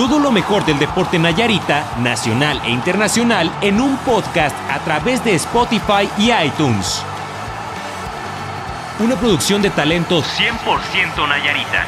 Todo 0.00 0.18
lo 0.18 0.32
mejor 0.32 0.64
del 0.64 0.78
deporte 0.78 1.18
Nayarita, 1.18 1.98
nacional 1.98 2.58
e 2.64 2.70
internacional, 2.70 3.52
en 3.60 3.82
un 3.82 3.98
podcast 3.98 4.56
a 4.70 4.78
través 4.78 5.22
de 5.22 5.34
Spotify 5.34 6.08
y 6.16 6.32
iTunes. 6.32 7.04
Una 8.98 9.14
producción 9.16 9.60
de 9.60 9.68
talento 9.68 10.22
100% 10.22 11.28
Nayarita. 11.28 11.84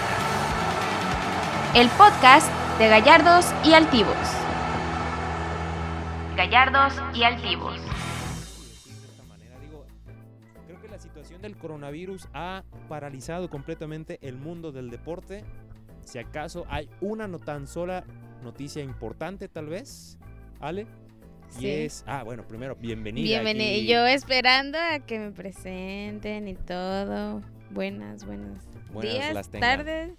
El 1.74 1.88
podcast 1.88 2.52
de 2.78 2.88
Gallardos 2.88 3.46
y 3.64 3.72
Altivos. 3.72 4.14
Gallardos 6.36 6.92
y 7.14 7.22
Altivos. 7.22 7.80
Creo 10.66 10.82
que 10.82 10.88
la 10.88 10.98
situación 10.98 11.40
del 11.40 11.56
coronavirus 11.56 12.28
ha 12.34 12.62
paralizado 12.90 13.48
completamente 13.48 14.18
el 14.20 14.36
mundo 14.36 14.70
del 14.70 14.90
deporte. 14.90 15.46
Si 16.04 16.18
acaso 16.18 16.64
hay 16.68 16.88
una 17.00 17.28
no 17.28 17.38
tan 17.38 17.66
sola 17.66 18.04
noticia 18.42 18.82
importante, 18.82 19.48
tal 19.48 19.66
vez, 19.66 20.18
Ale. 20.60 20.86
Y 21.58 21.60
Sí. 21.60 21.68
es. 21.70 22.04
Ah, 22.06 22.22
bueno, 22.22 22.46
primero, 22.48 22.76
bienvenida. 22.76 23.24
Bienvenido. 23.42 23.70
aquí. 23.74 23.86
Yo 23.86 24.06
esperando 24.06 24.78
a 24.78 25.00
que 25.00 25.18
me 25.18 25.30
presenten 25.32 26.48
y 26.48 26.54
todo. 26.54 27.42
Buenas, 27.70 28.24
buenas. 28.24 28.64
Buenas 28.92 29.12
días, 29.14 29.34
las 29.34 29.48
tengan. 29.48 29.78
tardes, 29.78 30.10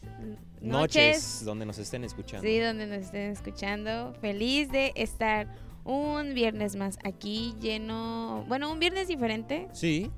Noches, 0.61 0.61
noches. 0.61 1.45
donde 1.45 1.65
nos 1.65 1.77
estén 1.77 2.03
escuchando. 2.03 2.47
Sí, 2.47 2.57
donde 2.59 2.87
nos 2.87 2.97
estén 2.97 3.31
escuchando. 3.31 4.13
Feliz 4.21 4.71
de 4.71 4.91
estar 4.95 5.47
un 5.83 6.33
viernes 6.33 6.75
más 6.75 6.97
aquí, 7.03 7.53
lleno, 7.59 8.45
bueno, 8.47 8.71
un 8.71 8.79
viernes 8.79 9.07
diferente, 9.07 9.67
Sí, 9.73 10.09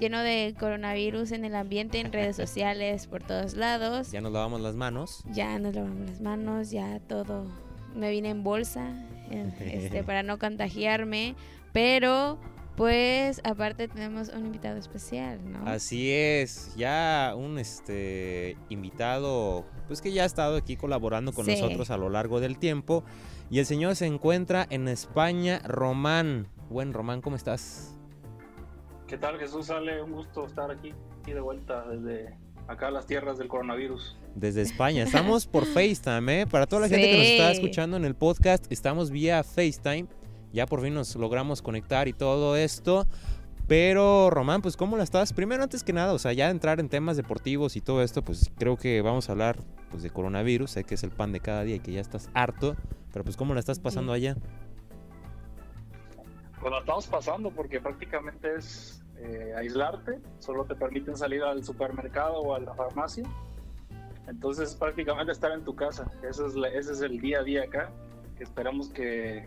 lleno 0.00 0.20
de 0.20 0.54
coronavirus 0.58 1.32
en 1.32 1.44
el 1.44 1.54
ambiente, 1.54 2.00
en 2.00 2.12
redes 2.12 2.36
sociales, 2.36 3.06
por 3.06 3.22
todos 3.22 3.54
lados. 3.54 4.10
ya 4.12 4.20
nos 4.20 4.32
lavamos 4.32 4.60
las 4.60 4.74
manos. 4.74 5.22
Ya 5.32 5.58
nos 5.58 5.74
lavamos 5.74 6.08
las 6.10 6.20
manos, 6.20 6.70
ya 6.70 7.00
todo. 7.00 7.46
Me 7.94 8.10
vine 8.10 8.30
en 8.30 8.42
bolsa 8.42 8.90
eh, 9.30 9.52
este, 9.84 10.02
para 10.02 10.22
no 10.22 10.38
contagiarme, 10.38 11.34
pero 11.72 12.38
pues 12.76 13.40
aparte 13.44 13.86
tenemos 13.86 14.30
un 14.30 14.46
invitado 14.46 14.78
especial, 14.78 15.38
¿no? 15.48 15.64
Así 15.64 16.10
es, 16.10 16.74
ya 16.76 17.32
un 17.36 17.60
este 17.60 18.56
invitado, 18.68 19.64
pues 19.86 20.02
que 20.02 20.10
ya 20.12 20.24
ha 20.24 20.26
estado 20.26 20.56
aquí 20.56 20.76
colaborando 20.76 21.32
con 21.32 21.44
Sí. 21.46 21.52
nosotros 21.52 21.90
a 21.90 21.96
lo 21.96 22.10
largo 22.10 22.40
del 22.40 22.58
tiempo. 22.58 23.04
Y 23.48 23.60
el 23.60 23.66
señor 23.66 23.94
se 23.94 24.06
encuentra 24.06 24.66
en 24.70 24.88
España, 24.88 25.60
Román. 25.64 26.48
Buen 26.68 26.92
Román, 26.92 27.20
¿cómo 27.20 27.36
estás? 27.36 27.93
¿Qué 29.06 29.18
tal 29.18 29.38
Jesús? 29.38 29.68
Ale, 29.68 30.02
un 30.02 30.12
gusto 30.12 30.46
estar 30.46 30.70
aquí 30.70 30.94
y 31.26 31.32
de 31.32 31.40
vuelta 31.40 31.84
desde 31.86 32.38
acá 32.68 32.90
las 32.90 33.06
tierras 33.06 33.36
del 33.36 33.48
coronavirus. 33.48 34.16
Desde 34.34 34.62
España. 34.62 35.02
Estamos 35.02 35.46
por 35.46 35.66
FaceTime, 35.74 36.40
¿eh? 36.40 36.46
Para 36.46 36.66
toda 36.66 36.82
la 36.82 36.88
gente 36.88 37.10
que 37.10 37.18
nos 37.18 37.26
está 37.26 37.52
escuchando 37.52 37.98
en 37.98 38.06
el 38.06 38.14
podcast, 38.14 38.64
estamos 38.72 39.10
vía 39.10 39.44
FaceTime. 39.44 40.06
Ya 40.54 40.66
por 40.66 40.80
fin 40.80 40.94
nos 40.94 41.14
logramos 41.16 41.60
conectar 41.60 42.08
y 42.08 42.14
todo 42.14 42.56
esto. 42.56 43.06
Pero, 43.66 44.30
Román, 44.30 44.62
pues, 44.62 44.76
¿cómo 44.76 44.96
la 44.96 45.04
estás? 45.04 45.32
Primero, 45.32 45.62
antes 45.62 45.84
que 45.84 45.92
nada, 45.92 46.12
o 46.14 46.18
sea, 46.18 46.32
ya 46.32 46.48
entrar 46.48 46.80
en 46.80 46.88
temas 46.88 47.16
deportivos 47.16 47.76
y 47.76 47.80
todo 47.80 48.02
esto, 48.02 48.22
pues 48.22 48.50
creo 48.56 48.76
que 48.76 49.00
vamos 49.02 49.28
a 49.28 49.32
hablar 49.32 49.58
pues, 49.90 50.02
de 50.02 50.10
coronavirus. 50.10 50.70
Sé 50.70 50.84
que 50.84 50.94
es 50.94 51.02
el 51.02 51.10
pan 51.10 51.32
de 51.32 51.40
cada 51.40 51.62
día 51.64 51.76
y 51.76 51.80
que 51.80 51.92
ya 51.92 52.00
estás 52.00 52.30
harto. 52.32 52.74
Pero, 53.12 53.24
pues, 53.24 53.36
¿cómo 53.36 53.52
la 53.52 53.60
estás 53.60 53.80
pasando 53.80 54.12
allá? 54.12 54.36
Pues 56.64 56.72
la 56.72 56.78
estamos 56.80 57.06
pasando 57.08 57.50
porque 57.50 57.78
prácticamente 57.78 58.54
es 58.56 59.04
eh, 59.18 59.52
aislarte, 59.54 60.18
solo 60.38 60.64
te 60.64 60.74
permiten 60.74 61.14
salir 61.14 61.42
al 61.42 61.62
supermercado 61.62 62.38
o 62.40 62.54
a 62.54 62.58
la 62.58 62.72
farmacia. 62.72 63.22
Entonces 64.26 64.74
prácticamente 64.74 65.30
estar 65.30 65.52
en 65.52 65.62
tu 65.62 65.76
casa, 65.76 66.10
ese 66.26 66.46
es, 66.46 66.54
la- 66.54 66.68
ese 66.68 66.92
es 66.92 67.02
el 67.02 67.20
día 67.20 67.40
a 67.40 67.42
día 67.42 67.64
acá, 67.64 67.90
que 68.38 68.44
esperamos 68.44 68.88
que 68.88 69.46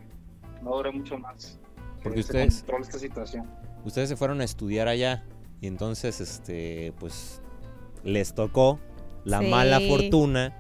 no 0.62 0.76
dure 0.76 0.92
mucho 0.92 1.18
más. 1.18 1.60
Porque 2.04 2.20
ustedes- 2.20 2.64
esta 2.82 3.00
situación. 3.00 3.50
Ustedes 3.84 4.10
se 4.10 4.16
fueron 4.16 4.40
a 4.42 4.44
estudiar 4.44 4.88
allá 4.88 5.24
y 5.60 5.66
entonces, 5.66 6.22
este, 6.22 6.94
pues, 7.00 7.42
les 8.04 8.36
tocó 8.36 8.78
la 9.24 9.40
Sí. 9.40 9.50
mala 9.50 9.80
fortuna. 9.80 10.56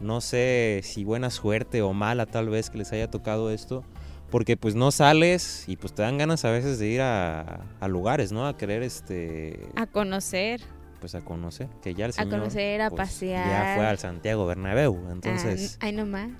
No 0.00 0.20
sé 0.20 0.80
si 0.82 1.04
buena 1.04 1.30
suerte 1.30 1.80
o 1.80 1.92
mala 1.92 2.26
tal 2.26 2.48
vez 2.48 2.70
que 2.70 2.78
les 2.78 2.90
haya 2.92 3.08
tocado 3.08 3.52
esto. 3.52 3.84
Porque 4.32 4.56
pues 4.56 4.74
no 4.74 4.90
sales 4.90 5.64
y 5.68 5.76
pues 5.76 5.92
te 5.94 6.02
dan 6.02 6.18
ganas 6.18 6.44
a 6.44 6.50
veces 6.50 6.80
de 6.80 6.88
ir 6.88 7.00
a, 7.02 7.60
a 7.78 7.86
lugares, 7.88 8.32
¿no? 8.32 8.46
A 8.48 8.56
querer, 8.56 8.82
este, 8.82 9.60
A 9.76 9.86
conocer, 9.86 10.60
pues 11.00 11.14
a 11.14 11.20
conocer. 11.20 11.68
Que 11.82 11.94
ya 11.94 12.06
el 12.06 12.10
a 12.10 12.14
señor, 12.14 12.38
conocer, 12.40 12.80
a 12.80 12.88
pues, 12.90 12.98
pasear. 12.98 13.46
Ya 13.46 13.74
fue 13.76 13.86
al 13.86 13.98
Santiago 13.98 14.46
Bernabéu, 14.46 14.98
Ah, 15.06 15.12
entonces... 15.12 15.76
ay, 15.80 15.92
no 15.92 16.06
más. 16.06 16.30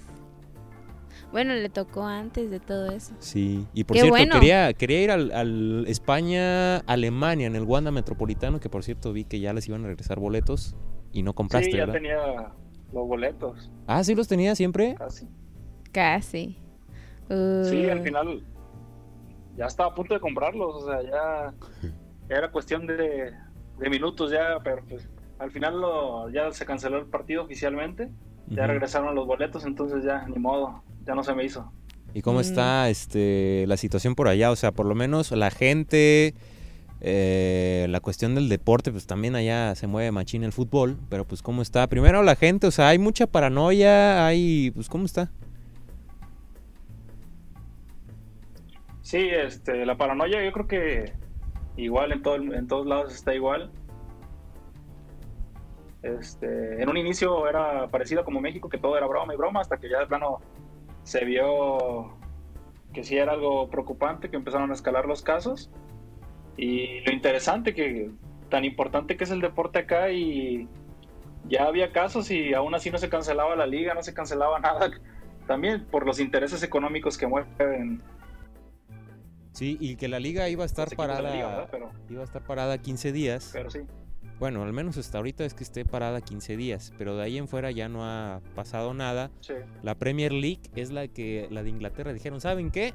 Bueno, 1.32 1.54
le 1.54 1.69
tocó 1.70 2.03
antes 2.04 2.50
de 2.50 2.60
todo 2.60 2.91
eso. 2.92 3.14
Sí, 3.19 3.66
y 3.72 3.84
por 3.84 3.94
Qué 3.94 4.03
cierto, 4.03 4.16
bueno. 4.19 4.34
quería, 4.34 4.72
quería 4.74 5.03
ir 5.03 5.10
al, 5.10 5.30
al 5.32 5.84
España-Alemania 5.86 7.47
en 7.47 7.56
el 7.56 7.62
Wanda 7.64 7.91
Metropolitano, 7.91 8.60
que 8.60 8.69
por 8.69 8.84
cierto 8.84 9.12
vi 9.12 9.24
que 9.24 9.41
ya 9.41 9.53
les 9.53 9.66
iban 9.69 9.84
a 9.84 9.88
regresar 9.88 10.19
boletos 10.19 10.76
y 11.12 11.22
no 11.22 11.34
compraste, 11.34 11.70
Sí, 11.70 11.76
ya 11.76 11.86
¿verdad? 11.86 11.92
tenía 11.94 12.16
los 12.92 13.06
boletos, 13.09 13.70
Ah, 13.86 14.04
sí 14.04 14.14
los 14.14 14.28
tenía 14.28 14.54
siempre. 14.54 14.94
casi. 14.98 15.26
Casi. 15.91 16.59
Sí, 17.60 17.88
al 17.88 18.00
final 18.00 18.43
ya 19.56 19.66
estaba 19.66 19.91
a 19.91 19.94
punto 19.94 20.15
de 20.15 20.20
comprarlos, 20.20 20.82
o 20.82 20.87
sea, 20.87 21.03
ya, 21.03 21.54
ya 22.28 22.37
era 22.37 22.50
cuestión 22.50 22.87
de, 22.87 23.32
de 23.78 23.91
minutos 23.91 24.31
ya, 24.31 24.59
pero 24.65 24.82
pues 24.88 25.09
al 25.38 25.50
final 25.50 25.81
lo, 25.81 26.31
ya 26.31 26.50
se 26.53 26.65
canceló 26.65 26.98
el 26.98 27.06
partido 27.06 27.42
oficialmente, 27.42 28.09
ya 28.48 28.66
regresaron 28.66 29.15
los 29.15 29.26
boletos, 29.26 29.65
entonces 29.65 30.04
ya 30.04 30.26
ni 30.28 30.38
modo, 30.38 30.82
ya 31.06 31.15
no 31.15 31.22
se 31.25 31.34
me 31.34 31.44
hizo. 31.44 31.72
¿Y 32.15 32.21
cómo 32.22 32.38
Mm. 32.38 32.42
está 32.42 32.88
este 32.91 33.65
la 33.66 33.76
situación 33.78 34.15
por 34.15 34.28
allá? 34.28 34.50
O 34.50 34.56
sea, 34.56 34.72
por 34.72 34.84
lo 34.84 34.94
menos 34.94 35.31
la 35.32 35.50
gente, 35.50 36.34
eh, 37.00 37.87
la 37.88 38.00
cuestión 38.00 38.34
del 38.34 38.48
deporte, 38.50 38.92
pues 38.92 39.06
también 39.06 39.34
allá 39.34 39.75
se 39.75 39.87
mueve 39.87 40.12
machín 40.12 40.44
el 40.44 40.53
fútbol, 40.53 40.98
pero 41.09 41.25
pues 41.25 41.42
cómo 41.42 41.62
está. 41.62 41.87
Primero 41.87 42.22
la 42.22 42.37
gente, 42.37 42.66
o 42.66 42.71
sea, 42.71 42.88
hay 42.88 42.98
mucha 42.98 43.26
paranoia, 43.26 44.26
hay, 44.26 44.71
pues 44.72 44.88
cómo 44.88 45.06
está. 45.06 45.31
Sí, 49.12 49.28
este, 49.28 49.84
la 49.84 49.98
paranoia 49.98 50.42
yo 50.42 50.52
creo 50.52 50.66
que 50.66 51.12
igual 51.76 52.12
en, 52.12 52.22
todo, 52.22 52.36
en 52.36 52.66
todos 52.66 52.86
lados 52.86 53.12
está 53.12 53.34
igual. 53.34 53.70
Este, 56.02 56.82
en 56.82 56.88
un 56.88 56.96
inicio 56.96 57.46
era 57.46 57.88
parecido 57.88 58.24
como 58.24 58.40
México, 58.40 58.70
que 58.70 58.78
todo 58.78 58.96
era 58.96 59.06
broma 59.06 59.34
y 59.34 59.36
broma, 59.36 59.60
hasta 59.60 59.76
que 59.76 59.90
ya 59.90 59.98
de 59.98 60.06
plano 60.06 60.38
se 61.02 61.26
vio 61.26 62.16
que 62.94 63.04
sí 63.04 63.18
era 63.18 63.32
algo 63.32 63.68
preocupante, 63.68 64.30
que 64.30 64.36
empezaron 64.36 64.70
a 64.70 64.72
escalar 64.72 65.04
los 65.04 65.20
casos. 65.20 65.70
Y 66.56 67.00
lo 67.00 67.12
interesante 67.12 67.74
que 67.74 68.10
tan 68.48 68.64
importante 68.64 69.18
que 69.18 69.24
es 69.24 69.30
el 69.30 69.42
deporte 69.42 69.80
acá 69.80 70.10
y 70.10 70.70
ya 71.50 71.64
había 71.64 71.92
casos 71.92 72.30
y 72.30 72.54
aún 72.54 72.74
así 72.74 72.90
no 72.90 72.96
se 72.96 73.10
cancelaba 73.10 73.56
la 73.56 73.66
liga, 73.66 73.92
no 73.92 74.02
se 74.02 74.14
cancelaba 74.14 74.58
nada. 74.60 74.90
También 75.46 75.84
por 75.84 76.06
los 76.06 76.18
intereses 76.18 76.62
económicos 76.62 77.18
que 77.18 77.26
mueven 77.26 78.00
Sí, 79.52 79.76
y 79.80 79.96
que 79.96 80.08
la 80.08 80.18
liga 80.18 80.48
iba 80.48 80.62
a 80.62 80.66
estar 80.66 80.88
parada, 80.96 81.34
liga, 81.34 81.48
¿verdad? 81.48 81.68
Pero, 81.70 81.90
iba 82.08 82.22
a 82.22 82.24
estar 82.24 82.42
parada 82.42 82.78
15 82.78 83.12
días. 83.12 83.50
pero 83.52 83.70
sí. 83.70 83.80
Bueno, 84.38 84.62
al 84.64 84.72
menos 84.72 84.96
hasta 84.96 85.18
ahorita 85.18 85.44
es 85.44 85.54
que 85.54 85.62
esté 85.62 85.84
parada 85.84 86.20
15 86.20 86.56
días, 86.56 86.92
pero 86.98 87.16
de 87.16 87.22
ahí 87.22 87.38
en 87.38 87.46
fuera 87.46 87.70
ya 87.70 87.88
no 87.88 88.04
ha 88.04 88.41
pasado 88.56 88.92
nada. 88.92 89.30
Sí. 89.41 89.54
La 89.82 89.94
Premier 89.94 90.32
League 90.32 90.62
es 90.74 90.91
la 90.91 91.06
que 91.06 91.46
la 91.50 91.62
de 91.62 91.70
Inglaterra 91.70 92.12
dijeron, 92.12 92.41
¿saben 92.41 92.70
qué? 92.72 92.92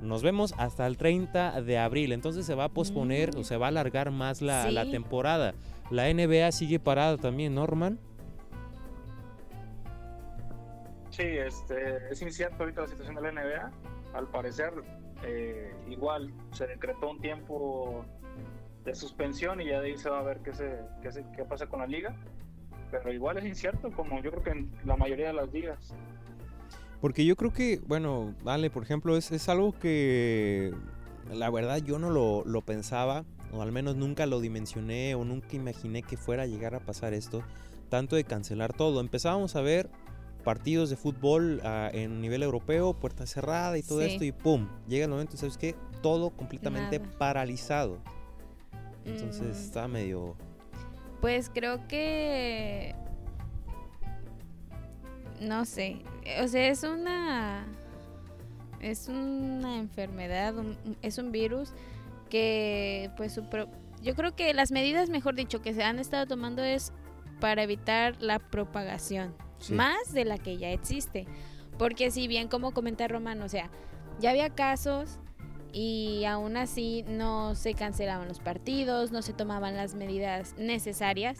Nos 0.00 0.22
vemos 0.22 0.54
hasta 0.56 0.86
el 0.86 0.96
30 0.96 1.60
de 1.62 1.78
abril, 1.78 2.12
entonces 2.12 2.46
se 2.46 2.54
va 2.54 2.64
a 2.64 2.68
posponer 2.68 3.36
Mm. 3.36 3.40
o 3.40 3.44
se 3.44 3.56
va 3.56 3.66
a 3.66 3.68
alargar 3.68 4.10
más 4.10 4.40
la, 4.40 4.84
temporada. 4.90 5.54
La 5.90 6.08
NBA 6.08 6.50
sigue 6.52 6.80
parada 6.80 7.18
también, 7.18 7.54
Norman. 7.54 7.98
Sí, 11.10 11.22
este, 11.22 12.10
es 12.10 12.22
incierto 12.22 12.56
ahorita 12.60 12.80
la 12.82 12.88
situación 12.88 13.14
de 13.16 13.22
la 13.22 13.32
NBA. 13.32 13.70
Al 14.14 14.26
parecer, 14.28 14.72
eh, 15.24 15.72
igual 15.88 16.32
se 16.52 16.66
decretó 16.66 17.10
un 17.10 17.20
tiempo 17.20 18.04
de 18.84 18.94
suspensión 18.94 19.60
y 19.60 19.66
ya 19.66 19.80
de 19.80 19.88
ahí 19.92 19.96
se 19.98 20.10
va 20.10 20.20
a 20.20 20.22
ver 20.22 20.38
qué, 20.40 20.52
se, 20.54 20.78
qué, 21.02 21.12
se- 21.12 21.24
qué 21.36 21.44
pasa 21.44 21.66
con 21.66 21.80
la 21.80 21.86
liga. 21.86 22.14
Pero 22.90 23.12
igual 23.12 23.38
es 23.38 23.44
incierto, 23.46 23.90
como 23.92 24.20
yo 24.22 24.30
creo 24.32 24.42
que 24.42 24.50
en 24.50 24.72
la 24.84 24.96
mayoría 24.96 25.28
de 25.28 25.32
las 25.32 25.50
ligas. 25.52 25.94
Porque 27.00 27.24
yo 27.24 27.36
creo 27.36 27.52
que, 27.52 27.80
bueno, 27.86 28.34
vale, 28.44 28.70
por 28.70 28.82
ejemplo, 28.82 29.16
es, 29.16 29.32
es 29.32 29.48
algo 29.48 29.72
que 29.72 30.72
la 31.32 31.50
verdad 31.50 31.78
yo 31.78 31.98
no 31.98 32.10
lo, 32.10 32.44
lo 32.44 32.60
pensaba, 32.60 33.24
o 33.52 33.62
al 33.62 33.72
menos 33.72 33.96
nunca 33.96 34.26
lo 34.26 34.40
dimensioné, 34.40 35.14
o 35.14 35.24
nunca 35.24 35.56
imaginé 35.56 36.02
que 36.02 36.16
fuera 36.16 36.42
a 36.42 36.46
llegar 36.46 36.74
a 36.74 36.80
pasar 36.80 37.14
esto, 37.14 37.42
tanto 37.88 38.14
de 38.16 38.24
cancelar 38.24 38.72
todo. 38.72 39.00
Empezábamos 39.00 39.56
a 39.56 39.62
ver 39.62 39.88
partidos 40.42 40.90
de 40.90 40.96
fútbol 40.96 41.60
ah, 41.64 41.90
en 41.92 42.20
nivel 42.20 42.42
europeo, 42.42 42.94
puerta 42.94 43.26
cerrada 43.26 43.78
y 43.78 43.82
todo 43.82 44.00
Sí. 44.00 44.06
esto, 44.06 44.24
y 44.24 44.32
pum, 44.32 44.68
llega 44.88 45.04
el 45.04 45.10
momento, 45.10 45.36
¿sabes 45.36 45.56
qué? 45.58 45.74
Todo 46.02 46.30
completamente 46.30 46.98
Nada. 46.98 47.18
paralizado. 47.18 47.98
Entonces 49.04 49.42
Mm. 49.42 49.50
está 49.66 49.88
medio... 49.88 50.36
Pues 51.20 51.50
creo 51.54 51.86
que. 51.86 52.94
No 55.40 55.64
sé. 55.64 56.02
o 56.42 56.48
sea, 56.48 56.68
es 56.68 56.82
una 56.84 57.66
es 58.80 59.08
una 59.08 59.78
enfermedad, 59.78 60.54
es 61.02 61.18
un 61.18 61.30
virus 61.30 61.72
que 62.28 63.10
pues 63.16 63.40
yo 64.02 64.14
creo 64.16 64.34
que 64.34 64.52
las 64.54 64.72
medidas, 64.72 65.08
mejor 65.10 65.36
dicho, 65.36 65.62
que 65.62 65.72
se 65.74 65.84
han 65.84 66.00
estado 66.00 66.26
tomando 66.26 66.64
es 66.64 66.92
para 67.40 67.62
evitar 67.62 68.20
la 68.20 68.38
propagación, 68.40 69.34
más 69.70 70.12
de 70.12 70.24
la 70.24 70.38
que 70.38 70.56
ya 70.56 70.70
existe. 70.70 71.26
Porque 71.78 72.10
si 72.10 72.28
bien 72.28 72.48
como 72.48 72.72
comenta 72.72 73.08
Román, 73.08 73.42
o 73.42 73.48
sea, 73.48 73.70
ya 74.20 74.30
había 74.30 74.50
casos 74.50 75.18
y 75.72 76.24
aún 76.26 76.56
así 76.56 77.04
no 77.08 77.54
se 77.54 77.74
cancelaban 77.74 78.28
los 78.28 78.40
partidos, 78.40 79.10
no 79.10 79.22
se 79.22 79.32
tomaban 79.32 79.76
las 79.76 79.94
medidas 79.94 80.54
necesarias, 80.58 81.38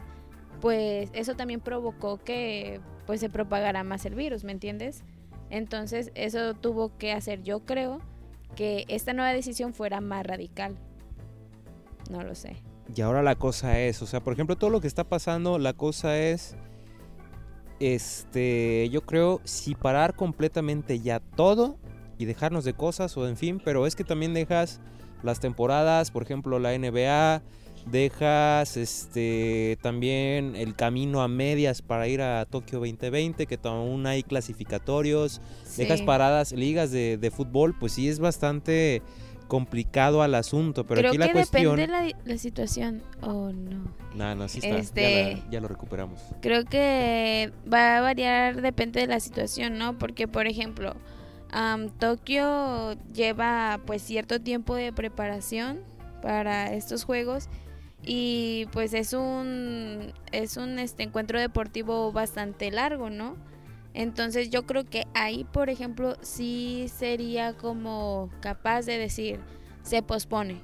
pues 0.60 1.10
eso 1.12 1.34
también 1.34 1.60
provocó 1.60 2.18
que 2.18 2.80
pues 3.06 3.20
se 3.20 3.28
propagara 3.28 3.84
más 3.84 4.06
el 4.06 4.14
virus, 4.14 4.44
¿me 4.44 4.52
entiendes? 4.52 5.04
Entonces 5.50 6.10
eso 6.14 6.54
tuvo 6.54 6.96
que 6.96 7.12
hacer, 7.12 7.42
yo 7.42 7.60
creo, 7.60 8.00
que 8.54 8.84
esta 8.88 9.12
nueva 9.12 9.32
decisión 9.32 9.74
fuera 9.74 10.00
más 10.00 10.26
radical. 10.26 10.76
No 12.10 12.22
lo 12.22 12.34
sé. 12.34 12.56
Y 12.94 13.00
ahora 13.00 13.22
la 13.22 13.36
cosa 13.36 13.78
es, 13.80 14.02
o 14.02 14.06
sea, 14.06 14.20
por 14.20 14.32
ejemplo, 14.32 14.56
todo 14.56 14.70
lo 14.70 14.80
que 14.80 14.86
está 14.86 15.04
pasando, 15.04 15.58
la 15.58 15.72
cosa 15.72 16.18
es, 16.18 16.56
este, 17.82 18.88
yo 18.90 19.00
creo, 19.00 19.40
si 19.42 19.74
parar 19.74 20.14
completamente 20.14 21.00
ya 21.00 21.18
todo 21.18 21.76
y 22.16 22.26
dejarnos 22.26 22.64
de 22.64 22.74
cosas 22.74 23.16
o 23.16 23.26
en 23.26 23.36
fin, 23.36 23.60
pero 23.64 23.88
es 23.88 23.96
que 23.96 24.04
también 24.04 24.34
dejas 24.34 24.80
las 25.24 25.40
temporadas, 25.40 26.12
por 26.12 26.22
ejemplo, 26.22 26.60
la 26.60 26.78
NBA, 26.78 27.42
dejas 27.90 28.76
este 28.76 29.76
también 29.82 30.54
el 30.54 30.76
camino 30.76 31.22
a 31.22 31.28
medias 31.28 31.82
para 31.82 32.06
ir 32.06 32.22
a 32.22 32.44
Tokio 32.44 32.78
2020, 32.78 33.46
que 33.46 33.58
aún 33.64 34.06
hay 34.06 34.22
clasificatorios, 34.22 35.40
dejas 35.76 36.02
paradas 36.02 36.52
ligas 36.52 36.92
de, 36.92 37.18
de, 37.18 37.30
fútbol, 37.32 37.74
pues 37.76 37.94
sí 37.94 38.08
es 38.08 38.20
bastante 38.20 39.02
complicado 39.52 40.22
al 40.22 40.34
asunto, 40.34 40.86
pero 40.86 41.06
aquí 41.06 41.18
la 41.18 41.26
que 41.26 41.32
cuestión... 41.34 41.76
depende 41.76 41.92
la, 41.92 42.18
la 42.24 42.38
situación 42.38 43.02
o 43.20 43.52
no. 43.52 43.92
No, 44.14 44.34
no, 44.34 44.48
sí 44.48 44.60
está, 44.62 44.78
este, 44.78 45.42
ya, 45.50 45.60
lo 45.60 45.68
recuperamos. 45.68 46.22
Creo 46.40 46.64
que 46.64 47.52
va 47.70 47.98
a 47.98 48.00
variar, 48.00 48.62
depende 48.62 49.02
de 49.02 49.06
la 49.08 49.20
situación, 49.20 49.76
¿no? 49.76 49.98
Porque, 49.98 50.26
por 50.26 50.46
ejemplo, 50.46 50.96
Tokio 51.98 52.94
lleva 53.12 53.78
pues 53.84 54.00
cierto 54.00 54.40
tiempo 54.40 54.74
de 54.74 54.90
preparación 54.90 55.80
para 56.22 56.72
estos 56.72 57.04
juegos 57.04 57.50
y 58.02 58.68
pues 58.72 58.94
es 58.94 59.12
un 59.12 60.14
es 60.32 60.56
un 60.56 60.78
este 60.78 61.02
encuentro 61.02 61.38
deportivo 61.38 62.10
bastante 62.10 62.70
largo, 62.70 63.10
¿no? 63.10 63.36
Entonces 63.94 64.50
yo 64.50 64.64
creo 64.64 64.84
que 64.84 65.06
ahí, 65.14 65.44
por 65.44 65.68
ejemplo, 65.70 66.16
sí 66.22 66.86
sería 66.94 67.54
como 67.54 68.30
capaz 68.40 68.82
de 68.82 68.98
decir, 68.98 69.40
se 69.82 70.02
pospone. 70.02 70.60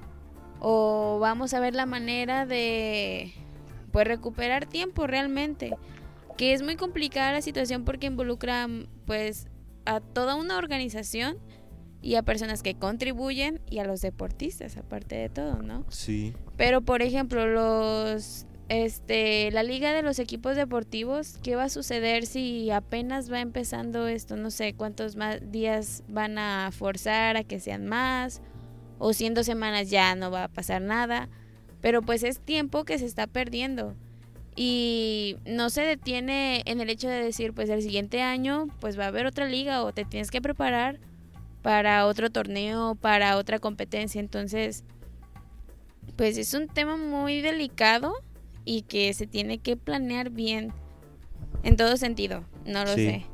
O 0.61 1.19
vamos 1.21 1.55
a 1.55 1.61
ver 1.61 1.75
la 1.75 1.87
manera 1.87 2.47
de 2.47 3.33
pues 3.93 4.07
recuperar 4.07 4.67
tiempo 4.67 5.07
realmente. 5.07 5.77
Que 6.37 6.53
es 6.53 6.63
muy 6.63 6.77
complicada 6.77 7.33
la 7.33 7.43
situación 7.43 7.85
porque 7.85 8.07
involucra 8.07 8.67
pues 9.07 9.49
a 9.85 10.01
toda 10.01 10.35
una 10.37 10.57
organización 10.57 11.39
y 12.01 12.15
a 12.15 12.23
personas 12.23 12.63
que 12.63 12.75
contribuyen 12.77 13.61
y 13.69 13.79
a 13.79 13.85
los 13.85 14.01
deportistas, 14.01 14.77
aparte 14.77 15.17
de 15.17 15.29
todo, 15.29 15.63
¿no? 15.63 15.85
Sí. 15.89 16.35
Pero 16.57 16.81
por 16.81 17.03
ejemplo, 17.03 17.47
los 17.47 18.47
este, 18.69 19.51
la 19.51 19.63
liga 19.63 19.93
de 19.93 20.03
los 20.03 20.19
equipos 20.19 20.57
deportivos, 20.57 21.39
¿qué 21.43 21.57
va 21.57 21.65
a 21.65 21.69
suceder 21.69 22.27
si 22.27 22.71
apenas 22.71 23.33
va 23.33 23.41
empezando 23.41 24.07
esto? 24.07 24.37
No 24.37 24.51
sé 24.51 24.75
cuántos 24.75 25.17
más 25.17 25.51
días 25.51 26.03
van 26.09 26.39
a 26.39 26.71
forzar 26.73 27.37
a 27.37 27.45
que 27.45 27.61
sean 27.61 27.87
más, 27.87 28.43
o 28.99 29.13
si 29.13 29.27
en 29.27 29.35
dos 29.35 29.47
semanas 29.47 29.91
ya 29.91 30.15
no 30.15 30.31
va 30.31 30.45
a 30.45 30.49
pasar 30.49 30.83
nada, 30.83 31.29
pero 31.81 32.03
pues 32.03 32.23
es 32.23 32.41
tiempo 32.41 32.85
que 32.85 32.99
se 32.99 33.07
está 33.07 33.27
perdiendo. 33.27 33.95
Y 34.55 35.37
no 35.47 35.71
se 35.71 35.83
detiene 35.83 36.63
en 36.67 36.81
el 36.81 36.91
hecho 36.91 37.09
de 37.09 37.23
decir, 37.23 37.55
pues 37.55 37.71
el 37.71 37.81
siguiente 37.81 38.23
año 38.23 38.67
pues 38.81 38.99
va 38.99 39.05
a 39.05 39.09
haber 39.09 39.25
otra 39.25 39.47
liga 39.47 39.85
o 39.85 39.93
te 39.93 40.05
tienes 40.05 40.33
que 40.33 40.43
preparar 40.43 40.99
para 41.63 42.07
otro 42.07 42.31
torneo, 42.31 42.97
para 42.97 43.37
otra 43.37 43.61
competencia. 43.61 44.19
Entonces, 44.21 44.85
pues 46.17 46.37
es 46.39 46.55
un 46.55 46.67
tema 46.67 46.97
muy 46.97 47.41
delicado 47.41 48.13
y 48.69 48.83
que 48.83 49.15
se 49.15 49.27
tiene 49.27 49.59
que 49.59 49.79
planear 49.79 50.29
bien 50.29 50.75
en 51.63 51.77
todo 51.77 51.97
sentido. 51.97 52.45
No 52.67 52.85
lo 52.85 52.93
sé. 52.93 53.25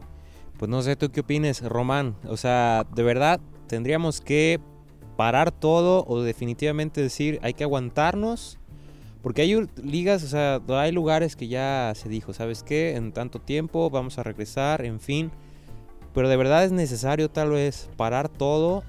Pues 0.56 0.68
no 0.68 0.80
sé 0.80 0.94
tú 0.94 1.10
qué 1.10 1.20
opines, 1.20 1.60
Román. 1.60 2.14
O 2.28 2.36
sea, 2.36 2.86
de 2.94 3.02
verdad 3.02 3.40
tendríamos 3.66 4.20
que 4.20 4.60
parar 5.16 5.50
todo 5.50 6.04
o 6.06 6.22
definitivamente 6.22 7.00
decir 7.00 7.40
hay 7.42 7.52
que 7.52 7.64
aguantarnos. 7.64 8.60
Porque 9.22 9.42
hay 9.42 9.66
ligas, 9.82 10.22
o 10.22 10.28
sea, 10.28 10.60
hay 10.68 10.92
lugares 10.92 11.34
que 11.34 11.48
ya 11.48 11.94
se 11.96 12.08
dijo, 12.08 12.32
¿sabes 12.32 12.62
qué? 12.62 12.94
En 12.94 13.10
tanto 13.10 13.40
tiempo 13.40 13.90
vamos 13.90 14.18
a 14.18 14.22
regresar, 14.22 14.84
en 14.84 15.00
fin. 15.00 15.32
Pero 16.12 16.28
de 16.28 16.36
verdad 16.36 16.62
es 16.62 16.70
necesario 16.70 17.28
tal 17.28 17.50
vez 17.50 17.90
parar 17.96 18.28
todo 18.28 18.84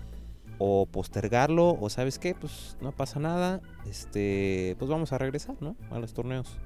o 0.58 0.86
postergarlo 0.86 1.78
o 1.80 1.90
sabes 1.90 2.20
qué, 2.20 2.36
pues 2.36 2.78
no 2.82 2.92
pasa 2.92 3.20
nada, 3.20 3.62
este, 3.90 4.76
pues 4.80 4.90
vamos 4.90 5.12
a 5.14 5.18
regresar, 5.18 5.56
¿no? 5.60 5.76
A 5.92 6.00
los 6.00 6.14
torneos. 6.14 6.60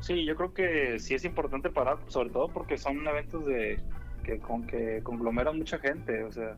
Sí, 0.00 0.24
yo 0.26 0.36
creo 0.36 0.52
que 0.52 0.98
sí 0.98 1.14
es 1.14 1.24
importante 1.24 1.70
parar, 1.70 1.98
sobre 2.08 2.30
todo 2.30 2.48
porque 2.48 2.76
son 2.76 3.06
eventos 3.06 3.46
de 3.46 3.80
que 4.22 4.38
con 4.38 4.66
que 4.66 5.02
conglomeran 5.02 5.56
mucha 5.56 5.78
gente, 5.78 6.24
o 6.24 6.32
sea, 6.32 6.56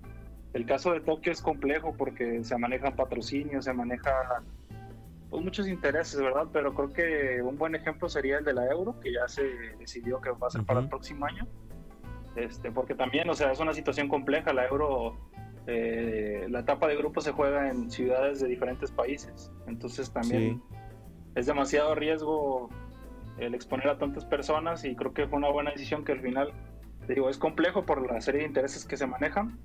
el 0.53 0.67
caso 0.67 0.93
de 0.93 1.01
Tokio 1.01 1.33
es 1.33 1.43
complejo 1.43 1.95
porque 1.97 2.43
se 2.43 2.59
manejan 2.59 2.97
patrocinios, 2.97 3.67
se 3.67 3.73
manejan 3.73 4.45
pues, 5.31 5.45
muchos 5.45 5.69
intereses, 5.69 6.21
¿verdad? 6.21 6.47
Pero 6.53 6.75
creo 6.75 6.93
que 6.93 7.43
un 7.43 7.57
buen 7.57 7.75
ejemplo 7.75 8.09
sería 8.09 8.39
el 8.39 8.45
de 8.45 8.55
la 8.55 8.67
Euro, 8.67 8.99
que 9.01 9.13
ya 9.13 9.29
se 9.29 9.45
decidió 9.79 10.21
que 10.21 10.31
va 10.31 10.49
a 10.49 10.51
ser 10.51 10.65
para 10.65 10.81
el 10.81 10.89
próximo 10.89 11.27
año 11.27 11.47
este, 12.37 12.71
porque 12.71 12.95
también, 12.95 13.29
o 13.29 13.35
sea, 13.35 13.51
es 13.51 13.61
una 13.61 13.73
situación 13.73 14.09
compleja. 14.09 14.53
La 14.53 14.67
Euro, 14.67 15.17
eh, 15.67 16.47
la 16.49 16.61
etapa 16.61 16.87
de 16.87 16.97
grupo 16.97 17.21
se 17.21 17.33
juega 17.33 17.71
en 17.71 17.91
ciudades 17.91 18.41
de 18.41 18.49
diferentes 18.49 18.91
países, 18.91 19.51
entonces 19.67 20.13
también 20.13 20.63
es 21.35 21.47
demasiado 21.47 21.95
riesgo 21.95 22.71
el 23.39 23.55
exponer 23.55 23.89
a 23.89 23.99
tantas 23.99 24.25
personas 24.25 24.85
y 24.85 24.95
creo 24.95 25.13
que 25.13 25.27
fue 25.27 25.39
una 25.39 25.51
buena 25.51 25.71
decisión 25.71 26.05
que 26.05 26.13
al 26.13 26.21
final, 26.21 26.53
digo, 27.09 27.29
es 27.29 27.39
complejo 27.39 27.85
por 27.85 28.11
la 28.11 28.21
serie 28.21 28.41
de 28.41 28.47
intereses 28.47 28.85
que 28.85 28.97
se 28.97 29.07
manejan, 29.07 29.59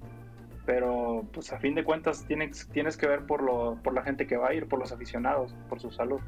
pero 0.66 1.26
pues 1.32 1.54
a 1.54 1.60
fin 1.60 1.76
de 1.76 1.84
cuentas 1.84 2.26
tienes, 2.26 2.68
tienes 2.70 2.98
que 2.98 3.08
ver 3.08 3.26
por, 3.26 3.42
lo, 3.42 3.80
por 3.84 3.94
la 3.94 4.04
gente 4.04 4.28
que 4.28 4.38
va 4.38 4.50
a 4.50 4.54
ir, 4.54 4.68
por 4.68 4.80
los 4.80 4.92
aficionados, 4.92 5.56
por 5.70 5.80
su 5.80 5.92
salud. 5.92 6.20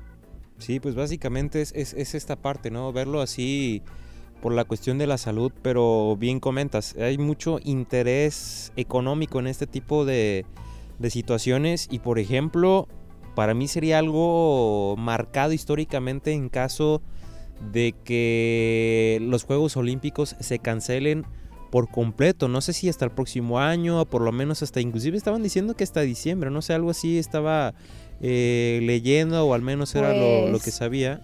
Sí, 0.57 0.79
pues 0.79 0.95
básicamente 0.95 1.61
es, 1.61 1.73
es, 1.73 1.93
es 1.93 2.15
esta 2.15 2.37
parte, 2.37 2.71
¿no? 2.71 2.93
Verlo 2.93 3.21
así 3.21 3.83
por 4.43 4.53
la 4.53 4.65
cuestión 4.65 4.97
de 4.97 5.07
la 5.07 5.17
salud, 5.17 5.53
pero 5.61 6.17
bien 6.17 6.41
comentas, 6.41 6.97
hay 6.97 7.17
mucho 7.17 7.61
interés 7.63 8.73
económico 8.75 9.39
en 9.39 9.47
este 9.47 9.67
tipo 9.67 10.03
de, 10.03 10.45
situaciones 11.07 11.87
y 11.89 11.99
por 11.99 12.19
ejemplo, 12.19 12.89
para 13.35 13.53
mí 13.53 13.69
sería 13.69 13.99
algo 13.99 14.95
marcado 14.97 15.53
históricamente 15.53 16.33
en 16.33 16.49
caso 16.49 17.01
de 17.71 17.95
que 18.03 19.19
los 19.21 19.45
Juegos 19.45 19.77
Olímpicos 19.77 20.35
se 20.41 20.59
cancelen 20.59 21.25
por 21.71 21.89
completo. 21.89 22.49
No 22.49 22.59
sé 22.59 22.73
si 22.73 22.89
hasta 22.89 23.05
el 23.05 23.11
próximo 23.11 23.59
año, 23.59 24.01
o 24.01 24.05
por 24.05 24.21
lo 24.21 24.33
menos 24.33 24.61
hasta, 24.61 24.81
inclusive 24.81 25.15
estaban 25.15 25.41
diciendo 25.41 25.73
que 25.73 25.85
hasta 25.85 26.01
diciembre, 26.01 26.51
no 26.51 26.61
sé, 26.61 26.73
algo 26.73 26.91
así 26.91 27.17
estaba 27.17 27.75
eh, 28.19 28.81
leyendo 28.83 29.45
o 29.45 29.53
al 29.53 29.61
menos 29.61 29.95
era 29.95 30.13
lo, 30.13 30.47
lo, 30.49 30.57
que 30.57 30.65
pues, 30.65 30.75
sabía. 30.75 31.21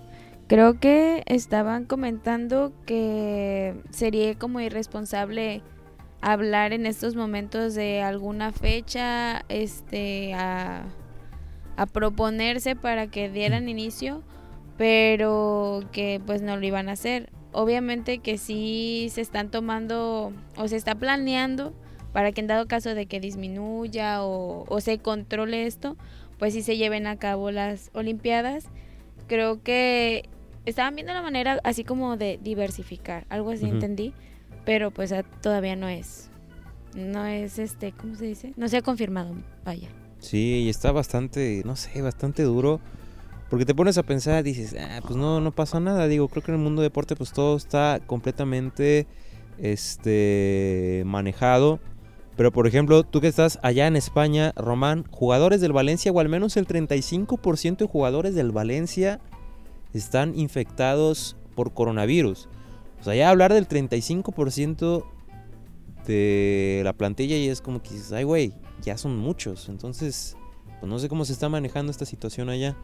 Creo 0.50 0.80
que 0.80 1.22
estaban 1.28 1.86
comentando 1.86 2.74
que 2.88 3.76
sería 3.92 4.34
como 4.34 4.60
irresponsable 4.60 5.62
hablar 6.22 6.74
en 6.74 6.88
estos 6.88 7.16
momentos 7.16 7.76
de 7.76 8.02
alguna 8.02 8.52
fecha 8.52 9.46
este 9.48 10.34
a, 10.34 10.88
proponerse 11.94 12.76
para 12.76 13.06
que 13.12 13.30
dieran 13.30 13.70
inicio, 13.70 14.24
pero 14.76 15.84
que 15.92 16.20
pues 16.26 16.42
no 16.42 16.58
lo 16.58 16.66
iban 16.66 16.90
a 16.90 16.94
hacer. 16.94 17.30
Obviamente 17.52 18.18
que 18.18 18.40
sí 18.40 19.10
se 19.12 19.22
están 19.22 19.52
tomando 19.52 20.34
o 20.58 20.68
se 20.68 20.78
está 20.78 20.96
planeando 20.96 21.76
para 22.12 22.32
que 22.32 22.42
en 22.42 22.48
dado 22.48 22.68
caso 22.68 22.96
de 22.96 23.06
que 23.06 23.20
disminuya 23.20 24.24
o, 24.24 24.66
o 24.68 24.82
se 24.82 24.98
controle 24.98 25.68
esto, 25.68 25.96
pues 26.40 26.54
sí 26.54 26.64
se 26.64 26.76
lleven 26.76 27.06
a 27.06 27.18
cabo 27.18 27.52
las 27.52 27.92
Olimpiadas. 27.94 28.66
Creo 29.28 29.62
que 29.62 30.28
estaban 30.66 30.96
viendo 30.96 31.14
la 31.14 31.22
manera 31.22 31.60
así 31.64 31.84
como 31.84 32.18
de 32.18 32.40
diversificar, 32.42 33.26
algo 33.30 33.52
así 33.52 33.66
entendí, 33.66 34.14
pero 34.66 34.92
pues 34.92 35.12
ah, 35.12 35.24
todavía 35.42 35.76
no 35.76 35.88
es, 35.88 36.30
no 36.96 37.26
es 37.26 37.60
este, 37.60 37.92
¿cómo 37.92 38.16
se 38.16 38.26
dice? 38.26 38.54
No 38.58 38.68
se 38.68 38.78
ha 38.78 38.82
confirmado, 38.82 39.36
vaya. 39.64 39.90
Sí, 40.20 40.64
y 40.66 40.70
está 40.70 40.92
bastante, 40.92 41.62
no 41.66 41.76
sé, 41.76 42.02
bastante 42.02 42.44
duro, 42.44 42.80
Porque 43.50 43.66
te 43.66 43.74
pones 43.74 43.98
a 43.98 44.04
pensar, 44.04 44.44
dices, 44.44 44.76
ah, 44.80 45.00
pues 45.02 45.16
no, 45.16 45.42
no 45.42 45.52
pasa 45.52 45.80
nada. 45.80 46.08
Digo, 46.08 46.28
creo 46.28 46.44
que 46.44 46.52
en 46.52 46.58
el 46.58 46.64
mundo 46.64 46.82
de 46.84 46.88
deporte 46.88 47.16
pues 47.16 47.32
todo 47.32 47.58
está 47.58 48.00
completamente 48.06 49.08
este, 49.58 51.02
manejado. 51.06 51.80
Pero 52.36 52.52
por 52.52 52.68
ejemplo, 52.68 53.04
tú 53.04 53.22
que 53.22 53.28
estás 53.28 53.60
allá 53.64 53.88
en 53.88 53.96
España, 53.96 54.54
Román, 54.56 55.04
jugadores 55.10 55.62
del 55.62 55.74
Valencia, 55.74 56.12
o 56.12 56.20
al 56.20 56.30
menos 56.30 56.58
el 56.58 56.68
35% 56.68 57.78
de 57.78 57.86
jugadores 57.88 58.36
del 58.36 58.52
Valencia 58.52 59.20
están 59.94 60.38
infectados 60.38 61.36
por 61.56 61.74
coronavirus. 61.74 62.48
O 63.00 63.04
sea, 63.04 63.16
ya 63.16 63.30
hablar 63.30 63.54
del 63.54 63.68
35% 63.68 65.06
de 66.06 66.82
la 66.84 66.94
plantilla 66.94 67.38
y 67.38 67.48
es 67.48 67.62
como 67.62 67.82
que 67.82 67.92
dices, 67.92 68.12
ay 68.12 68.24
güey, 68.24 68.54
ya 68.82 68.98
son 68.98 69.18
muchos. 69.18 69.70
Entonces, 69.70 70.38
pues 70.80 70.90
no 70.90 71.00
sé 71.00 71.10
cómo 71.10 71.26
se 71.26 71.34
está 71.34 71.50
manejando 71.50 71.92
esta 71.92 72.06
situación 72.06 72.50
allá. 72.50 72.76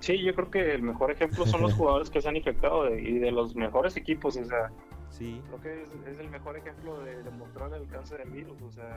Sí, 0.00 0.22
yo 0.22 0.34
creo 0.34 0.50
que 0.50 0.74
el 0.74 0.82
mejor 0.82 1.10
ejemplo 1.10 1.44
son 1.46 1.60
los 1.60 1.74
jugadores 1.74 2.08
que 2.08 2.22
se 2.22 2.28
han 2.28 2.36
infectado 2.36 2.96
y 2.96 3.18
de 3.18 3.30
los 3.30 3.54
mejores 3.54 3.96
equipos, 3.96 4.36
o 4.36 4.44
sea, 4.44 4.70
sí. 5.10 5.42
creo 5.46 5.60
que 5.60 6.10
es, 6.10 6.18
el 6.18 6.30
mejor 6.30 6.56
ejemplo 6.56 7.00
de 7.00 7.22
demostrar 7.22 7.68
el 7.68 7.82
alcance 7.82 8.16
del 8.16 8.30
virus, 8.30 8.60
o 8.62 8.70
sea, 8.70 8.96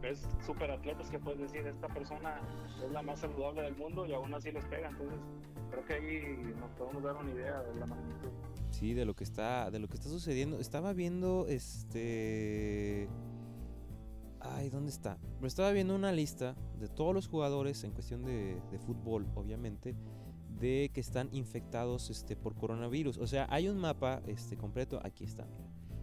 ves 0.00 0.28
super 0.44 0.70
atletas 0.70 1.10
que 1.10 1.18
puedes 1.18 1.40
decir, 1.40 1.66
esta 1.66 1.88
persona 1.88 2.40
es 2.84 2.90
la 2.90 3.02
más 3.02 3.20
saludable 3.20 3.62
del 3.62 3.76
mundo 3.76 4.06
y 4.06 4.12
aún 4.12 4.32
así 4.34 4.50
les 4.52 4.64
pega, 4.66 4.88
entonces 4.88 5.18
creo 5.70 5.84
que 5.84 5.94
ahí 5.94 6.54
nos 6.58 6.70
podemos 6.72 7.02
dar 7.02 7.16
una 7.16 7.30
idea 7.30 7.62
de 7.62 7.74
la 7.76 7.86
magnitud. 7.86 8.30
Sí, 8.70 8.94
de 8.94 9.04
lo 9.04 9.14
que 9.14 9.24
está, 9.24 9.70
de 9.70 9.78
lo 9.78 9.88
que 9.88 9.94
está 9.94 10.08
sucediendo. 10.08 10.60
Estaba 10.60 10.92
viendo 10.92 11.46
este 11.48 13.08
Ay, 14.40 14.70
¿dónde 14.70 14.90
está? 14.90 15.18
estaba 15.42 15.70
viendo 15.70 15.94
una 15.94 16.12
lista 16.12 16.56
de 16.78 16.88
todos 16.88 17.14
los 17.14 17.28
jugadores 17.28 17.84
en 17.84 17.92
cuestión 17.92 18.24
de, 18.24 18.58
de 18.70 18.78
fútbol, 18.78 19.26
obviamente, 19.34 19.94
de 20.60 20.90
que 20.92 21.00
están 21.00 21.28
infectados 21.32 22.10
este, 22.10 22.36
por 22.36 22.54
coronavirus. 22.54 23.18
O 23.18 23.26
sea, 23.26 23.46
hay 23.50 23.68
un 23.68 23.78
mapa 23.78 24.22
este, 24.26 24.56
completo, 24.56 25.00
aquí 25.02 25.24
está, 25.24 25.46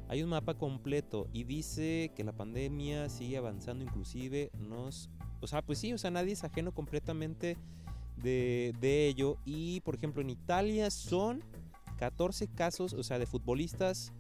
Hay 0.09 0.23
un 0.23 0.29
mapa 0.29 0.55
completo 0.55 1.27
y 1.31 1.43
dice 1.43 2.11
que 2.15 2.23
la 2.23 2.33
pandemia 2.33 3.09
sigue 3.09 3.37
avanzando, 3.37 3.83
inclusive 3.83 4.51
nos... 4.57 5.09
O 5.39 5.47
sea, 5.47 5.61
pues 5.61 5.79
sí, 5.79 5.93
o 5.93 5.97
sea, 5.97 6.09
nadie 6.09 6.33
es 6.33 6.43
ajeno 6.43 6.73
completamente 6.73 7.57
de, 8.17 8.73
de 8.81 9.07
ello. 9.07 9.37
Y, 9.45 9.81
por 9.81 9.95
ejemplo, 9.95 10.21
en 10.21 10.31
Italia 10.31 10.89
son 10.89 11.43
14 11.97 12.47
casos, 12.47 12.93
o 12.93 13.03
sea, 13.03 13.19
de 13.19 13.27
futbolistas 13.27 14.13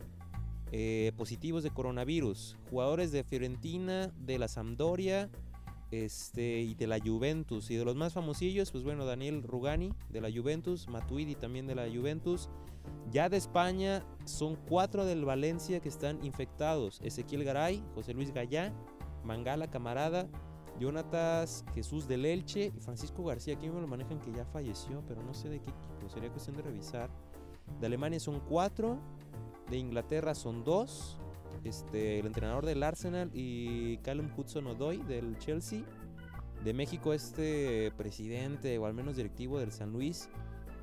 eh, 0.71 1.13
positivos 1.15 1.63
de 1.63 1.71
coronavirus. 1.71 2.57
Jugadores 2.69 3.11
de 3.11 3.23
Fiorentina, 3.23 4.11
de 4.19 4.37
la 4.37 4.47
Sampdoria, 4.47 5.29
este, 5.91 6.61
y 6.61 6.75
de 6.75 6.87
la 6.87 6.99
Juventus. 6.99 7.69
Y 7.71 7.75
de 7.75 7.85
los 7.85 7.95
más 7.95 8.13
famosillos, 8.13 8.71
pues 8.71 8.83
bueno, 8.83 9.05
Daniel 9.05 9.43
Rugani 9.43 9.93
de 10.09 10.21
la 10.21 10.31
Juventus, 10.31 10.87
Matuidi 10.87 11.35
también 11.35 11.67
de 11.67 11.75
la 11.75 11.87
Juventus. 11.89 12.49
Ya 13.11 13.29
de 13.29 13.37
España 13.37 14.05
son 14.25 14.55
cuatro 14.55 15.05
del 15.05 15.25
Valencia 15.25 15.79
que 15.79 15.89
están 15.89 16.23
infectados. 16.23 16.99
Ezequiel 17.03 17.43
Garay, 17.43 17.83
José 17.95 18.13
Luis 18.13 18.33
Gallá, 18.33 18.73
Mangala 19.23 19.69
Camarada, 19.69 20.29
Jonatas 20.79 21.65
Jesús 21.73 22.07
del 22.07 22.25
Elche 22.25 22.71
y 22.75 22.79
Francisco 22.79 23.23
García. 23.23 23.55
Aquí 23.55 23.69
me 23.69 23.81
lo 23.81 23.87
manejan 23.87 24.19
que 24.19 24.31
ya 24.31 24.45
falleció, 24.45 25.03
pero 25.07 25.23
no 25.23 25.33
sé 25.33 25.49
de 25.49 25.59
qué 25.59 25.69
equipo. 25.69 26.09
Sería 26.09 26.29
cuestión 26.29 26.55
de 26.55 26.63
revisar. 26.63 27.09
De 27.79 27.87
Alemania 27.87 28.19
son 28.19 28.39
cuatro. 28.39 28.99
De 29.69 29.77
Inglaterra 29.77 30.33
son 30.33 30.63
dos 30.63 31.19
este, 31.63 32.19
el 32.19 32.25
entrenador 32.27 32.65
del 32.65 32.83
Arsenal 32.83 33.29
y 33.33 33.97
Callum 33.97 34.29
Hudson-Odoi 34.35 35.03
del 35.03 35.37
Chelsea. 35.37 35.83
De 36.63 36.73
México 36.73 37.13
este 37.13 37.91
presidente 37.97 38.77
o 38.77 38.85
al 38.85 38.93
menos 38.93 39.15
directivo 39.15 39.59
del 39.59 39.71
San 39.71 39.93
Luis. 39.93 40.29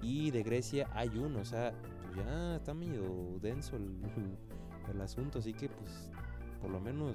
Y 0.03 0.31
de 0.31 0.43
Grecia 0.43 0.89
hay 0.93 1.09
uno, 1.17 1.41
o 1.41 1.45
sea, 1.45 1.73
pues 2.03 2.17
ya 2.17 2.57
está 2.57 2.75
medio 2.75 3.39
denso 3.41 3.77
el, 3.77 3.97
el 4.93 5.01
asunto, 5.01 5.39
así 5.39 5.53
que 5.55 5.69
pues 5.69 6.11
por 6.65 6.73
lo 6.73 6.81
menos, 6.81 7.15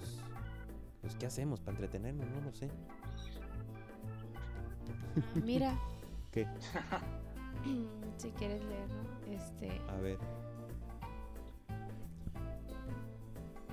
pues 1.02 1.16
¿qué 1.16 1.26
hacemos 1.26 1.60
para 1.60 1.72
entretenernos? 1.72 2.30
No 2.30 2.42
lo 2.42 2.54
sé. 2.54 2.70
Mira. 5.44 5.76
¿Qué? 6.32 6.46
si 8.18 8.30
quieres 8.34 8.64
leerlo, 8.66 9.02
este. 9.28 9.82
A 9.90 9.96
ver. 9.96 10.20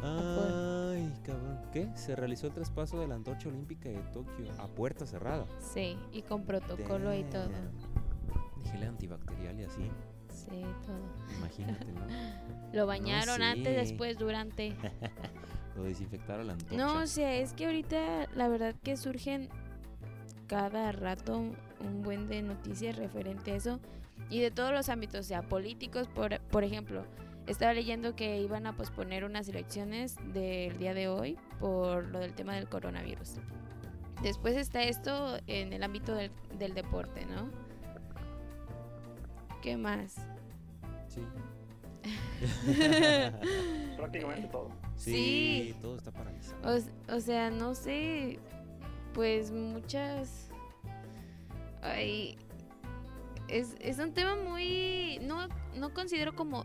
Ay, 0.02 1.12
cabrón. 1.24 1.60
¿Qué? 1.72 1.88
Se 1.94 2.16
realizó 2.16 2.46
el 2.46 2.52
traspaso 2.52 3.00
de 3.00 3.08
la 3.08 3.14
antorcha 3.14 3.48
olímpica 3.48 3.88
de 3.88 3.98
Tokio 4.12 4.52
a 4.58 4.68
puerta 4.68 5.06
cerrada. 5.06 5.46
Sí, 5.58 5.98
y 6.12 6.22
con 6.22 6.44
protocolo 6.44 7.14
y 7.14 7.24
todo. 7.24 7.48
Dije 8.62 8.86
antibacterial 8.86 9.60
y 9.60 9.64
así. 9.64 9.90
Sí, 10.28 10.62
todo. 10.84 11.36
Imagínate, 11.38 11.86
¿no? 11.86 12.06
Lo 12.72 12.86
bañaron 12.86 13.42
antes, 13.42 13.74
después, 13.74 14.18
durante. 14.18 14.76
Lo 15.76 15.84
desinfectaron 15.84 16.46
la 16.46 16.54
antorcha. 16.54 16.76
No, 16.76 17.02
o 17.02 17.06
sea, 17.06 17.34
es 17.34 17.52
que 17.52 17.66
ahorita 17.66 18.28
la 18.34 18.48
verdad 18.48 18.74
que 18.82 18.96
surgen 18.96 19.48
cada 20.46 20.92
rato 20.92 21.38
un 21.80 22.02
buen 22.02 22.28
de 22.28 22.42
noticias 22.42 22.96
referente 22.96 23.52
a 23.52 23.56
eso 23.56 23.80
y 24.30 24.40
de 24.40 24.50
todos 24.50 24.72
los 24.72 24.88
ámbitos, 24.88 25.20
o 25.20 25.28
sea, 25.28 25.42
políticos, 25.42 26.08
por, 26.08 26.40
por 26.40 26.64
ejemplo, 26.64 27.04
estaba 27.46 27.72
leyendo 27.72 28.16
que 28.16 28.40
iban 28.40 28.66
a 28.66 28.76
posponer 28.76 29.24
unas 29.24 29.48
elecciones 29.48 30.16
del 30.32 30.76
día 30.78 30.94
de 30.94 31.08
hoy 31.08 31.38
por 31.60 32.04
lo 32.06 32.18
del 32.18 32.34
tema 32.34 32.54
del 32.54 32.68
coronavirus. 32.68 33.36
Después 34.22 34.56
está 34.56 34.82
esto 34.82 35.38
en 35.46 35.72
el 35.72 35.82
ámbito 35.82 36.14
del, 36.14 36.74
deporte, 36.74 37.26
¿no? 37.26 37.50
¿Qué 39.62 39.76
más? 39.76 40.16
Sí. 41.08 41.20
Prácticamente 43.96 44.48
todo. 44.48 44.70
Sí, 44.96 45.74
todo 45.82 45.96
está 45.96 46.10
paralizado. 46.12 46.80
O, 47.08 47.20
sea, 47.20 47.50
no 47.50 47.74
sé, 47.74 48.38
pues 49.12 49.52
muchas... 49.52 50.50
Ay, 51.82 52.38
es, 53.48 53.76
es 53.80 53.98
un 53.98 54.12
tema 54.12 54.34
muy... 54.34 55.18
No, 55.22 55.46
no 55.76 55.92
considero 55.92 56.34
como 56.34 56.64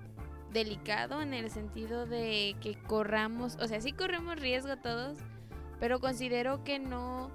delicado 0.51 1.21
en 1.21 1.33
el 1.33 1.49
sentido 1.49 2.05
de 2.05 2.55
que 2.61 2.75
corramos, 2.87 3.57
o 3.61 3.67
sea, 3.67 3.81
sí 3.81 3.91
corremos 3.93 4.37
riesgo 4.37 4.77
todos, 4.77 5.17
pero 5.79 5.99
considero 5.99 6.63
que 6.63 6.79
no 6.79 7.31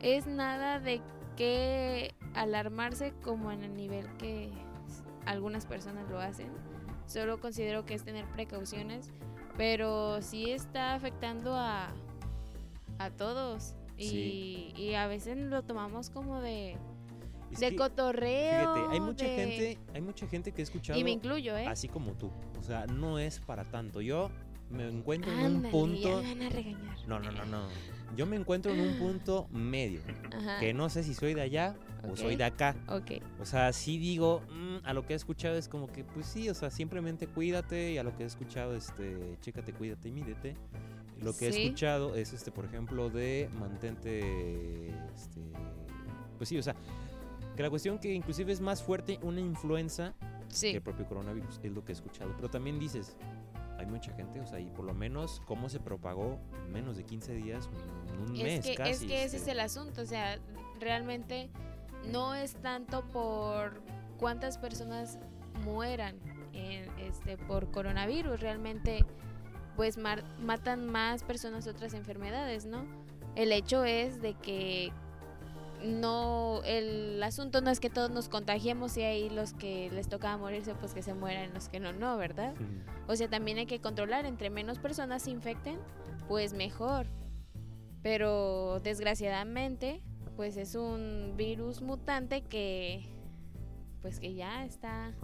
es 0.00 0.26
nada 0.26 0.80
de 0.80 1.00
que 1.36 2.14
alarmarse 2.34 3.12
como 3.22 3.50
en 3.50 3.64
el 3.64 3.74
nivel 3.74 4.06
que 4.16 4.50
algunas 5.26 5.66
personas 5.66 6.08
lo 6.10 6.20
hacen. 6.20 6.48
Solo 7.06 7.40
considero 7.40 7.84
que 7.84 7.94
es 7.94 8.04
tener 8.04 8.26
precauciones, 8.28 9.10
pero 9.56 10.22
sí 10.22 10.50
está 10.50 10.94
afectando 10.94 11.54
a, 11.54 11.92
a 12.98 13.10
todos. 13.10 13.74
Y, 13.96 14.72
y 14.76 14.94
a 14.94 15.06
veces 15.06 15.36
lo 15.36 15.62
tomamos 15.62 16.10
como 16.10 16.40
de 16.40 16.76
de 17.50 17.76
cotorreo. 17.76 18.74
Fíjate, 18.74 18.94
hay 18.94 19.00
mucha 19.00 19.24
gente, 19.26 19.78
hay 19.94 20.00
mucha 20.00 20.26
gente 20.26 20.52
que 20.52 20.62
he 20.62 20.64
escuchado. 20.64 20.98
Y 20.98 21.04
me 21.04 21.10
incluyo, 21.10 21.56
¿eh? 21.56 21.66
Así 21.66 21.88
como 21.88 22.12
tú. 22.12 22.30
O 22.58 22.62
sea, 22.62 22.86
no 22.86 23.18
es 23.18 23.38
para 23.40 23.64
tanto. 23.64 24.00
Yo 24.00 24.30
me 24.70 24.88
encuentro 24.88 25.32
en 25.32 25.56
un 25.56 25.62
punto. 25.70 26.22
van 26.22 26.42
a 26.42 26.48
regañar. 26.48 26.96
No, 27.06 27.18
no, 27.20 27.30
no, 27.30 27.44
no. 27.44 27.68
Yo 28.16 28.26
me 28.26 28.36
encuentro 28.36 28.72
en 28.72 28.80
un 28.80 28.98
punto 28.98 29.48
medio. 29.50 30.00
Que 30.60 30.72
no 30.72 30.88
sé 30.88 31.02
si 31.02 31.14
soy 31.14 31.34
de 31.34 31.42
allá 31.42 31.74
o 32.08 32.16
soy 32.16 32.36
de 32.36 32.44
acá. 32.44 32.76
Ok. 32.88 33.22
O 33.40 33.44
sea, 33.44 33.72
sí 33.72 33.98
digo, 33.98 34.42
mm, 34.50 34.76
a 34.84 34.92
lo 34.92 35.06
que 35.06 35.14
he 35.14 35.16
escuchado 35.16 35.56
es 35.56 35.68
como 35.68 35.88
que, 35.88 36.04
pues 36.04 36.26
sí, 36.26 36.48
o 36.48 36.54
sea, 36.54 36.70
simplemente 36.70 37.26
cuídate. 37.26 37.92
Y 37.92 37.98
a 37.98 38.02
lo 38.02 38.16
que 38.16 38.22
he 38.24 38.26
escuchado, 38.26 38.74
este, 38.76 39.36
chécate, 39.40 39.72
cuídate 39.72 40.08
y 40.08 40.12
mídete. 40.12 40.56
Lo 41.22 41.36
que 41.36 41.46
he 41.46 41.48
escuchado 41.48 42.14
es, 42.16 42.32
este, 42.32 42.50
por 42.50 42.64
ejemplo, 42.64 43.08
de 43.08 43.48
mantente, 43.58 44.88
este, 45.14 45.40
pues 46.36 46.48
sí, 46.48 46.58
o 46.58 46.62
sea, 46.62 46.74
que 47.56 47.62
la 47.62 47.70
cuestión 47.70 47.98
que 47.98 48.12
inclusive 48.12 48.52
es 48.52 48.60
más 48.60 48.82
fuerte 48.82 49.18
una 49.22 49.40
influenza 49.40 50.14
que 50.60 50.72
el 50.72 50.82
propio 50.82 51.06
coronavirus, 51.06 51.60
es 51.62 51.72
lo 51.72 51.84
que 51.84 51.92
he 51.92 51.94
escuchado. 51.94 52.32
Pero 52.36 52.48
también 52.48 52.78
dices, 52.78 53.16
hay 53.78 53.86
mucha 53.86 54.12
gente, 54.14 54.40
o 54.40 54.46
sea, 54.46 54.60
y 54.60 54.70
por 54.70 54.84
lo 54.84 54.94
menos 54.94 55.42
cómo 55.46 55.68
se 55.68 55.80
propagó 55.80 56.38
en 56.64 56.72
menos 56.72 56.96
de 56.96 57.04
15 57.04 57.34
días, 57.34 57.68
un 58.26 58.32
mes 58.32 58.64
que, 58.64 58.74
casi. 58.74 58.90
Es 58.90 59.00
que 59.00 59.24
ese 59.24 59.36
es 59.38 59.48
el 59.48 59.60
asunto, 59.60 60.02
o 60.02 60.06
sea, 60.06 60.38
realmente 60.80 61.50
no 62.10 62.34
es 62.34 62.54
tanto 62.56 63.04
por 63.08 63.80
cuántas 64.18 64.58
personas 64.58 65.18
mueran 65.64 66.16
este, 66.98 67.36
por 67.36 67.70
coronavirus, 67.70 68.40
realmente 68.40 69.04
pues 69.76 69.98
matan 69.98 70.86
más 70.86 71.24
personas 71.24 71.66
otras 71.66 71.94
enfermedades, 71.94 72.64
¿no? 72.64 72.84
El 73.34 73.50
hecho 73.50 73.84
es 73.84 74.22
de 74.22 74.34
que 74.34 74.92
no, 75.82 76.62
el 76.64 77.22
asunto 77.22 77.60
no 77.60 77.70
es 77.70 77.80
que 77.80 77.90
todos 77.90 78.10
nos 78.10 78.28
contagiemos 78.28 78.96
y 78.96 79.02
ahí 79.02 79.30
los 79.30 79.52
que 79.52 79.90
les 79.90 80.08
tocaba 80.08 80.36
morirse, 80.36 80.74
pues 80.74 80.94
que 80.94 81.02
se 81.02 81.14
mueran, 81.14 81.52
los 81.54 81.68
que 81.68 81.80
no, 81.80 81.92
no, 81.92 82.16
¿verdad? 82.16 82.54
O 83.06 83.16
sea, 83.16 83.28
también 83.28 83.58
hay 83.58 83.66
que 83.66 83.80
controlar, 83.80 84.26
entre 84.26 84.50
menos 84.50 84.78
personas 84.78 85.22
se 85.22 85.30
infecten, 85.30 85.78
pues 86.28 86.54
mejor. 86.54 87.06
Pero 88.02 88.80
desgraciadamente, 88.80 90.02
pues 90.36 90.56
es 90.56 90.74
un 90.74 91.34
virus 91.36 91.80
mutante 91.80 92.42
que 92.42 93.06
pues 94.02 94.20
que 94.20 94.34
ya 94.34 94.66
está 94.66 95.14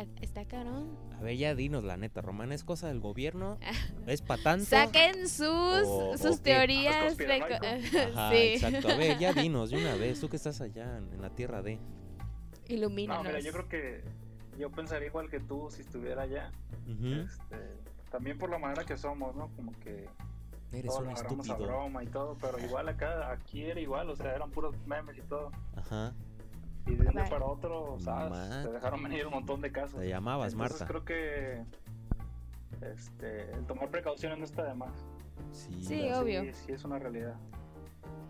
está, 0.00 0.22
está 0.22 0.44
carón. 0.46 0.96
A 1.18 1.22
ver, 1.22 1.36
ya 1.36 1.54
dinos 1.54 1.84
la 1.84 1.96
neta, 1.96 2.20
Román, 2.22 2.52
¿es 2.52 2.64
cosa 2.64 2.88
del 2.88 3.00
gobierno? 3.00 3.58
¿Es 4.06 4.22
para 4.22 4.42
tanto? 4.42 4.64
Saquen 4.66 5.28
sus, 5.28 5.48
O- 5.48 6.16
sus 6.16 6.38
o 6.38 6.42
teorías 6.42 7.16
de. 7.16 7.32
Ajá, 8.14 8.30
sí. 8.30 8.36
exacto. 8.36 8.88
A 8.88 8.96
ver, 8.96 9.18
ya 9.18 9.32
dinos 9.34 9.70
de 9.70 9.76
una 9.78 9.94
vez, 9.96 10.20
tú 10.20 10.28
que 10.28 10.36
estás 10.36 10.60
allá 10.60 10.98
en, 10.98 11.20
la 11.20 11.30
tierra 11.30 11.62
de... 11.62 11.78
Ilumínanos. 12.68 13.24
No, 13.24 13.28
mira, 13.30 13.40
yo 13.40 13.52
creo 13.52 13.68
que 13.68 14.04
yo 14.58 14.70
pensaría 14.70 15.08
igual 15.08 15.28
que 15.28 15.40
tú 15.40 15.68
si 15.70 15.82
estuviera 15.82 16.22
allá. 16.22 16.50
Este, 16.86 17.56
también 18.10 18.38
por 18.38 18.50
la 18.50 18.58
manera 18.58 18.84
que 18.84 18.96
somos, 18.96 19.34
¿no? 19.36 19.48
Como 19.56 19.72
que 19.80 20.08
Eres 20.72 20.86
todos 20.86 21.02
un 21.02 21.08
a 21.08 21.12
estúpido. 21.12 21.58
broma 21.58 22.02
y 22.02 22.06
todo, 22.06 22.36
pero 22.40 22.58
igual 22.58 22.88
acá, 22.88 23.30
aquí 23.30 23.62
era 23.64 23.80
igual, 23.80 24.08
o 24.08 24.16
sea, 24.16 24.34
eran 24.34 24.50
puros 24.50 24.74
memes 24.86 25.18
y 25.18 25.22
todo. 25.22 25.50
Ajá, 25.76 26.14
Y 26.86 26.94
de 26.94 27.06
un 27.06 27.12
día 27.14 27.24
para 27.30 27.44
otro, 27.46 27.96
¿sabes? 28.00 28.50
Te 28.64 28.72
dejaron 28.72 29.02
venir 29.02 29.26
un 29.26 29.32
montón 29.34 29.60
de 29.60 29.70
casos. 29.70 30.00
te 30.00 30.08
llamabas 30.08 30.52
Entonces 30.52 30.80
Marta. 30.80 30.86
creo 30.86 31.04
que 31.04 31.62
este, 32.94 33.52
el 33.52 33.64
tomar 33.66 33.88
precauciones 33.90 34.38
no 34.38 34.44
está 34.44 34.64
de 34.64 34.74
más. 34.74 34.92
Sí, 35.52 36.08
O 36.10 36.20
obvio. 36.20 36.42
Sí, 36.42 36.52
sí 36.66 36.72
es 36.72 36.84
una 36.84 36.98
realidad. 36.98 37.36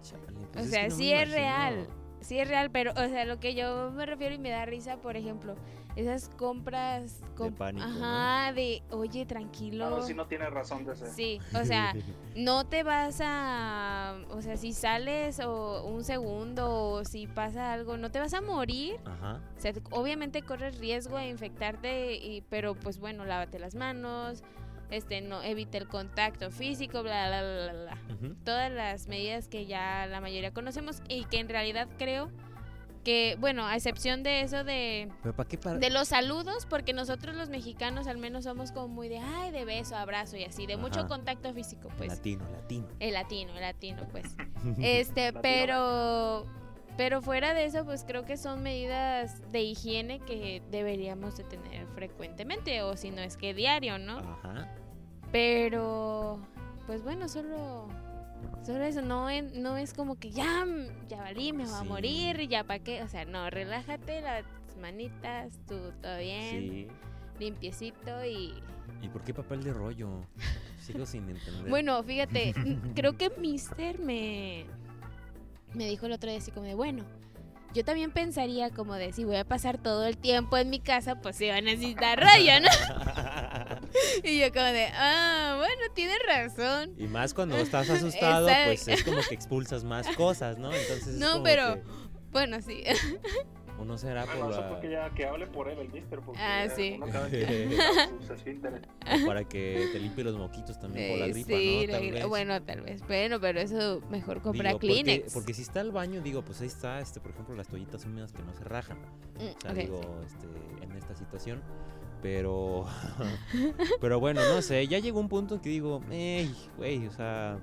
chale, 0.02 0.22
O 0.36 0.52
pues 0.52 0.64
es 0.66 0.70
sea, 0.70 0.88
no 0.88 0.94
sí 0.94 1.12
es 1.12 1.28
imagino. 1.28 1.34
real. 1.36 1.86
Sí 2.22 2.38
es 2.38 2.48
real, 2.48 2.70
pero, 2.70 2.92
o 2.92 3.08
sea, 3.08 3.24
lo 3.24 3.38
que 3.40 3.54
yo 3.54 3.90
me 3.90 4.06
refiero 4.06 4.34
y 4.34 4.38
me 4.38 4.50
da 4.50 4.64
risa, 4.64 4.96
por 4.96 5.16
ejemplo, 5.16 5.54
esas 5.96 6.28
compras... 6.30 7.20
com- 7.36 7.52
pánico, 7.52 7.86
¿no? 7.86 8.04
Ajá, 8.04 8.52
de, 8.52 8.82
oye, 8.90 9.26
tranquilo. 9.26 9.86
Claro, 9.88 10.02
sí 10.02 10.14
no 10.14 10.26
tiene 10.26 10.48
razón 10.48 10.84
de 10.84 10.96
ser. 10.96 11.08
Sí, 11.08 11.40
o 11.54 11.64
sea, 11.64 11.94
no 12.36 12.64
te 12.66 12.82
vas 12.82 13.20
a, 13.22 14.16
o 14.30 14.40
sea, 14.40 14.56
si 14.56 14.72
sales 14.72 15.40
o 15.40 15.84
un 15.84 16.04
segundo 16.04 16.70
o 16.92 17.04
si 17.04 17.26
pasa 17.26 17.72
algo, 17.72 17.96
no 17.96 18.10
te 18.10 18.20
vas 18.20 18.32
a 18.34 18.40
morir. 18.40 18.96
Ajá, 19.04 19.40
O 19.56 19.60
sea, 19.60 19.72
obviamente 19.90 20.42
corres 20.42 20.78
riesgo 20.78 21.18
de 21.18 21.28
infectarte, 21.28 22.14
y, 22.14 22.40
pero 22.48 22.74
pues 22.74 22.98
bueno, 22.98 23.24
lávate 23.24 23.58
las 23.58 23.74
manos, 23.74 24.42
este, 24.92 25.20
no 25.22 25.42
evite 25.42 25.78
el 25.78 25.88
contacto 25.88 26.50
físico, 26.50 27.02
bla, 27.02 27.28
bla, 27.28 27.42
bla, 27.42 27.72
bla. 27.72 28.34
Todas 28.44 28.70
las 28.70 29.08
medidas 29.08 29.48
que 29.48 29.66
ya 29.66 30.06
la 30.06 30.20
mayoría 30.20 30.52
conocemos 30.52 31.02
y 31.08 31.24
que 31.24 31.40
en 31.40 31.48
realidad 31.48 31.88
creo 31.98 32.30
que, 33.04 33.36
bueno, 33.40 33.66
a 33.66 33.74
excepción 33.74 34.22
de 34.22 34.42
eso 34.42 34.64
de, 34.64 35.10
Pero 35.22 35.34
¿para 35.34 35.48
qué 35.48 35.58
para...? 35.58 35.78
de 35.78 35.90
los 35.90 36.08
saludos, 36.08 36.66
porque 36.66 36.92
nosotros 36.92 37.34
los 37.34 37.48
mexicanos 37.48 38.06
al 38.06 38.18
menos 38.18 38.44
somos 38.44 38.70
como 38.70 38.88
muy 38.88 39.08
de, 39.08 39.18
ay, 39.18 39.50
de 39.50 39.64
beso, 39.64 39.96
abrazo 39.96 40.36
y 40.36 40.44
así, 40.44 40.66
de 40.66 40.76
mucho 40.76 41.08
contacto 41.08 41.52
físico, 41.52 41.88
pues. 41.96 42.08
Latino, 42.10 42.48
latino. 42.50 42.86
El 43.00 43.14
latino, 43.14 43.52
el 43.54 43.60
latino, 43.60 44.06
pues. 44.10 44.26
Este, 44.80 45.32
Latino. 45.32 45.42
pero 45.42 46.46
pero 46.96 47.22
fuera 47.22 47.54
de 47.54 47.64
eso, 47.64 47.84
pues 47.84 48.04
creo 48.04 48.24
que 48.24 48.36
son 48.36 48.62
medidas 48.62 49.50
de 49.50 49.62
higiene 49.62 50.20
que 50.20 50.62
deberíamos 50.70 51.36
de 51.38 51.44
tener 51.44 51.86
frecuentemente 51.94 52.82
o 52.82 52.96
si 52.96 53.10
no 53.10 53.22
es 53.22 53.36
que 53.36 53.54
diario, 53.54 53.98
¿no? 53.98 54.18
Ajá. 54.18 54.68
Pero 55.32 56.38
pues 56.86 57.02
bueno, 57.02 57.28
solo 57.28 57.88
solo 58.64 58.84
eso 58.84 59.02
no 59.02 59.28
es, 59.30 59.52
no 59.54 59.76
es 59.76 59.94
como 59.94 60.16
que 60.18 60.30
ya 60.30 60.64
ya 61.08 61.18
valí, 61.22 61.52
me 61.52 61.64
voy 61.64 61.74
a 61.74 61.82
morir, 61.84 62.48
ya 62.48 62.64
para 62.64 62.78
qué, 62.80 63.02
o 63.02 63.08
sea, 63.08 63.24
no, 63.24 63.48
relájate, 63.50 64.20
las 64.20 64.44
manitas, 64.80 65.58
tú 65.66 65.76
todo 66.00 66.18
bien, 66.18 66.50
Sí. 66.60 66.88
limpiecito 67.38 68.24
y 68.24 68.54
¿Y 69.00 69.08
por 69.08 69.22
qué 69.22 69.34
papel 69.34 69.64
de 69.64 69.72
rollo? 69.72 70.10
Sigo 70.78 71.06
sin 71.06 71.28
entender. 71.28 71.68
Bueno, 71.68 72.00
fíjate, 72.04 72.52
creo 72.94 73.16
que 73.16 73.30
Mister 73.30 73.98
me, 73.98 74.64
me 75.74 75.86
dijo 75.88 76.06
el 76.06 76.12
otro 76.12 76.30
día 76.30 76.38
así 76.38 76.50
como 76.52 76.66
de, 76.66 76.74
bueno, 76.74 77.04
yo 77.74 77.84
también 77.84 78.10
pensaría 78.10 78.70
como 78.70 78.94
de, 78.94 79.12
si 79.12 79.24
voy 79.24 79.36
a 79.36 79.44
pasar 79.44 79.78
todo 79.78 80.04
el 80.06 80.16
tiempo 80.18 80.56
en 80.58 80.70
mi 80.70 80.80
casa, 80.80 81.16
pues 81.20 81.36
sí 81.36 81.48
va 81.48 81.56
a 81.56 81.60
necesitar 81.60 82.18
rollo, 82.20 82.60
¿no? 82.60 82.68
Y 84.24 84.40
yo 84.40 84.50
como 84.52 84.64
de, 84.66 84.86
ah, 84.94 85.54
bueno, 85.58 85.82
tienes 85.94 86.18
razón. 86.26 86.94
Y 86.98 87.06
más 87.08 87.34
cuando 87.34 87.56
estás 87.58 87.90
asustado, 87.90 88.48
Exacto. 88.48 88.68
pues 88.84 88.88
es 88.88 89.04
como 89.04 89.18
que 89.28 89.34
expulsas 89.34 89.84
más 89.84 90.06
cosas, 90.16 90.58
¿no? 90.58 90.72
Entonces 90.72 91.08
es 91.08 91.14
No, 91.18 91.32
como 91.32 91.44
pero- 91.44 91.74
que 91.74 91.82
Bueno, 92.30 92.60
sí. 92.62 92.82
uno 93.78 93.98
será 93.98 94.24
por 94.26 94.36
Bueno, 94.36 94.50
eso 94.50 94.60
la- 94.60 94.68
porque 94.68 94.90
ya 94.90 95.10
que 95.14 95.26
hable 95.26 95.46
por 95.46 95.68
él, 95.68 95.78
el 95.78 95.90
mister, 95.90 96.20
porque 96.20 96.40
Ah, 96.40 96.68
sí. 96.74 96.94
uno 96.96 97.06
cada 97.10 97.28
quien 97.30 97.70
sus 98.26 98.30
o 99.22 99.26
para 99.26 99.44
que 99.44 99.88
te 99.92 99.98
limpie 99.98 100.22
los 100.24 100.36
moquitos 100.36 100.78
también 100.78 101.10
por 101.10 101.18
la 101.20 101.26
Eh, 101.26 101.32
gripa, 101.32 101.48
sí, 101.48 101.86
¿no? 101.86 101.86
la 101.86 101.92
Tal 101.98 102.02
gri- 102.02 102.12
vez. 102.12 102.26
bueno, 102.26 102.62
tal 102.62 102.80
vez. 102.82 103.06
Bueno, 103.06 103.40
pero 103.40 103.60
eso 103.60 104.00
mejor 104.10 104.40
compra 104.42 104.68
Digo, 104.70 104.78
porque, 104.80 104.86
Kleenex. 105.02 105.32
porque 105.34 105.54
si 105.54 105.62
está 105.62 105.80
el 105.80 105.90
baño, 105.90 106.20
digo, 106.20 106.42
pues 106.42 106.60
ahí 106.60 106.66
está, 106.68 107.00
este, 107.00 107.18
por 107.20 107.32
ejemplo, 107.32 107.54
las 107.56 107.66
toallitas 107.68 108.04
húmedas 108.04 108.32
que 108.32 108.42
no 108.42 108.52
se 108.54 108.62
rajan. 108.64 108.98
Mm, 108.98 109.56
O 109.56 109.60
sea, 109.60 109.70
ok, 109.72 109.76
digo, 109.78 110.00
sí. 110.02 110.26
este, 110.36 110.84
en 110.84 110.92
esta 110.92 111.14
situación. 111.14 111.60
Pero, 112.20 112.84
pero 114.00 114.20
bueno, 114.20 114.40
no 114.54 114.62
sé, 114.62 114.86
ya 114.86 114.98
llegó 115.00 115.18
un 115.18 115.28
punto 115.28 115.56
en 115.56 115.60
que 115.60 115.70
digo, 115.70 116.00
ey, 116.10 116.54
güey, 116.76 117.06
o 117.06 117.10
sea, 117.10 117.58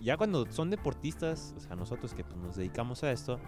ya 0.00 0.16
cuando 0.16 0.46
son 0.52 0.70
deportistas, 0.70 1.52
o 1.56 1.60
sea, 1.60 1.74
nosotros 1.74 2.14
que 2.14 2.22
pues, 2.22 2.36
nos 2.36 2.54
dedicamos 2.56 3.02
a 3.02 3.10
esto, 3.10 3.40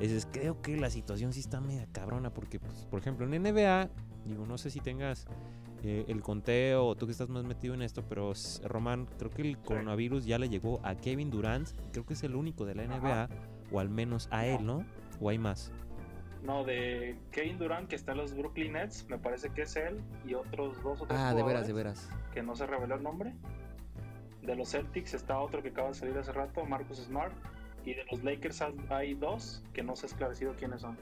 es, 0.00 0.26
creo 0.30 0.60
que 0.62 0.76
la 0.76 0.90
situación 0.90 1.32
sí 1.32 1.40
está 1.40 1.60
media 1.60 1.86
cabrona, 1.92 2.30
porque, 2.32 2.60
pues, 2.60 2.86
por 2.90 3.00
ejemplo, 3.00 3.26
en 3.32 3.42
NBA, 3.42 3.88
digo, 4.26 4.46
no 4.46 4.58
sé 4.58 4.70
si 4.70 4.80
tengas 4.80 5.26
eh, 5.82 6.04
el 6.08 6.22
conteo 6.22 6.86
o 6.86 6.96
tú 6.96 7.06
que 7.06 7.12
estás 7.12 7.28
más 7.28 7.44
metido 7.44 7.74
en 7.74 7.82
esto, 7.82 8.02
pero 8.08 8.32
Román, 8.64 9.06
creo 9.18 9.30
que 9.30 9.42
el 9.42 9.58
coronavirus 9.58 10.24
ya 10.26 10.38
le 10.38 10.48
llegó 10.48 10.80
a 10.84 10.94
Kevin 10.96 11.30
Durant, 11.30 11.68
creo 11.92 12.04
que 12.04 12.14
es 12.14 12.22
el 12.22 12.34
único 12.34 12.64
de 12.64 12.74
la 12.74 12.84
NBA, 12.84 13.28
o 13.70 13.80
al 13.80 13.88
menos 13.90 14.28
a 14.30 14.46
él, 14.46 14.64
¿no? 14.64 14.84
¿O 15.20 15.28
hay 15.28 15.38
más? 15.38 15.72
No, 16.42 16.64
de 16.64 17.18
Kevin 17.32 17.58
Durant, 17.58 17.88
que 17.88 17.96
está 17.96 18.12
en 18.12 18.18
los 18.18 18.34
Brooklyn 18.34 18.72
Nets, 18.74 19.04
me 19.08 19.18
parece 19.18 19.50
que 19.50 19.62
es 19.62 19.74
él, 19.76 20.00
y 20.24 20.34
otros 20.34 20.80
dos 20.82 21.00
o 21.02 21.06
tres 21.06 21.18
Ah, 21.20 21.34
de 21.34 21.42
veras, 21.42 21.66
de 21.66 21.72
veras. 21.72 22.08
que 22.32 22.42
no 22.42 22.54
se 22.54 22.66
reveló 22.66 22.94
el 22.94 23.02
nombre. 23.02 23.34
De 24.42 24.54
los 24.54 24.70
Celtics 24.70 25.14
está 25.14 25.38
otro 25.40 25.62
que 25.62 25.68
acaba 25.70 25.88
de 25.88 25.94
salir 25.94 26.16
hace 26.16 26.32
rato, 26.32 26.64
Marcus 26.64 26.98
Smart. 26.98 27.32
Y 27.88 27.94
de 27.94 28.04
los 28.04 28.22
Lakers 28.22 28.62
hay 28.90 29.14
dos 29.14 29.62
que 29.72 29.82
no 29.82 29.96
se 29.96 30.04
ha 30.04 30.08
esclarecido 30.10 30.52
quiénes 30.58 30.82
son. 30.82 30.94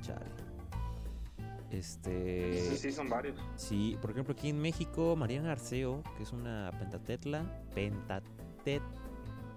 Chale. 0.00 0.24
Este. 1.72 2.60
Sí, 2.60 2.76
sí, 2.76 2.92
son 2.92 3.08
varios. 3.08 3.36
Sí, 3.56 3.98
por 4.00 4.12
ejemplo, 4.12 4.32
aquí 4.32 4.50
en 4.50 4.60
México, 4.60 5.16
Mariana 5.16 5.50
Arceo, 5.50 6.04
que 6.16 6.22
es 6.22 6.32
una 6.32 6.70
pentatetla, 6.78 7.64
pentatet, 7.74 8.80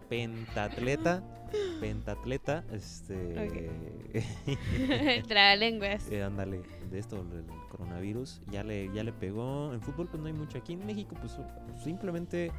pentatleta, 0.09 1.21
pentatleta, 1.79 2.63
este. 2.71 3.69
Trabalenguas. 5.27 6.09
eh, 6.09 6.23
ándale, 6.23 6.63
de 6.89 6.97
esto, 6.97 7.17
el 7.17 7.45
coronavirus, 7.69 8.41
ya 8.49 8.63
le, 8.63 8.91
ya 8.95 9.03
le 9.03 9.13
pegó. 9.13 9.75
En 9.75 9.81
fútbol, 9.81 10.07
pues 10.07 10.19
no 10.19 10.25
hay 10.25 10.33
mucho. 10.33 10.57
Aquí 10.57 10.73
en 10.73 10.87
México, 10.87 11.15
pues 11.21 11.37
simplemente 11.83 12.51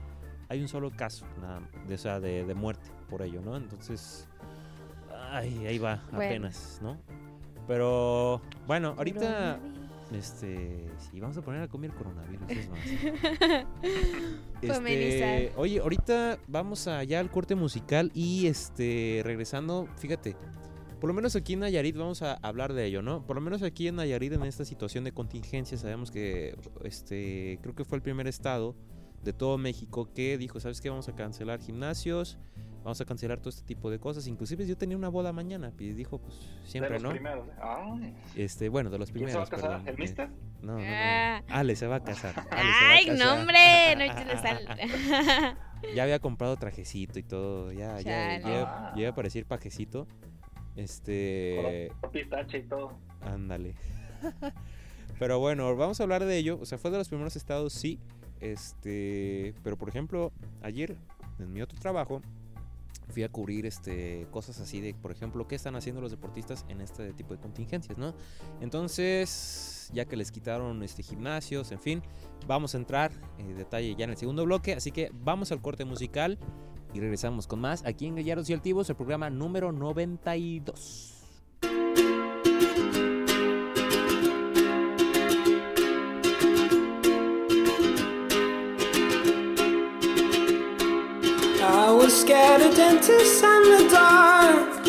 hay 0.49 0.61
un 0.61 0.69
solo 0.69 0.91
caso, 0.91 1.27
nada, 1.41 1.61
de, 1.87 1.95
o 1.95 1.99
sea, 1.99 2.21
de, 2.21 2.45
de 2.45 2.55
muerte 2.55 2.91
por 3.09 3.23
ello, 3.23 3.41
¿no? 3.41 3.57
Entonces, 3.57 4.29
ay, 5.31 5.67
ahí 5.67 5.79
va, 5.79 6.03
Bueno. 6.11 6.25
apenas, 6.25 6.79
¿no? 6.83 6.99
Pero, 7.67 8.41
bueno, 8.67 8.95
ahorita. 8.97 9.59
Este, 10.13 10.89
sí, 10.99 11.19
vamos 11.19 11.37
a 11.37 11.43
poner 11.43 11.63
a 11.63 11.69
comer 11.69 11.91
coronavirus, 11.91 12.49
es 12.49 12.69
más. 12.69 12.79
Este, 14.63 15.53
oye, 15.57 15.81
ahorita 15.81 16.39
vamos 16.49 16.87
allá 16.89 17.21
al 17.21 17.31
corte 17.31 17.55
musical 17.55 18.11
y 18.15 18.47
este, 18.47 19.21
regresando, 19.25 19.87
fíjate, 19.99 20.35
por 21.01 21.09
lo 21.09 21.15
menos 21.15 21.37
aquí 21.37 21.53
en 21.53 21.61
Nayarit 21.61 21.97
vamos 21.97 22.23
a 22.23 22.35
hablar 22.35 22.73
de 22.73 22.87
ello, 22.87 23.03
¿no? 23.03 23.27
Por 23.27 23.37
lo 23.37 23.43
menos 23.43 23.63
aquí 23.63 23.87
en 23.87 23.97
Nayarit 23.97 24.33
en 24.33 24.43
esta 24.45 24.65
situación 24.65 25.05
de 25.05 25.13
contingencia 25.13 25.77
sabemos 25.77 26.11
que, 26.11 26.57
este, 26.85 27.59
creo 27.63 27.75
que 27.75 27.85
fue 27.85 27.97
el 27.97 28.03
primer 28.03 28.27
estado 28.27 28.75
de 29.27 29.33
todo 29.35 29.59
México 29.59 30.09
que 30.15 30.39
dijo, 30.39 30.59
¿sabes 30.61 30.81
qué? 30.81 30.89
Vamos 30.89 31.09
a 31.11 31.15
cancelar 31.15 31.61
gimnasios, 31.61 32.39
vamos 32.85 33.01
a 33.01 33.05
cancelar 33.05 33.39
todo 33.41 33.51
este 33.51 33.63
tipo 33.67 33.91
de 33.91 33.99
cosas. 33.99 34.27
Inclusive 34.29 34.67
yo 34.67 34.77
tenía 34.79 34.97
una 34.97 35.09
boda 35.11 35.33
mañana 35.33 35.73
y 35.79 35.93
dijo, 35.93 36.19
pues 36.19 36.35
siempre, 36.65 36.95
de 36.95 37.01
los 37.01 37.03
¿no? 37.03 37.11
primeros. 37.11 37.47
Ay, 37.61 38.15
Este, 38.37 38.69
bueno, 38.71 38.89
de 38.89 38.99
los 38.99 39.11
¿Quién 39.11 39.29
se 39.29 39.37
va 39.37 39.45
primeros. 39.45 39.49
a 39.49 39.51
casar? 39.51 39.83
perdón. 39.83 39.89
¿El 39.89 39.95
Eh, 39.95 39.99
mister? 39.99 40.29
no, 40.63 40.73
no, 40.73 40.79
no. 40.79 40.85
Ah. 40.89 41.43
Ale 41.49 41.77
se 41.77 41.87
va 41.87 41.97
a 41.97 42.05
casar. 42.05 42.47
Ay, 42.51 43.07
casar. 43.07 43.27
no, 43.27 43.41
hombre, 43.41 43.97
no 43.97 44.03
échale 44.05 44.39
sal. 44.39 45.59
Ya 45.95 46.05
había 46.05 46.19
comprado 46.21 46.57
trajecito 46.57 47.19
y 47.19 47.23
todo. 47.23 47.71
Ya, 47.71 48.01
ya, 48.01 48.39
Chale. 48.39 48.41
ya, 48.43 48.63
Ah. 48.63 48.93
ya 48.97 49.01
iba 49.03 49.11
a 49.11 49.15
parecer 49.15 49.45
pajecito. 49.45 50.07
Este. 50.75 51.91
Pistache 52.13 52.59
y 52.59 52.63
todo. 52.63 52.93
Ándale. 53.21 53.75
pero 55.19 55.39
bueno, 55.39 55.75
vamos 55.77 56.01
a 56.01 56.03
hablar 56.05 56.25
de 56.25 56.37
ello. 56.39 56.59
O 56.61 56.65
sea, 56.67 56.79
fue 56.79 56.91
de 56.91 56.99
los 56.99 57.09
primeros 57.09 57.37
estados, 57.37 57.73
sí. 57.73 58.01
Este. 58.41 59.55
Pero 59.63 59.77
por 59.77 59.89
ejemplo, 59.89 60.33
ayer, 60.63 60.97
en 61.39 61.53
mi 61.53 61.63
otro 61.63 61.79
trabajo, 61.79 62.23
fui 63.09 63.23
a 63.23 63.29
cubrir 63.29 63.67
este 63.67 64.27
cosas 64.31 64.61
así 64.61 64.81
de, 64.81 64.95
por 64.95 65.13
ejemplo, 65.13 65.47
qué 65.47 65.55
están 65.55 65.77
haciendo 65.77 66.01
los 66.01 66.11
deportistas 66.11 66.65
en 66.69 66.81
este 66.81 67.13
tipo 67.13 67.35
de 67.35 67.41
contingencias, 67.41 67.99
¿no? 67.99 68.15
Entonces, 68.61 69.91
ya 69.93 70.05
que 70.05 70.17
les 70.17 70.31
quitaron 70.31 70.83
este 70.83 71.03
gimnasios, 71.03 71.73
en 71.73 71.81
fin, 71.81 72.03
vamos 72.47 72.75
a 72.75 72.79
entrar 72.79 73.13
en 73.39 73.57
detalle 73.57 73.95
ya 73.95 74.05
en 74.05 74.11
el 74.11 74.17
segundo 74.17 74.45
bloque, 74.45 74.75
así 74.75 74.91
que 74.91 75.11
vamos 75.13 75.53
al 75.53 75.61
corte 75.61 75.85
musical 75.85 76.39
y 76.93 77.01
regresamos 77.01 77.47
con 77.47 77.61
más 77.61 77.85
aquí 77.85 78.07
en 78.07 78.17
Gallardos 78.17 78.49
y 78.51 78.55
Altivos, 78.55 78.89
el 78.91 78.97
programa 78.97 79.31
número 79.31 79.73
92. 79.73 81.16
Scared 92.57 92.71
of 92.71 92.77
dentists 92.77 93.43
and 93.43 93.67
the 93.67 93.89
dark. 93.91 94.87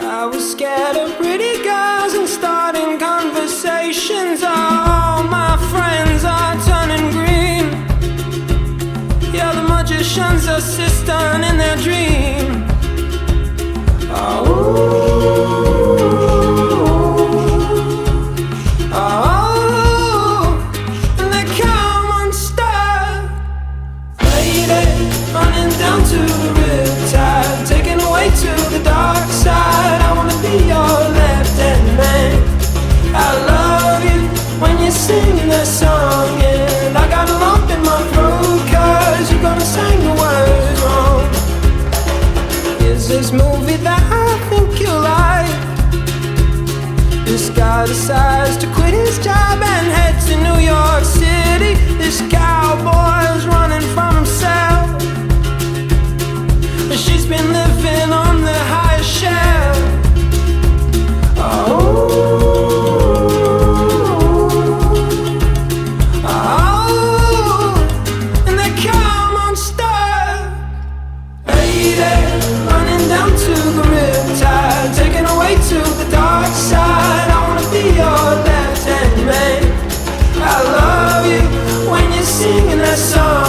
I 0.00 0.26
was 0.26 0.52
scared 0.52 0.96
of 0.96 1.16
pretty 1.16 1.62
girls 1.62 2.12
and 2.14 2.28
starting 2.28 2.98
conversations. 2.98 4.42
All 4.42 5.22
my 5.22 5.56
friends 5.70 6.24
are 6.24 6.56
turning 6.68 7.10
green. 7.10 7.66
Yeah, 9.32 9.52
the 9.54 9.62
magician's 9.66 10.46
assistant 10.46 11.44
in 11.44 11.56
their 11.56 11.76
dream. 11.76 12.43
Decides 47.86 48.56
to 48.56 48.66
quit 48.72 48.94
his 48.94 49.18
job 49.18 49.62
and 49.62 49.86
head 49.92 50.18
to 50.26 50.36
New 50.36 50.58
York 50.64 51.04
City. 51.04 51.74
This 51.98 52.20
cowboy's 52.30 53.46
running 53.46 53.82
from 53.94 54.14
himself. 54.14 55.02
And 56.90 56.98
she's 56.98 57.26
been 57.26 57.52
living 57.52 58.12
on 58.12 58.42
the 58.42 58.58
highest 58.72 59.10
shelf. 59.10 59.76
Oh, 61.36 61.74
oh, 66.24 66.54
and 68.46 68.58
song, 82.96 83.43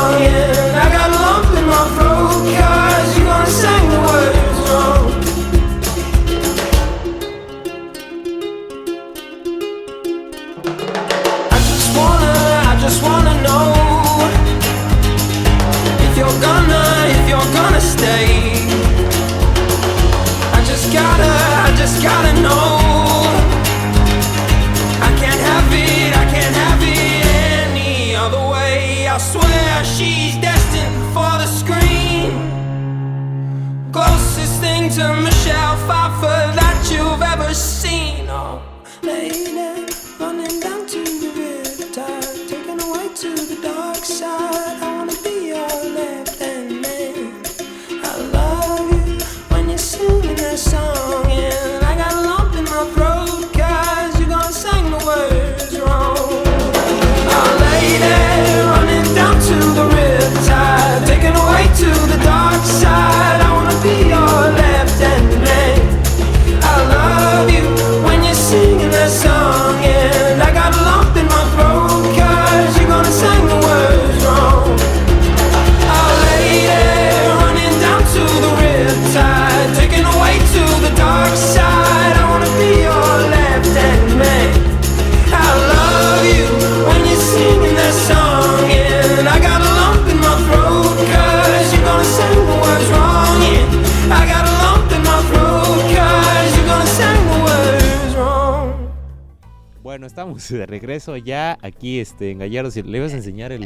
de 100.53 100.65
regreso 100.65 101.17
ya 101.17 101.57
aquí 101.61 101.99
este, 101.99 102.31
en 102.31 102.39
Gallardos. 102.39 102.75
¿Le 102.75 102.97
ibas 102.97 103.13
a 103.13 103.17
enseñar 103.17 103.51
el...? 103.51 103.61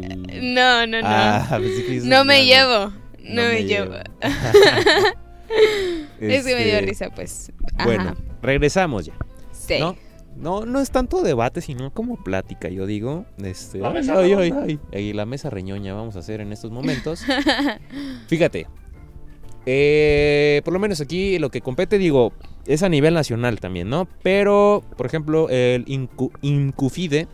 No, 0.53 0.85
no, 0.87 1.01
no. 1.01 1.07
Ah, 1.07 1.59
no 2.03 2.25
me 2.25 2.45
llevo. 2.45 2.91
No, 3.21 3.41
me, 3.43 3.63
llevo. 3.63 3.95
es 6.19 6.45
que 6.45 6.55
me 6.55 6.63
dio 6.65 6.75
Este, 6.75 6.81
risa, 6.81 7.09
pues. 7.09 7.51
Ajá. 7.75 7.85
Bueno, 7.85 8.15
regresamos 8.41 9.05
ya. 9.05 9.13
sí. 9.51 9.79
¿no? 9.79 9.95
No, 10.37 10.65
no 10.65 10.79
es 10.79 10.89
tanto 10.89 11.21
debate, 11.21 11.59
sino 11.59 11.91
como 11.93 12.23
plática, 12.23 12.69
yo 12.69 12.85
digo. 12.85 13.25
Este, 13.43 13.79
La 13.79 13.89
mesa 13.89 14.17
ay, 14.17 14.33
reñoña. 14.35 14.63
ay, 14.63 14.79
ay. 14.93 15.03
Y 15.09 15.13
la 15.13 15.25
mesa 15.25 15.49
reñoña 15.49 15.93
vamos 15.93 16.15
a 16.15 16.19
hacer 16.19 16.39
en 16.39 16.53
estos 16.53 16.71
momentos. 16.71 17.25
Fíjate. 18.27 18.67
eh, 19.65 20.61
por 20.63 20.73
lo 20.73 20.79
menos 20.79 21.01
aquí 21.01 21.37
lo 21.39 21.49
que 21.49 21.59
compete, 21.59 21.97
digo, 21.97 22.31
es 22.69 22.83
a 22.83 22.89
nivel 22.89 23.13
nacional 23.13 23.59
también, 23.59 23.89
¿no? 23.89 24.07
Pero, 24.23 24.83
por 24.95 25.05
ejemplo, 25.05 25.49
el 25.49 25.85
Incu- 25.85 26.31
Incufide, 26.41 27.27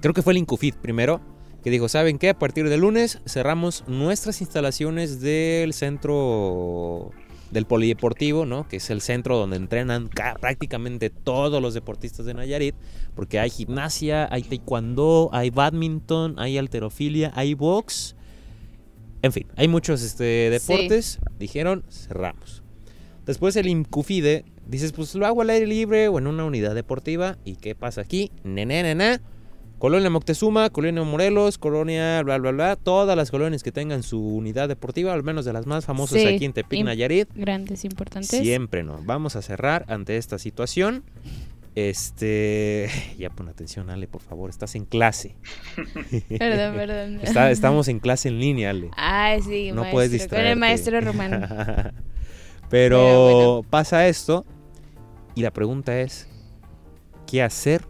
creo 0.00 0.14
que 0.14 0.22
fue 0.22 0.32
el 0.32 0.38
Incufid 0.38 0.74
primero, 0.76 1.20
que 1.62 1.70
dijo, 1.70 1.88
¿saben 1.88 2.18
qué? 2.18 2.30
A 2.30 2.38
partir 2.38 2.68
de 2.68 2.76
lunes 2.76 3.20
cerramos 3.26 3.84
nuestras 3.86 4.40
instalaciones 4.40 5.20
del 5.20 5.72
centro 5.74 7.10
del 7.50 7.66
polideportivo, 7.66 8.46
¿no? 8.46 8.66
Que 8.66 8.76
es 8.76 8.88
el 8.90 9.00
centro 9.02 9.36
donde 9.36 9.56
entrenan 9.56 10.08
ca- 10.08 10.36
prácticamente 10.40 11.10
todos 11.10 11.60
los 11.60 11.74
deportistas 11.74 12.24
de 12.24 12.32
Nayarit, 12.34 12.74
porque 13.14 13.38
hay 13.38 13.50
gimnasia, 13.50 14.26
hay 14.32 14.42
taekwondo, 14.42 15.28
hay 15.32 15.50
badminton, 15.50 16.38
hay 16.38 16.56
alterofilia, 16.58 17.30
hay 17.34 17.54
box, 17.54 18.16
en 19.20 19.32
fin, 19.32 19.46
hay 19.54 19.68
muchos 19.68 20.02
este, 20.02 20.48
deportes. 20.50 21.18
Dijeron, 21.38 21.84
cerramos. 21.90 22.61
Después 23.32 23.56
el 23.56 23.66
Incufide, 23.66 24.44
dices, 24.66 24.92
pues 24.92 25.14
lo 25.14 25.24
hago 25.24 25.40
al 25.40 25.48
aire 25.48 25.66
libre 25.66 26.08
o 26.08 26.18
en 26.18 26.26
una 26.26 26.44
unidad 26.44 26.74
deportiva. 26.74 27.38
¿Y 27.46 27.56
qué 27.56 27.74
pasa 27.74 28.02
aquí? 28.02 28.30
Nene, 28.44 28.82
nene. 28.82 29.20
Colonia 29.78 30.10
Moctezuma, 30.10 30.68
Colonia 30.68 31.02
Morelos, 31.02 31.56
Colonia 31.56 32.22
bla 32.22 32.36
bla 32.36 32.50
bla, 32.50 32.76
todas 32.76 33.16
las 33.16 33.30
colonias 33.30 33.62
que 33.62 33.72
tengan 33.72 34.02
su 34.02 34.20
unidad 34.22 34.68
deportiva, 34.68 35.14
al 35.14 35.22
menos 35.22 35.46
de 35.46 35.54
las 35.54 35.66
más 35.66 35.86
famosas 35.86 36.20
Sí, 36.20 36.26
aquí 36.26 36.44
en 36.44 36.52
Tepic, 36.52 36.84
Nayarit, 36.84 37.30
Grandes, 37.34 37.86
importantes. 37.86 38.28
siempre 38.28 38.82
no. 38.84 39.00
Vamos 39.02 39.34
a 39.34 39.40
cerrar 39.40 39.86
ante 39.88 40.18
esta 40.18 40.38
situación. 40.38 41.02
Este, 41.74 42.88
ya 43.18 43.30
pon 43.30 43.48
atención, 43.48 43.88
Ale, 43.90 44.06
por 44.08 44.20
favor, 44.20 44.50
estás 44.50 44.74
en 44.74 44.84
clase. 44.84 45.36
Perdón, 46.38 46.76
perdón. 46.76 47.20
Está- 47.22 47.50
estamos 47.50 47.88
en 47.88 47.98
clase 47.98 48.28
en 48.28 48.38
línea, 48.38 48.70
Ale. 48.70 48.90
Ay, 48.96 49.40
sí, 49.42 49.70
no 49.70 49.76
maestro, 49.76 49.92
puedes 49.92 50.10
Con 50.10 50.18
distraerte. 50.18 50.52
el 50.52 50.58
maestro 50.58 51.00
romano. 51.00 51.48
Pero, 52.72 52.96
Pero 52.96 53.54
bueno. 53.56 53.68
pasa 53.68 54.08
esto 54.08 54.46
y 55.34 55.42
la 55.42 55.52
pregunta 55.52 56.00
es, 56.00 56.26
¿qué 57.26 57.42
hacer 57.42 57.84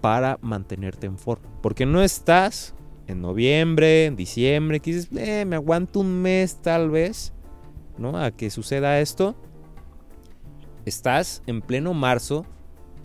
para 0.00 0.40
mantenerte 0.42 1.06
en 1.06 1.16
forma? 1.16 1.48
Porque 1.62 1.86
no 1.86 2.02
estás 2.02 2.74
en 3.06 3.20
noviembre, 3.20 4.06
en 4.06 4.16
diciembre, 4.16 4.80
que 4.80 4.92
dices, 4.92 5.08
eh, 5.16 5.44
me 5.44 5.54
aguanto 5.54 6.00
un 6.00 6.20
mes 6.20 6.60
tal 6.60 6.90
vez, 6.90 7.32
¿no? 7.96 8.18
A 8.18 8.32
que 8.32 8.50
suceda 8.50 8.98
esto. 8.98 9.36
Estás 10.84 11.44
en 11.46 11.62
pleno 11.62 11.94
marzo, 11.94 12.44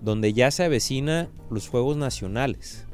donde 0.02 0.34
ya 0.34 0.50
se 0.50 0.64
avecina 0.64 1.30
los 1.52 1.70
Juegos 1.70 1.96
Nacionales. 1.96 2.88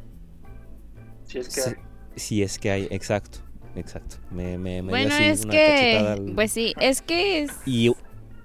Si 1.23 1.37
es 1.37 1.47
que 1.47 1.61
hay. 1.61 1.75
Si 2.17 2.43
es 2.43 2.59
que 2.59 2.69
hay, 2.69 2.87
exacto, 2.91 3.39
exacto. 3.77 4.17
Me, 4.31 4.57
me, 4.57 4.59
me 4.81 4.81
dio 4.81 4.89
Bueno, 4.89 5.13
así 5.15 5.23
es 5.23 5.43
una 5.45 5.51
que, 5.51 5.97
al- 5.97 6.31
pues 6.35 6.51
sí, 6.51 6.73
es 6.79 7.01
que 7.01 7.43
es, 7.43 7.51
y, 7.65 7.91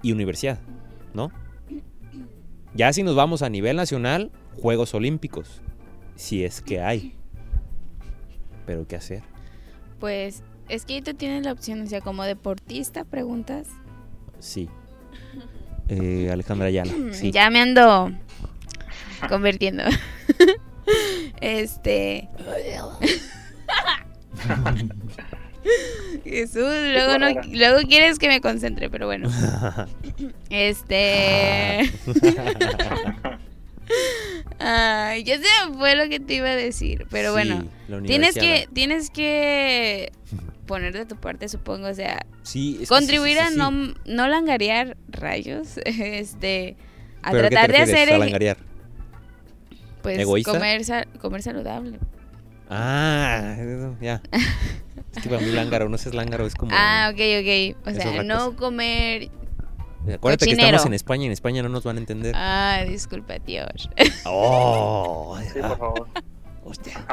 y 0.01 0.11
universidad, 0.11 0.59
¿no? 1.13 1.31
Ya 2.75 2.91
si 2.93 3.03
nos 3.03 3.15
vamos 3.15 3.41
a 3.41 3.49
nivel 3.49 3.75
nacional, 3.75 4.31
Juegos 4.61 4.93
Olímpicos, 4.93 5.61
si 6.15 6.43
es 6.43 6.61
que 6.61 6.81
hay. 6.81 7.15
Pero 8.65 8.87
¿qué 8.87 8.95
hacer? 8.95 9.23
pues, 9.99 10.43
es 10.69 10.85
que 10.85 10.95
ahí 10.95 11.01
tú 11.01 11.13
tienes 11.13 11.45
la 11.45 11.51
opción, 11.51 11.81
o 11.81 11.87
sea, 11.87 12.01
como 12.01 12.23
deportista, 12.23 13.03
preguntas. 13.03 13.67
Sí. 14.39 14.69
Eh, 15.89 16.29
Alejandra 16.31 16.67
Ayala, 16.67 16.93
sí. 17.11 17.31
Ya 17.31 17.49
me 17.49 17.59
ando 17.59 18.11
convirtiendo. 19.29 19.83
este. 21.41 22.29
Jesús, 26.23 26.63
luego, 26.63 27.17
no, 27.19 27.29
luego 27.51 27.87
quieres 27.87 28.19
que 28.19 28.27
me 28.27 28.41
concentre, 28.41 28.89
pero 28.89 29.05
bueno. 29.07 29.29
Este. 30.49 31.89
Ay, 34.59 35.23
ya 35.23 35.37
se 35.37 35.43
me 35.69 35.77
fue 35.77 35.95
lo 35.95 36.07
que 36.09 36.19
te 36.19 36.35
iba 36.35 36.49
a 36.49 36.55
decir, 36.55 37.05
pero 37.09 37.29
Sí, 37.29 37.33
bueno. 37.33 37.65
Tienes 38.05 38.35
que, 38.35 38.67
tienes 38.73 39.09
que 39.09 40.11
poner 40.65 40.93
de 40.93 41.05
tu 41.05 41.15
parte, 41.17 41.49
supongo, 41.49 41.87
o 41.87 41.93
sea, 41.93 42.25
Sí, 42.43 42.79
contribuir 42.87 43.37
sí, 43.37 43.39
a 43.39 43.49
no, 43.49 43.71
no 44.05 44.27
langarear 44.27 44.95
rayos, 45.09 45.77
este, 45.85 46.77
a 47.21 47.31
¿Pero 47.31 47.43
qué 47.43 47.49
te 47.49 47.55
tratar 47.55 47.71
de 47.71 47.77
hacer, 47.79 48.13
a 48.13 48.17
langarear? 48.17 48.57
pues, 50.01 50.19
¿Egoísta? 50.19 50.51
comer, 50.51 50.81
comer 51.19 51.41
saludable. 51.41 51.99
Ah, 52.69 53.55
ya. 54.01 54.21
Es 55.15 55.23
que 55.23 55.29
para 55.29 55.41
mí 55.41 55.51
lángaro, 55.51 55.89
no 55.89 55.95
es 55.95 56.13
lángaro, 56.13 56.45
es 56.45 56.55
como... 56.55 56.71
Ah, 56.73 57.11
ok, 57.13 57.19
ok, 57.19 57.87
o 57.87 57.91
sea, 57.91 58.23
no 58.23 58.45
cosa. 58.45 58.57
comer, 58.57 59.29
Acuérdate 60.11 60.45
que 60.45 60.51
estamos 60.51 60.85
en 60.85 60.93
España 60.93 61.23
y 61.23 61.25
en 61.27 61.31
España 61.31 61.63
no 61.63 61.69
nos 61.69 61.83
van 61.83 61.97
a 61.97 61.99
entender. 61.99 62.33
ah, 62.35 62.83
disculpa, 62.87 63.39
Dios. 63.39 63.89
Oh, 64.25 65.37
Sí, 65.53 65.59
por 65.59 65.77
favor. 65.77 66.07
hostia. 66.65 67.05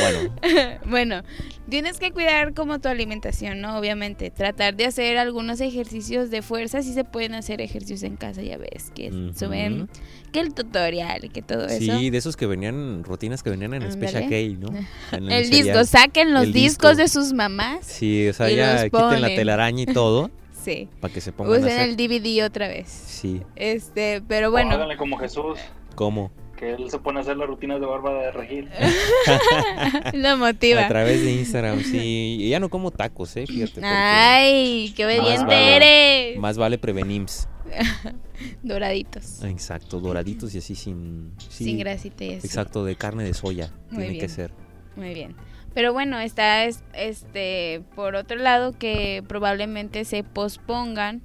Bueno, 0.00 0.34
bueno, 0.86 1.22
tienes 1.68 1.98
que 1.98 2.12
cuidar 2.12 2.54
como 2.54 2.78
tu 2.78 2.88
alimentación, 2.88 3.60
¿no? 3.60 3.78
Obviamente, 3.78 4.30
tratar 4.30 4.76
de 4.76 4.86
hacer 4.86 5.18
algunos 5.18 5.60
ejercicios 5.60 6.30
de 6.30 6.42
fuerza, 6.42 6.82
sí 6.82 6.92
se 6.92 7.04
pueden 7.04 7.34
hacer 7.34 7.60
ejercicios 7.60 8.02
en 8.02 8.16
casa, 8.16 8.42
ya 8.42 8.56
ves, 8.58 8.90
que 8.94 9.08
Ujú. 9.10 9.34
suben, 9.38 9.88
que 10.32 10.40
el 10.40 10.54
tutorial 10.54 11.30
que 11.32 11.42
todo 11.42 11.66
eso. 11.66 11.78
sí, 11.98 12.10
de 12.10 12.18
esos 12.18 12.36
que 12.36 12.46
venían, 12.46 13.02
rutinas 13.04 13.42
que 13.42 13.50
venían 13.50 13.74
en 13.74 13.90
Special 13.92 14.24
Ándale. 14.24 14.54
K, 14.54 14.60
¿no? 14.60 14.68
En 15.12 15.30
El 15.30 15.44
cereal. 15.46 15.64
disco, 15.66 15.84
saquen 15.84 16.34
los 16.34 16.44
El 16.44 16.52
discos 16.52 16.96
disco. 16.96 17.02
de 17.02 17.08
sus 17.08 17.32
mamás. 17.32 17.86
Sí, 17.86 18.28
o 18.28 18.32
sea, 18.32 18.50
ya 18.50 18.84
quiten 18.84 19.20
la 19.20 19.28
telaraña 19.28 19.82
y 19.82 19.86
todo 19.86 20.30
Sí. 20.64 20.88
para 21.00 21.14
que 21.14 21.20
se 21.20 21.32
pongan 21.32 21.54
a 21.54 21.56
Usen 21.58 21.70
hacer. 21.70 21.88
el 21.88 21.96
DVD 21.96 22.44
otra 22.44 22.68
vez. 22.68 22.88
Sí, 22.88 23.40
Este, 23.56 24.20
pero 24.28 24.50
bueno, 24.50 24.72
háganle 24.72 24.96
como 24.96 25.16
Jesús, 25.18 25.58
¿cómo? 25.94 26.30
Que 26.58 26.72
él 26.72 26.90
se 26.90 26.98
pone 26.98 27.18
a 27.20 27.22
hacer 27.22 27.36
las 27.36 27.46
rutinas 27.48 27.80
de 27.80 27.86
barba 27.86 28.12
de 28.14 28.30
regil. 28.32 28.68
lo 30.14 30.36
motiva. 30.36 30.84
A 30.84 30.88
través 30.88 31.22
de 31.22 31.32
Instagram, 31.32 31.80
sí. 31.82 32.36
Y 32.40 32.48
ya 32.50 32.60
no 32.60 32.68
como 32.68 32.90
tacos, 32.90 33.36
¿eh? 33.36 33.46
Fíjate. 33.46 33.80
Ay, 33.84 34.92
qué 34.96 35.04
Más 35.06 35.18
obediente 35.18 35.44
vale. 35.46 35.76
eres. 35.76 36.38
Más 36.40 36.58
vale 36.58 36.78
prevenims. 36.78 37.48
Doraditos. 38.62 39.42
Exacto, 39.44 40.00
doraditos 40.00 40.54
y 40.54 40.58
así 40.58 40.74
sin... 40.74 41.32
sí, 41.48 41.64
Sin 41.64 41.78
grasita 41.78 42.24
y 42.24 42.34
así. 42.34 42.46
Exacto, 42.46 42.84
de 42.84 42.96
carne 42.96 43.24
de 43.24 43.34
soya. 43.34 43.70
Muy 43.90 43.98
tiene 44.04 44.12
que 44.14 44.26
bien. 44.26 44.30
ser. 44.30 44.50
Muy 44.96 45.14
bien. 45.14 45.36
Pero 45.74 45.92
bueno, 45.92 46.18
está 46.18 46.64
es- 46.64 46.82
este 46.94 47.82
por 47.94 48.14
otro 48.16 48.36
lado 48.38 48.72
que 48.78 49.22
probablemente 49.28 50.04
se 50.04 50.22
pospongan 50.24 51.22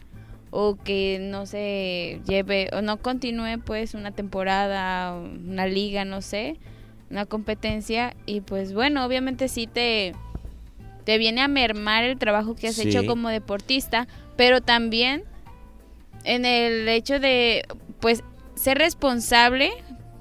o 0.56 0.76
que 0.76 1.18
no 1.20 1.48
se 1.48 2.22
lleve 2.28 2.70
o 2.74 2.84
no 2.84 2.98
continúe 2.98 3.60
pues 3.66 3.96
una 3.96 4.12
temporada, 4.12 5.16
una 5.16 5.66
liga, 5.66 6.06
no 6.06 6.22
sé, 6.22 6.58
una 7.10 7.26
competencia 7.26 8.16
y 8.28 8.42
pues 8.42 8.72
bueno, 8.72 9.04
obviamente 9.04 9.48
sí 9.48 9.66
te 9.66 10.14
te 11.06 11.18
viene 11.18 11.42
a 11.42 11.48
mermar 11.48 12.04
el 12.04 12.18
trabajo 12.20 12.56
que 12.56 12.68
has 12.68 12.76
Sí. 12.76 12.88
hecho 12.88 13.06
como 13.06 13.30
deportista, 13.30 14.08
pero 14.38 14.62
también 14.62 15.24
en 16.24 16.46
el 16.46 16.88
hecho 16.88 17.20
de 17.20 17.64
pues 18.00 18.24
ser 18.56 18.78
responsable 18.78 19.72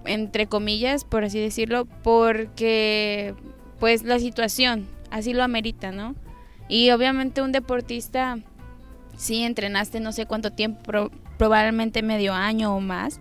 entre 0.07 0.47
comillas, 0.47 1.05
por 1.05 1.25
así 1.25 1.39
decirlo, 1.39 1.85
porque 2.03 3.35
pues 3.79 4.03
la 4.03 4.19
situación 4.19 4.87
así 5.11 5.35
lo 5.35 5.43
amerita, 5.43 5.93
¿no? 5.93 6.15
Y 6.69 6.91
obviamente 6.91 7.43
un 7.43 7.53
deportista, 7.53 8.39
sí 9.17 9.43
entrenaste 9.43 10.01
no 10.01 10.13
sé 10.13 10.27
cuánto 10.27 10.51
tiempo, 10.53 10.83
pro- 10.83 11.11
probablemente 11.39 12.03
medio 12.03 12.35
año 12.35 12.75
o 12.77 12.81
más, 12.81 13.21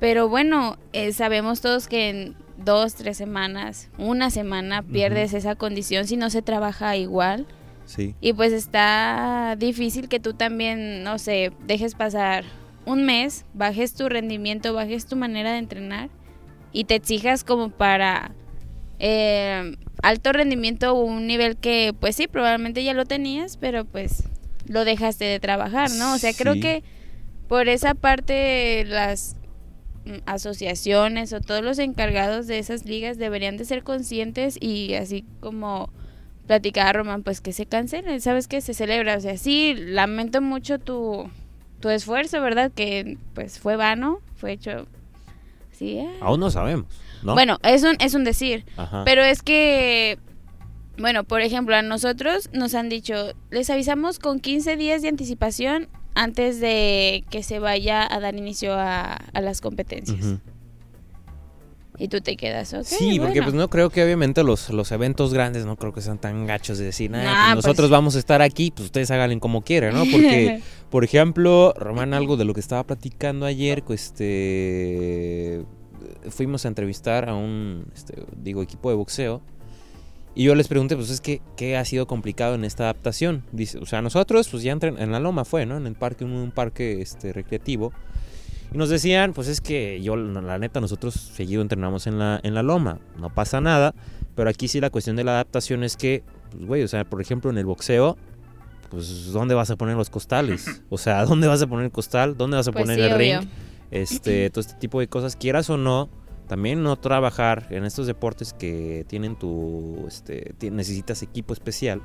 pero 0.00 0.28
bueno, 0.28 0.76
eh, 0.92 1.12
sabemos 1.12 1.60
todos 1.60 1.86
que 1.88 2.10
en 2.10 2.36
dos, 2.56 2.94
tres 2.94 3.16
semanas, 3.16 3.88
una 3.98 4.30
semana 4.30 4.82
pierdes 4.82 5.34
esa 5.34 5.54
condición 5.56 6.06
si 6.06 6.16
no 6.16 6.30
se 6.30 6.42
trabaja 6.42 6.96
igual. 6.96 7.46
Sí. 7.86 8.14
Y 8.20 8.32
pues 8.32 8.52
está 8.52 9.56
difícil 9.58 10.08
que 10.08 10.20
tú 10.20 10.32
también, 10.34 11.02
no 11.04 11.18
sé, 11.18 11.52
dejes 11.66 11.94
pasar 11.94 12.44
un 12.86 13.04
mes, 13.04 13.44
bajes 13.54 13.94
tu 13.94 14.08
rendimiento, 14.08 14.72
bajes 14.72 15.06
tu 15.06 15.16
manera 15.16 15.52
de 15.52 15.58
entrenar 15.58 16.08
y 16.72 16.84
te 16.84 16.94
exijas 16.94 17.44
como 17.44 17.70
para 17.70 18.30
eh, 18.98 19.76
alto 20.02 20.32
rendimiento 20.32 20.94
o 20.94 21.04
un 21.04 21.26
nivel 21.26 21.56
que 21.56 21.94
pues 21.98 22.16
sí, 22.16 22.26
probablemente 22.26 22.84
ya 22.84 22.94
lo 22.94 23.04
tenías, 23.04 23.56
pero 23.56 23.84
pues 23.84 24.24
lo 24.66 24.84
dejaste 24.84 25.24
de 25.24 25.40
trabajar, 25.40 25.90
¿no? 25.92 26.14
O 26.14 26.18
sea, 26.18 26.32
creo 26.32 26.54
Sí. 26.54 26.60
que 26.60 26.82
por 27.48 27.68
esa 27.68 27.94
parte 27.94 28.84
las 28.86 29.36
mm, 30.06 30.18
asociaciones 30.26 31.32
o 31.32 31.40
todos 31.40 31.62
los 31.62 31.78
encargados 31.78 32.46
de 32.46 32.58
esas 32.58 32.84
ligas 32.84 33.18
deberían 33.18 33.56
de 33.56 33.64
ser 33.64 33.82
conscientes 33.82 34.56
y 34.60 34.94
así 34.94 35.24
como 35.40 35.90
platicaba 36.46 36.92
Román, 36.92 37.22
pues 37.22 37.40
que 37.40 37.52
se 37.54 37.64
cancelen, 37.66 38.20
¿sabes 38.20 38.48
qué? 38.48 38.60
Se 38.60 38.74
celebra, 38.74 39.16
o 39.16 39.20
sea, 39.20 39.36
sí, 39.38 39.74
lamento 39.78 40.42
mucho 40.42 40.78
tu, 40.78 41.30
tu 41.80 41.88
esfuerzo, 41.88 42.40
¿verdad? 42.42 42.70
Que 42.74 43.16
pues 43.34 43.58
fue 43.58 43.76
vano, 43.76 44.20
fue 44.36 44.52
hecho, 44.52 44.86
sí, 45.72 46.00
ah. 46.00 46.12
Aún 46.20 46.40
no 46.40 46.50
sabemos, 46.50 46.86
¿no? 47.22 47.32
Bueno, 47.32 47.58
es 47.62 47.82
un, 47.82 47.96
es 47.98 48.12
un 48.12 48.24
decir, 48.24 48.66
Ajá. 48.76 49.02
pero 49.06 49.22
es 49.24 49.40
que, 49.40 50.18
bueno, 50.98 51.24
por 51.24 51.40
ejemplo, 51.40 51.74
a 51.76 51.82
nosotros 51.82 52.48
nos 52.52 52.74
han 52.74 52.88
dicho, 52.88 53.14
les 53.50 53.68
avisamos 53.70 54.18
con 54.18 54.40
15 54.40 54.76
días 54.76 55.02
de 55.02 55.08
anticipación 55.08 55.88
antes 56.14 56.60
de 56.60 57.24
que 57.30 57.42
se 57.42 57.58
vaya 57.58 58.06
a 58.08 58.20
dar 58.20 58.34
inicio 58.36 58.74
a, 58.74 59.14
a 59.14 59.40
las 59.40 59.60
competencias. 59.60 60.38
Y 61.96 62.08
tú 62.08 62.20
te 62.20 62.36
quedas, 62.36 62.74
ok. 62.74 62.82
Sí, 62.84 63.18
porque 63.20 63.34
bueno". 63.34 63.42
pues 63.44 63.54
no 63.54 63.70
creo 63.70 63.88
que 63.88 64.02
obviamente 64.02 64.42
los, 64.42 64.70
los 64.70 64.90
eventos 64.90 65.32
grandes 65.32 65.64
no 65.64 65.76
creo 65.76 65.92
que 65.92 66.00
sean 66.00 66.18
tan 66.18 66.44
gachos 66.44 66.76
de 66.78 66.86
decir, 66.86 67.08
"Nah, 67.10 67.22
Nah, 67.22 67.32
pues 67.32 67.54
pues- 67.54 67.66
nosotros 67.66 67.90
vamos 67.90 68.16
a 68.16 68.18
estar 68.18 68.42
aquí, 68.42 68.72
pues 68.72 68.86
ustedes 68.86 69.10
háganle 69.12 69.38
como 69.38 69.62
quieran, 69.62 69.94
¿no? 69.94 70.02
Porque, 70.10 70.60
por 70.90 71.04
ejemplo, 71.04 71.72
Román, 71.76 72.12
algo 72.12 72.36
de 72.36 72.44
lo 72.44 72.52
que 72.52 72.58
estaba 72.60 72.84
platicando 72.84 73.46
ayer, 73.46 73.84
pues, 73.84 74.06
este, 74.06 75.64
fuimos 76.30 76.64
a 76.64 76.68
entrevistar 76.68 77.28
a 77.28 77.34
un, 77.36 77.86
este, 77.94 78.24
digo, 78.36 78.62
equipo 78.62 78.90
de 78.90 78.96
boxeo. 78.96 79.40
Y 80.34 80.44
yo 80.44 80.54
les 80.54 80.66
pregunté, 80.68 80.96
pues 80.96 81.10
es 81.10 81.20
que, 81.20 81.40
¿qué 81.56 81.76
ha 81.76 81.84
sido 81.84 82.06
complicado 82.06 82.54
en 82.56 82.64
esta 82.64 82.84
adaptación? 82.84 83.44
Dice, 83.52 83.78
o 83.78 83.86
sea, 83.86 84.02
nosotros, 84.02 84.48
pues 84.48 84.62
ya 84.64 84.72
entren, 84.72 84.98
en 84.98 85.12
la 85.12 85.20
loma 85.20 85.44
fue, 85.44 85.64
¿no? 85.64 85.76
En 85.76 85.86
el 85.86 85.94
parque, 85.94 86.24
un, 86.24 86.32
un 86.32 86.50
parque 86.50 87.00
este, 87.00 87.32
recreativo. 87.32 87.92
Y 88.72 88.78
nos 88.78 88.88
decían, 88.88 89.32
pues 89.32 89.46
es 89.46 89.60
que 89.60 90.00
yo, 90.02 90.16
la 90.16 90.58
neta, 90.58 90.80
nosotros 90.80 91.14
seguido 91.14 91.62
entrenamos 91.62 92.08
en 92.08 92.18
la, 92.18 92.40
en 92.42 92.54
la 92.54 92.64
loma, 92.64 92.98
no 93.20 93.32
pasa 93.32 93.60
nada, 93.60 93.94
pero 94.34 94.50
aquí 94.50 94.66
sí 94.66 94.80
la 94.80 94.90
cuestión 94.90 95.14
de 95.14 95.22
la 95.22 95.32
adaptación 95.32 95.84
es 95.84 95.96
que, 95.96 96.24
pues 96.50 96.64
güey, 96.66 96.82
o 96.82 96.88
sea, 96.88 97.04
por 97.04 97.20
ejemplo 97.20 97.50
en 97.50 97.58
el 97.58 97.66
boxeo, 97.66 98.16
pues 98.90 99.32
¿dónde 99.32 99.54
vas 99.54 99.70
a 99.70 99.76
poner 99.76 99.96
los 99.96 100.10
costales? 100.10 100.82
O 100.90 100.98
sea, 100.98 101.24
¿dónde 101.24 101.46
vas 101.46 101.62
a 101.62 101.68
poner 101.68 101.84
el 101.84 101.92
costal? 101.92 102.36
¿Dónde 102.36 102.56
vas 102.56 102.66
a 102.66 102.72
Pues 102.72 102.82
poner 102.84 102.96
sí, 102.98 103.02
el 103.04 103.12
obvio. 103.12 103.40
ring? 103.40 103.48
Este, 103.92 104.50
todo 104.50 104.60
este 104.60 104.74
tipo 104.74 104.98
de 104.98 105.06
cosas, 105.06 105.36
quieras 105.36 105.70
o 105.70 105.76
no, 105.76 106.08
también 106.46 106.82
no 106.82 106.96
trabajar 106.96 107.66
en 107.70 107.84
estos 107.84 108.06
deportes 108.06 108.52
que 108.52 109.04
tienen 109.08 109.36
tu, 109.36 110.04
este, 110.06 110.54
necesitas 110.70 111.22
equipo 111.22 111.52
especial, 111.52 112.02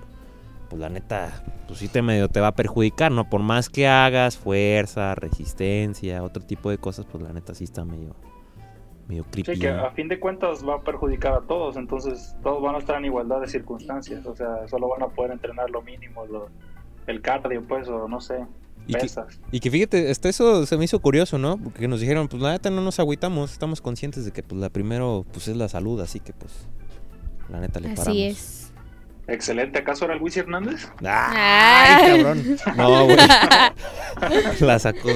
pues 0.70 0.80
la 0.80 0.90
neta, 0.90 1.44
pues 1.68 1.80
sí 1.80 1.88
te 1.88 2.02
medio 2.02 2.30
te 2.30 2.40
va 2.40 2.48
a 2.48 2.56
perjudicar, 2.56 3.12
¿no? 3.12 3.30
Por 3.30 3.42
más 3.42 3.70
que 3.70 3.88
hagas 3.88 4.38
fuerza, 4.38 5.16
resistencia, 5.16 6.24
otro 6.24 6.44
tipo 6.44 6.70
de 6.70 6.78
cosas, 6.78 7.06
pues 7.06 7.24
la 7.24 7.34
neta 7.34 7.54
sí 7.56 7.64
está 7.64 7.84
medio, 7.84 8.16
medio 9.08 9.24
creepy. 9.32 9.56
Sí, 9.56 9.60
que 9.60 9.70
a 9.70 9.90
fin 9.92 10.08
de 10.08 10.20
cuentas 10.20 10.64
va 10.68 10.76
a 10.76 10.82
perjudicar 10.82 11.34
a 11.34 11.42
todos, 11.42 11.76
entonces 11.76 12.36
todos 12.44 12.62
van 12.62 12.76
a 12.76 12.78
estar 12.78 12.98
en 12.98 13.06
igualdad 13.06 13.42
de 13.42 13.48
circunstancias, 13.48 14.26
o 14.26 14.36
sea, 14.36 14.68
solo 14.68 14.90
van 14.90 15.02
a 15.04 15.08
poder 15.08 15.32
entrenar 15.32 15.70
lo 15.72 15.82
mínimo, 15.82 16.26
lo- 16.28 16.50
el 17.08 17.22
cardio, 17.22 17.64
pues, 17.68 17.88
o 17.90 18.08
no 18.08 18.22
sé, 18.22 18.46
Y 18.90 18.94
que- 18.94 19.00
pesas. 19.00 19.40
Y 19.52 19.60
que 19.60 19.72
fíjate, 19.72 20.10
hasta 20.12 20.30
eso 20.30 20.66
se 20.66 20.78
me 20.78 20.86
hizo 20.86 21.00
curioso, 21.00 21.38
¿no? 21.38 21.58
Porque 21.58 21.88
nos 21.88 22.00
dijeron, 22.02 22.28
pues 22.28 22.42
la 22.42 22.52
neta 22.52 22.70
no 22.70 22.82
nos 22.82 23.00
agüitamos, 23.00 23.52
estamos 23.52 23.82
conscientes 23.82 24.26
de 24.26 24.32
que 24.32 24.44
pues 24.44 24.60
la 24.60 24.70
primero 24.70 25.26
pues 25.32 25.48
es 25.48 25.56
la 25.58 25.70
salud, 25.70 26.00
así 26.02 26.20
que 26.20 26.34
pues 26.34 26.52
la 27.50 27.60
neta 27.60 27.80
le 27.80 27.90
paramos. 27.90 28.08
Así 28.08 28.24
es. 28.24 28.66
Excelente, 29.28 29.78
¿acaso 29.78 30.06
era 30.06 30.16
el 30.16 30.20
Luis 30.22 30.36
Hernández? 30.38 30.88
¡Ay, 31.06 32.24
cabrón! 32.24 32.58
No, 32.76 33.06
güey. 33.06 33.18
La 34.62 34.80
sacó. 34.80 35.10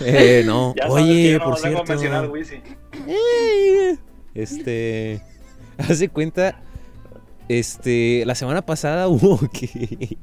Eh, 0.00 0.42
no. 0.46 0.72
Ya 0.76 0.88
sabes 0.88 1.04
que 1.04 1.10
Oye, 1.10 1.32
yo 1.32 1.38
no 1.40 1.44
por 1.44 1.62
vengo 1.62 1.80
a 1.80 1.84
mencionar 1.84 2.20
cierto. 2.20 2.32
Wisi. 2.32 2.62
Eh, 3.06 3.96
Este. 4.34 5.22
Hace 5.78 6.08
cuenta. 6.08 6.62
Este. 7.50 8.22
La 8.26 8.36
semana 8.36 8.64
pasada 8.64 9.08
hubo 9.08 9.38
que. 9.52 10.16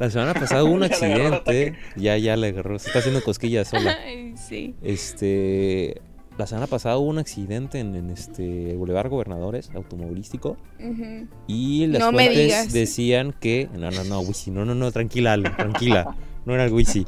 La 0.00 0.10
semana 0.10 0.34
pasada 0.34 0.64
hubo 0.64 0.72
un 0.72 0.82
accidente. 0.90 1.74
Ya, 1.96 2.18
ya 2.18 2.36
le 2.36 2.48
agarró. 2.48 2.78
Se 2.80 2.88
está 2.88 2.98
haciendo 2.98 3.22
cosquillas 3.22 3.68
sola. 3.68 3.96
Ay, 4.04 4.34
sí. 4.36 4.74
Este. 4.82 6.00
La 6.36 6.48
semana 6.48 6.66
pasada 6.66 6.98
hubo 6.98 7.08
un 7.10 7.18
accidente 7.18 7.78
en, 7.78 7.94
en 7.94 8.10
este 8.10 8.74
Boulevard 8.74 9.08
Gobernadores 9.08 9.70
automovilístico 9.72 10.56
Ujú. 10.80 11.28
y 11.46 11.86
las 11.86 12.00
No 12.00 12.10
fuentes 12.10 12.72
decían 12.72 13.32
que 13.38 13.68
no 13.78 13.92
no 13.92 14.02
no 14.02 14.18
Wisi 14.18 14.50
no 14.50 14.64
no 14.64 14.74
no 14.74 14.90
tranquila 14.90 15.34
Ale, 15.34 15.50
tranquila 15.50 16.16
no 16.44 16.52
era 16.54 16.64
el 16.64 16.72
Wisi 16.72 17.06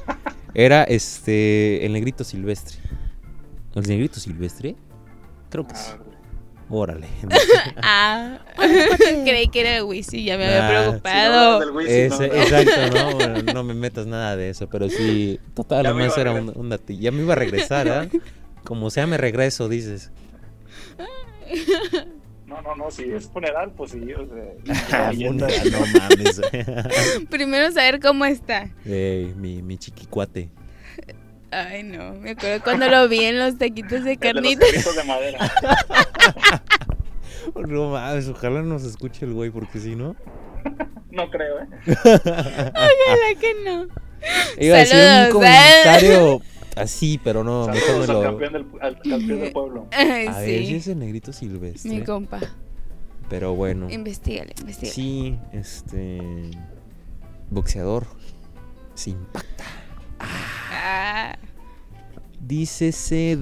era 0.55 0.85
este 0.85 1.85
el 1.85 1.93
negrito 1.95 2.23
silvestre 2.23 2.77
el 3.75 3.83
negrito 3.89 4.21
silvestre 4.21 4.77
creo 5.51 5.67
que 5.67 5.75
sí 5.75 5.91
Ah, 5.93 5.99
órale 6.69 7.07
Ah, 7.83 8.39
creí 9.25 9.49
que 9.49 9.61
era 9.61 9.77
el 9.77 9.85
Wisi, 9.85 10.25
ya 10.25 10.37
me 10.37 10.47
había 10.47 10.69
si 10.69 10.75
no 10.75 11.01
preocupado. 11.01 11.73
Wisi, 11.77 11.91
Ese- 11.91 12.29
no, 12.29 12.35
no. 12.35 12.43
exacto 12.43 12.81
no 12.95 13.15
Bueno, 13.17 13.43
no 13.55 13.65
me 13.65 13.75
metas 13.75 14.07
nada 14.07 14.37
de 14.37 14.51
eso 14.51 14.69
pero 14.69 14.89
sí 14.89 15.39
total 15.55 15.85
nomás 15.85 16.17
era 16.19 16.33
un, 16.33 16.53
un 16.55 16.71
dati- 16.71 16.99
ya 16.99 17.11
me 17.13 17.23
iba 17.23 17.33
a 17.35 17.37
regresar 17.37 17.89
¿ah? 17.89 18.09
como 18.65 18.91
sea 18.91 19.07
me 19.07 19.17
regreso 19.17 19.69
dices 19.69 20.11
No, 22.47 22.63
no, 22.63 22.77
no, 22.77 22.91
si 22.93 23.03
es 23.11 23.27
funeral, 23.29 23.73
pues 23.77 23.91
sí, 23.91 24.01
o 24.15 24.25
sea, 24.89 25.09
Ah, 25.09 25.13
no 25.13 25.87
mames 25.99 26.41
Primero 27.29 27.73
saber 27.73 27.99
cómo 28.01 28.25
está. 28.25 28.71
Ey, 28.85 29.35
mi, 29.37 29.63
mi 29.63 29.77
chiquicuate. 29.79 30.49
Ay, 31.51 31.83
no. 31.85 32.15
Me 32.15 32.31
acuerdo 32.31 32.63
cuando 32.65 32.89
lo 32.89 33.09
vi 33.09 33.25
en 33.25 33.39
los 33.39 33.57
taquitos 33.59 34.03
de 34.05 34.11
de 34.11 34.15
los 34.15 34.19
carnitas. 34.19 34.69
carritos 34.71 34.97
de 34.97 35.05
madera. 35.05 35.53
No 37.55 37.91
mames, 37.93 38.29
ojalá 38.29 38.61
nos 38.63 38.83
escuche 38.83 39.25
el 39.25 39.33
güey, 39.33 39.51
porque 39.51 39.79
si 39.79 39.95
no. 39.95 40.17
No 41.13 41.31
creo, 41.31 41.61
¿eh? 41.61 41.67
Ojalá 41.87 43.41
que 43.41 43.55
no. 43.65 43.87
Iba 44.59 44.77
a 44.77 44.79
decir 44.81 44.97
un 44.97 45.05
Saludos, 45.05 45.29
¿eh? 45.29 45.31
comentario 45.33 46.43
así, 46.75 47.21
pero 47.23 47.45
no, 47.45 47.69
mejor 47.69 48.05
Saludos 48.05 48.09
me 48.09 48.15
al 48.15 48.19
lo. 48.19 48.23
campeón 48.25 48.53
del, 48.53 48.67
al 48.81 48.95
campeón 49.01 49.41
del 49.41 49.53
pueblo. 49.53 49.87
Ay, 49.93 50.27
A 50.27 50.39
ver 50.41 50.59
si 50.61 50.67
sí. 50.67 50.75
es 50.75 50.89
el 50.89 50.99
negrito 50.99 51.33
silvestre. 51.33 51.89
Mi 51.91 52.03
compa. 52.03 52.41
Pero 53.31 53.55
bueno. 53.55 53.89
Investígale, 53.91 54.53
investígale. 54.59 54.93
Sí, 54.93 55.39
este. 55.53 56.21
Boxeador. 57.51 58.07
Se 58.95 59.11
impacta. 59.11 59.65
Ah, 60.19 60.56
Dícese 62.41 63.37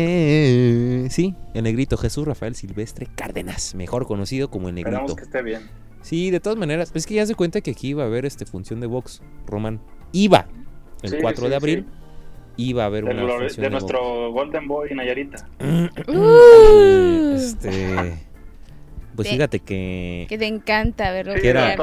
de. 0.00 1.06
Sí, 1.10 1.34
el 1.54 1.64
negrito 1.64 1.96
Jesús 1.96 2.24
Rafael 2.26 2.54
Silvestre 2.54 3.08
Cárdenas, 3.16 3.74
mejor 3.74 4.06
conocido 4.06 4.48
como 4.50 4.68
el 4.68 4.74
negrito. 4.76 4.96
Esperamos 4.98 5.16
que 5.16 5.24
esté 5.24 5.42
bien. 5.42 5.62
Sí, 6.02 6.30
de 6.30 6.38
todas 6.40 6.56
maneras, 6.58 6.92
es 6.94 7.06
que 7.06 7.14
ya 7.14 7.26
se 7.26 7.34
cuenta 7.34 7.60
que 7.60 7.72
aquí 7.72 7.88
iba 7.88 8.04
a 8.04 8.06
haber 8.06 8.24
este 8.26 8.46
función 8.46 8.80
de 8.80 8.86
box, 8.86 9.22
Román. 9.46 9.80
Iba, 10.12 10.46
el 11.02 11.10
Sí, 11.10 11.16
4 11.20 11.44
sí, 11.44 11.50
de 11.50 11.56
abril, 11.56 11.84
sí. 12.56 12.64
iba 12.68 12.84
a 12.84 12.86
haber 12.86 13.04
De, 13.04 13.10
una 13.10 13.22
lo- 13.22 13.38
función 13.38 13.56
de 13.56 13.62
de, 13.62 13.70
nuestro 13.70 14.32
Golden 14.32 14.68
Boy 14.68 14.90
Nayarita. 14.94 15.48
Uh. 16.08 17.34
Este, 17.34 18.14
pues 19.20 19.28
De- 19.28 19.34
fíjate 19.34 19.60
que 19.60 20.24
que 20.28 20.38
te 20.38 20.46
encanta 20.46 21.10
verlo 21.10 21.34
Que 21.34 21.48
era- 21.50 21.74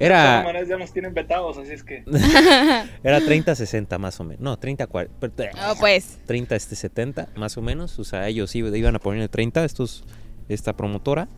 era- 0.00 0.44
todas 0.44 0.66
ya 0.68 0.76
nos 0.76 0.92
tienen 0.92 1.14
vetados, 1.14 1.56
así 1.58 1.72
es 1.72 1.84
que. 1.84 2.02
era 3.04 3.20
30-60 3.20 3.98
más 3.98 4.18
o 4.18 4.24
menos. 4.24 4.40
No, 4.40 4.58
30-40. 4.58 5.50
Oh, 5.68 5.74
pues. 5.78 6.18
30 6.26 6.56
este 6.56 6.74
70 6.74 7.28
más 7.36 7.56
o 7.56 7.62
menos. 7.62 7.98
O 7.98 8.04
sea, 8.04 8.26
ellos 8.28 8.54
iba- 8.56 8.76
iban 8.76 8.96
a 8.96 8.98
poner 8.98 9.22
el 9.22 9.30
30, 9.30 9.64
estos, 9.64 10.04
esta 10.48 10.74
promotora. 10.76 11.28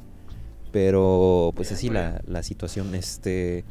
Pero 0.71 1.53
pues 1.55 1.69
Bien, 1.69 1.77
así 1.77 1.89
la, 1.91 2.23
la 2.27 2.43
situación, 2.43 2.95
este... 2.95 3.65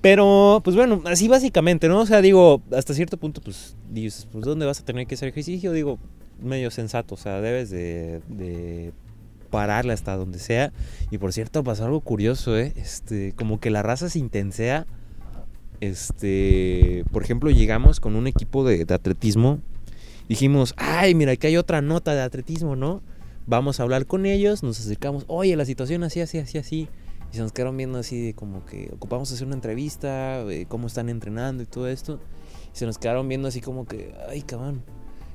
Pero, 0.00 0.62
pues 0.64 0.74
bueno, 0.74 1.02
así 1.04 1.28
básicamente, 1.28 1.86
¿no? 1.86 2.00
O 2.00 2.06
sea, 2.06 2.22
digo, 2.22 2.62
hasta 2.74 2.94
cierto 2.94 3.18
punto, 3.18 3.42
pues, 3.42 3.76
dices, 3.90 4.26
pues, 4.32 4.46
¿dónde 4.46 4.64
vas 4.64 4.80
a 4.80 4.84
tener 4.86 5.06
que 5.06 5.16
hacer 5.16 5.28
ejercicio? 5.28 5.72
Digo, 5.72 5.98
medio 6.40 6.70
sensato, 6.70 7.16
o 7.16 7.18
sea, 7.18 7.42
debes 7.42 7.68
de, 7.68 8.22
de 8.28 8.94
pararle 9.50 9.92
hasta 9.92 10.16
donde 10.16 10.38
sea. 10.38 10.72
Y 11.10 11.18
por 11.18 11.32
cierto, 11.32 11.62
pasó 11.64 11.84
algo 11.84 12.00
curioso, 12.00 12.56
¿eh? 12.56 12.72
Este, 12.76 13.32
como 13.36 13.60
que 13.60 13.70
la 13.70 13.82
raza 13.82 14.08
se 14.08 14.18
intensea. 14.18 14.86
Este, 15.80 17.04
por 17.10 17.22
ejemplo, 17.22 17.50
llegamos 17.50 18.00
con 18.00 18.16
un 18.16 18.26
equipo 18.26 18.64
de, 18.64 18.82
atletismo. 18.92 19.60
Dijimos, 20.28 20.74
ay, 20.76 21.14
mira, 21.14 21.32
aquí 21.32 21.48
hay 21.48 21.56
otra 21.56 21.82
nota 21.82 22.14
de 22.14 22.22
atletismo, 22.22 22.76
¿no? 22.76 23.02
Vamos 23.46 23.80
a 23.80 23.82
hablar 23.82 24.06
con 24.06 24.26
ellos, 24.26 24.62
nos 24.62 24.78
acercamos, 24.78 25.24
oye, 25.26 25.56
la 25.56 25.64
situación 25.64 26.04
así, 26.04 26.20
así, 26.20 26.38
así, 26.38 26.58
así. 26.58 26.88
Y 27.32 27.36
se 27.36 27.42
nos 27.42 27.52
quedaron 27.52 27.76
viendo 27.76 27.98
así 27.98 28.26
de 28.26 28.34
como 28.34 28.64
que 28.64 28.90
ocupamos 28.92 29.32
hacer 29.32 29.46
una 29.46 29.56
entrevista, 29.56 30.42
eh, 30.50 30.66
cómo 30.68 30.86
están 30.86 31.08
entrenando 31.08 31.62
y 31.62 31.66
todo 31.66 31.88
esto. 31.88 32.20
Y 32.72 32.78
se 32.78 32.86
nos 32.86 32.98
quedaron 32.98 33.28
viendo 33.28 33.48
así 33.48 33.60
como 33.60 33.86
que, 33.86 34.14
ay, 34.28 34.42
cabrón. 34.42 34.82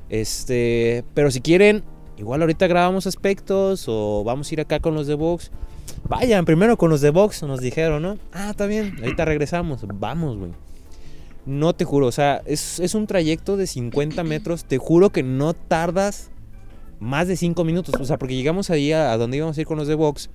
Este, 0.10 1.04
pero 1.13 1.32
si 1.32 1.41
quieren, 1.41 1.84
igual 2.17 2.41
ahorita 2.41 2.67
grabamos 2.67 3.08
aspectos 3.08 3.86
o 3.88 4.23
vamos 4.23 4.49
a 4.49 4.54
ir 4.54 4.62
acá 4.62 4.80
con 4.80 4.93
los 4.95 5.08
de 5.08 5.15
box. 5.15 5.51
Vayan 6.08 6.45
primero 6.45 6.78
con 6.78 6.89
los 6.89 7.01
de 7.01 7.10
box, 7.10 7.43
nos 7.43 7.62
dijeron, 7.62 8.01
¿no? 8.01 8.17
Ah, 8.32 8.51
está 8.51 8.65
bien, 8.65 8.95
ahorita 8.99 9.25
regresamos. 9.25 9.86
Vamos, 9.88 10.38
güey. 10.38 10.51
No 11.45 11.73
te 11.73 11.86
juro, 11.86 12.08
o 12.08 12.12
sea, 12.12 12.41
es, 12.45 12.80
es 12.80 12.95
un 12.95 13.06
trayecto 13.06 13.56
de 13.58 13.67
50 13.67 14.23
metros. 14.23 14.65
Te 14.65 14.78
juro 14.78 15.12
que 15.12 15.23
no 15.23 15.54
tardas 15.54 16.32
más 16.99 17.28
de 17.28 17.38
5 17.38 17.63
minutos. 17.63 17.95
O 17.99 18.06
sea, 18.06 18.17
porque 18.17 18.36
llegamos 18.36 18.69
ahí 18.69 18.91
a, 18.91 19.12
a 19.12 19.17
donde 19.17 19.38
íbamos 19.38 19.58
a 19.58 19.62
ir 19.62 19.67
con 19.67 19.78
los 19.78 19.88
de 19.88 19.95
box. 19.95 20.30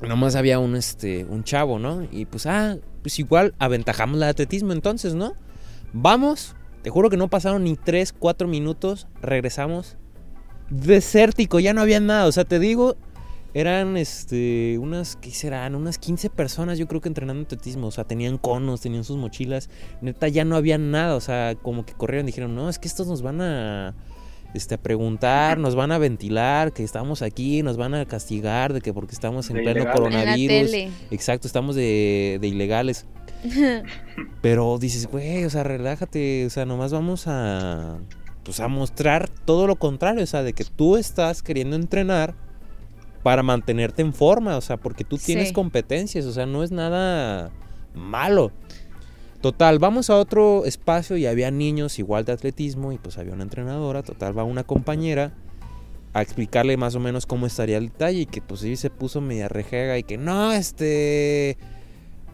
Nomás 0.00 0.36
había 0.36 0.58
un, 0.58 0.76
este, 0.76 1.24
un 1.24 1.44
chavo, 1.44 1.78
¿no? 1.78 2.06
Y 2.10 2.24
pues, 2.24 2.46
ah, 2.46 2.76
pues 3.02 3.18
igual 3.18 3.54
aventajamos 3.58 4.20
de 4.20 4.26
atletismo 4.26 4.72
entonces, 4.72 5.14
¿no? 5.14 5.34
Vamos, 5.92 6.54
te 6.82 6.90
juro 6.90 7.10
que 7.10 7.16
no 7.16 7.28
pasaron 7.28 7.64
ni 7.64 7.76
3, 7.76 8.14
4 8.18 8.46
minutos. 8.48 9.08
Regresamos. 9.20 9.96
Desértico, 10.70 11.60
ya 11.60 11.72
no 11.72 11.80
había 11.80 12.00
nada. 12.00 12.26
O 12.26 12.32
sea, 12.32 12.44
te 12.44 12.58
digo, 12.58 12.96
eran 13.54 13.96
este 13.96 14.78
unas, 14.78 15.16
¿qué 15.16 15.30
serán? 15.30 15.74
Unas 15.74 15.98
15 15.98 16.30
personas 16.30 16.78
yo 16.78 16.86
creo 16.86 17.00
que 17.00 17.08
entrenando 17.08 17.42
atletismo. 17.42 17.86
O 17.86 17.90
sea, 17.90 18.04
tenían 18.04 18.38
conos, 18.38 18.80
tenían 18.80 19.04
sus 19.04 19.16
mochilas. 19.16 19.70
Neta, 20.00 20.28
ya 20.28 20.44
no 20.44 20.56
había 20.56 20.78
nada. 20.78 21.16
O 21.16 21.20
sea, 21.20 21.54
como 21.62 21.86
que 21.86 21.94
corrieron 21.94 22.26
y 22.26 22.28
dijeron, 22.28 22.54
no, 22.54 22.68
es 22.68 22.78
que 22.78 22.88
estos 22.88 23.06
nos 23.06 23.22
van 23.22 23.40
a, 23.40 23.94
este, 24.54 24.74
a 24.74 24.78
preguntar, 24.78 25.58
nos 25.58 25.74
van 25.74 25.92
a 25.92 25.98
ventilar, 25.98 26.72
que 26.72 26.84
estamos 26.84 27.22
aquí, 27.22 27.62
nos 27.62 27.76
van 27.76 27.94
a 27.94 28.04
castigar 28.04 28.72
de 28.72 28.80
que 28.80 28.92
porque 28.92 29.14
estamos 29.14 29.48
en 29.50 29.56
De 29.56 29.62
pleno 29.62 29.90
coronavirus. 29.90 30.72
Exacto, 31.10 31.46
estamos 31.46 31.74
de, 31.76 32.38
de 32.40 32.46
ilegales. 32.46 33.06
Pero 34.42 34.78
dices, 34.78 35.06
güey, 35.06 35.44
o 35.44 35.50
sea, 35.50 35.62
relájate, 35.62 36.46
o 36.46 36.50
sea, 36.50 36.66
nomás 36.66 36.92
vamos 36.92 37.24
a 37.26 37.98
pues 38.48 38.60
a 38.60 38.68
mostrar 38.68 39.28
todo 39.44 39.66
lo 39.66 39.76
contrario, 39.76 40.24
o 40.24 40.26
sea, 40.26 40.42
de 40.42 40.54
que 40.54 40.64
tú 40.64 40.96
estás 40.96 41.42
queriendo 41.42 41.76
entrenar 41.76 42.34
para 43.22 43.42
mantenerte 43.42 44.00
en 44.00 44.14
forma, 44.14 44.56
o 44.56 44.62
sea, 44.62 44.78
porque 44.78 45.04
tú 45.04 45.18
tienes 45.18 45.48
Sí. 45.48 45.52
competencias, 45.54 46.24
o 46.24 46.32
sea, 46.32 46.46
no 46.46 46.62
es 46.62 46.70
nada 46.70 47.50
malo. 47.92 48.50
Total, 49.42 49.78
vamos 49.78 50.08
a 50.08 50.16
otro 50.16 50.64
espacio 50.64 51.18
y 51.18 51.26
había 51.26 51.50
niños 51.50 51.98
igual 51.98 52.24
de 52.24 52.32
atletismo 52.32 52.90
y 52.92 52.96
pues 52.96 53.18
había 53.18 53.34
una 53.34 53.42
entrenadora, 53.42 54.02
total, 54.02 54.36
va 54.38 54.44
una 54.44 54.64
compañera 54.64 55.32
a 56.14 56.22
explicarle 56.22 56.78
más 56.78 56.94
o 56.94 57.00
menos 57.00 57.26
cómo 57.26 57.44
estaría 57.44 57.76
el 57.76 57.90
detalle 57.90 58.20
y 58.20 58.26
que 58.26 58.40
pues 58.40 58.60
sí 58.60 58.76
se 58.76 58.88
puso 58.88 59.20
media 59.20 59.48
rejega 59.48 59.98
y 59.98 60.04
que 60.04 60.16
no, 60.16 60.52
este, 60.52 61.58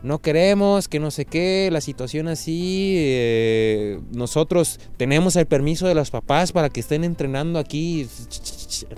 no 0.04 0.20
queremos, 0.20 0.86
que 0.86 1.00
no 1.00 1.10
sé 1.10 1.24
qué, 1.24 1.70
la 1.72 1.80
situación 1.80 2.28
así, 2.28 2.94
eh, 2.98 4.00
nosotros 4.12 4.78
tenemos 4.98 5.34
el 5.36 5.46
permiso 5.46 5.86
de 5.88 5.94
los 5.94 6.10
papás 6.10 6.52
para 6.52 6.68
que 6.68 6.80
estén 6.80 7.04
entrenando 7.04 7.58
aquí, 7.58 8.06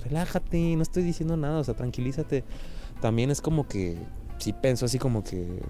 relájate, 0.04 0.74
no 0.74 0.82
estoy 0.82 1.04
diciendo 1.04 1.36
nada, 1.36 1.60
o 1.60 1.64
sea, 1.64 1.74
tranquilízate. 1.74 2.42
También 3.00 3.30
es 3.30 3.40
como 3.40 3.68
que, 3.68 3.96
sí 4.38 4.52
pienso 4.52 4.86
así 4.86 4.98
como 4.98 5.22
que, 5.22 5.60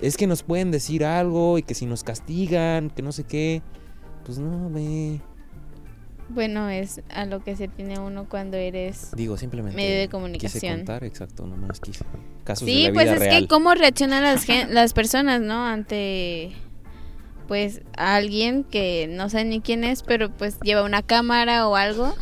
es 0.00 0.16
que 0.16 0.26
nos 0.26 0.42
pueden 0.42 0.70
decir 0.70 1.04
algo 1.04 1.58
y 1.58 1.62
que 1.62 1.74
si 1.74 1.84
nos 1.84 2.02
castigan, 2.02 2.88
que 2.88 3.02
no 3.02 3.12
sé 3.12 3.24
qué, 3.24 3.60
pues 4.24 4.38
no, 4.38 4.70
ve. 4.70 5.20
Bueno, 6.28 6.68
es 6.68 7.00
a 7.08 7.24
lo 7.24 7.42
que 7.44 7.54
se 7.56 7.68
tiene 7.68 7.98
uno 8.00 8.28
cuando 8.28 8.56
eres... 8.56 9.12
Digo, 9.16 9.36
simplemente. 9.36 9.76
Medio 9.76 9.94
de 9.94 10.00
Quise 10.02 10.10
comunicación. 10.10 10.76
contar, 10.78 11.04
exacto, 11.04 11.46
nomás 11.46 11.78
quise. 11.80 12.04
Casos 12.44 12.66
de 12.66 12.72
Sí, 12.72 12.82
la 12.88 12.92
pues 12.92 13.04
vida 13.04 13.14
es 13.14 13.20
real. 13.20 13.42
que 13.42 13.48
cómo 13.48 13.74
reaccionan 13.74 14.22
las, 14.24 14.46
las 14.70 14.92
personas, 14.92 15.40
¿no? 15.40 15.64
Ante, 15.66 16.52
pues, 17.46 17.82
a 17.96 18.16
alguien 18.16 18.64
que 18.64 19.06
no 19.08 19.28
sé 19.28 19.44
ni 19.44 19.60
quién 19.60 19.84
es, 19.84 20.02
pero 20.02 20.30
pues 20.30 20.58
lleva 20.60 20.82
una 20.82 21.02
cámara 21.02 21.68
o 21.68 21.76
algo. 21.76 22.12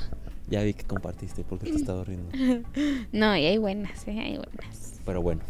Ya 0.48 0.62
vi 0.62 0.74
que 0.74 0.84
compartiste 0.84 1.42
porque 1.42 1.70
te 1.70 1.76
estaba 1.76 2.04
riendo. 2.04 2.28
No, 3.12 3.34
y 3.36 3.46
hay 3.46 3.56
buenas, 3.56 4.06
¿eh? 4.06 4.20
Hay 4.20 4.36
buenas. 4.36 5.00
Pero 5.06 5.22
bueno. 5.22 5.40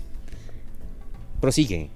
Prosigue. 1.40 1.90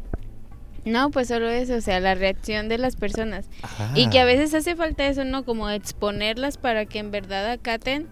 No, 0.85 1.11
pues 1.11 1.29
solo 1.29 1.49
eso, 1.51 1.74
o 1.74 1.81
sea, 1.81 2.01
la 2.01 2.14
reacción 2.14 2.68
de 2.68 2.79
las 2.79 2.97
personas. 2.97 3.47
Y 3.95 4.09
que 4.09 4.20
a 4.20 4.24
veces 4.24 4.55
hace 4.55 4.74
falta 4.76 5.07
eso, 5.07 5.24
¿no? 5.24 5.45
Como 5.45 5.68
exponerlas 5.70 6.57
para 6.57 6.87
que 6.87 6.99
en 6.99 7.11
verdad 7.11 7.51
acaten. 7.51 8.07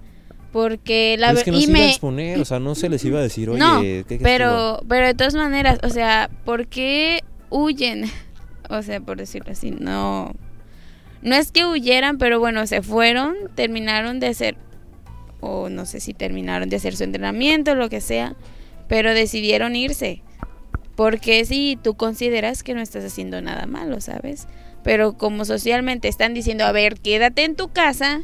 Porque 0.52 1.16
la 1.18 1.28
Pero 1.28 1.34
ver- 1.34 1.38
es 1.40 1.44
que 1.44 1.50
no 1.50 1.58
y 1.58 1.62
se 1.64 1.70
iba 1.70 1.78
a 1.80 1.88
exponer, 1.88 2.40
o 2.40 2.44
sea, 2.46 2.60
no 2.60 2.74
se 2.74 2.88
les 2.88 3.04
iba 3.04 3.18
a 3.18 3.22
decir, 3.22 3.50
oye, 3.50 3.58
No, 3.58 3.80
¿qué 3.82 4.18
pero, 4.22 4.80
pero 4.88 5.06
de 5.06 5.12
todas 5.14 5.34
maneras, 5.34 5.78
o 5.82 5.90
sea, 5.90 6.30
¿por 6.44 6.66
qué 6.66 7.22
huyen? 7.50 8.04
O 8.70 8.82
sea, 8.82 9.00
por 9.00 9.16
decirlo 9.16 9.52
así, 9.52 9.70
no. 9.70 10.32
No 11.22 11.34
es 11.36 11.52
que 11.52 11.64
huyeran, 11.66 12.18
pero 12.18 12.40
bueno, 12.40 12.66
se 12.66 12.82
fueron, 12.82 13.36
terminaron 13.54 14.18
de 14.18 14.26
hacer, 14.26 14.56
o 15.40 15.68
no 15.68 15.86
sé 15.86 16.00
si 16.00 16.14
terminaron 16.14 16.68
de 16.68 16.74
hacer 16.76 16.96
su 16.96 17.04
entrenamiento, 17.04 17.76
lo 17.76 17.88
que 17.88 18.00
sea, 18.00 18.34
pero 18.88 19.14
decidieron 19.14 19.76
irse. 19.76 20.22
Porque 20.96 21.44
si 21.44 21.78
tú 21.82 21.94
consideras 21.94 22.62
que 22.62 22.74
no 22.74 22.80
estás 22.80 23.04
haciendo 23.04 23.40
nada 23.42 23.66
malo, 23.66 24.00
¿sabes? 24.00 24.48
Pero 24.82 25.12
como 25.14 25.44
socialmente 25.44 26.08
están 26.08 26.32
diciendo, 26.34 26.64
a 26.64 26.72
ver, 26.72 26.98
quédate 27.00 27.44
en 27.44 27.54
tu 27.56 27.68
casa, 27.68 28.22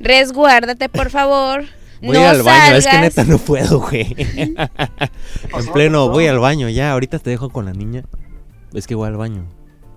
resguárdate 0.00 0.88
por 0.88 1.10
favor. 1.10 1.64
Voy 2.02 2.16
no 2.18 2.28
al 2.28 2.42
baño, 2.42 2.76
es 2.76 2.84
que 2.84 2.90
salgas". 2.92 3.16
neta 3.16 3.24
no 3.24 3.38
puedo, 3.38 3.80
güey. 3.80 4.14
en 4.18 4.56
pleno, 5.72 6.10
voy 6.10 6.26
al 6.26 6.38
baño, 6.38 6.68
ya, 6.68 6.92
ahorita 6.92 7.18
te 7.18 7.30
dejo 7.30 7.48
con 7.50 7.64
la 7.64 7.72
niña. 7.72 8.04
Es 8.74 8.86
que 8.86 8.94
voy 8.94 9.08
al 9.08 9.16
baño. 9.16 9.46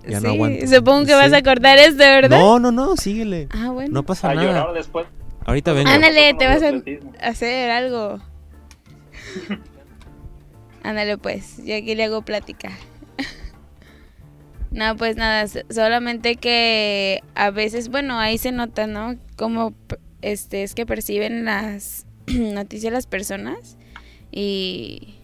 Ya 0.08 0.18
no 0.18 0.30
Sí, 0.30 0.34
aguanto. 0.34 0.66
Supongo 0.66 1.04
que 1.06 1.14
vas 1.14 1.28
Sí. 1.28 1.34
a 1.36 1.42
cortar 1.42 1.78
esto, 1.78 1.98
¿verdad? 1.98 2.38
No, 2.38 2.58
no, 2.58 2.72
no, 2.72 2.96
síguele. 2.96 3.48
Ah, 3.50 3.68
bueno. 3.70 3.92
No 3.92 4.02
pasa 4.02 4.30
A 4.30 4.34
nada. 4.34 4.46
llorar 4.46 4.72
después. 4.72 5.06
Ahorita 5.44 5.74
vengo. 5.74 5.90
Ándale, 5.90 6.32
te 6.34 6.46
vas 6.46 6.62
a 6.62 6.68
atletismo. 6.68 7.12
hacer 7.20 7.70
algo. 7.70 8.18
Ándale, 10.82 11.18
pues, 11.18 11.64
yo 11.64 11.76
aquí 11.76 11.94
le 11.94 12.04
hago 12.04 12.22
plática. 12.22 12.70
no, 14.70 14.96
pues 14.96 15.16
nada, 15.16 15.46
so- 15.48 15.60
solamente 15.70 16.36
que 16.36 17.22
a 17.34 17.50
veces, 17.50 17.88
bueno, 17.88 18.18
ahí 18.18 18.38
se 18.38 18.52
nota, 18.52 18.86
¿no? 18.86 19.16
Como 19.36 19.74
este 20.22 20.62
es 20.62 20.74
que 20.74 20.86
perciben 20.86 21.44
las 21.44 22.06
noticias 22.26 22.92
las 22.92 23.06
personas 23.06 23.76
y 24.30 25.14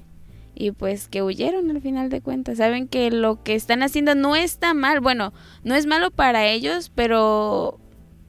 y 0.58 0.70
pues 0.70 1.08
que 1.08 1.22
huyeron 1.22 1.70
al 1.70 1.82
final 1.82 2.08
de 2.08 2.22
cuentas. 2.22 2.56
Saben 2.58 2.88
que 2.88 3.10
lo 3.10 3.42
que 3.42 3.54
están 3.54 3.82
haciendo 3.82 4.14
no 4.14 4.36
está 4.36 4.72
mal. 4.72 5.00
Bueno, 5.00 5.34
no 5.64 5.74
es 5.74 5.84
malo 5.84 6.10
para 6.10 6.46
ellos, 6.46 6.90
pero 6.94 7.78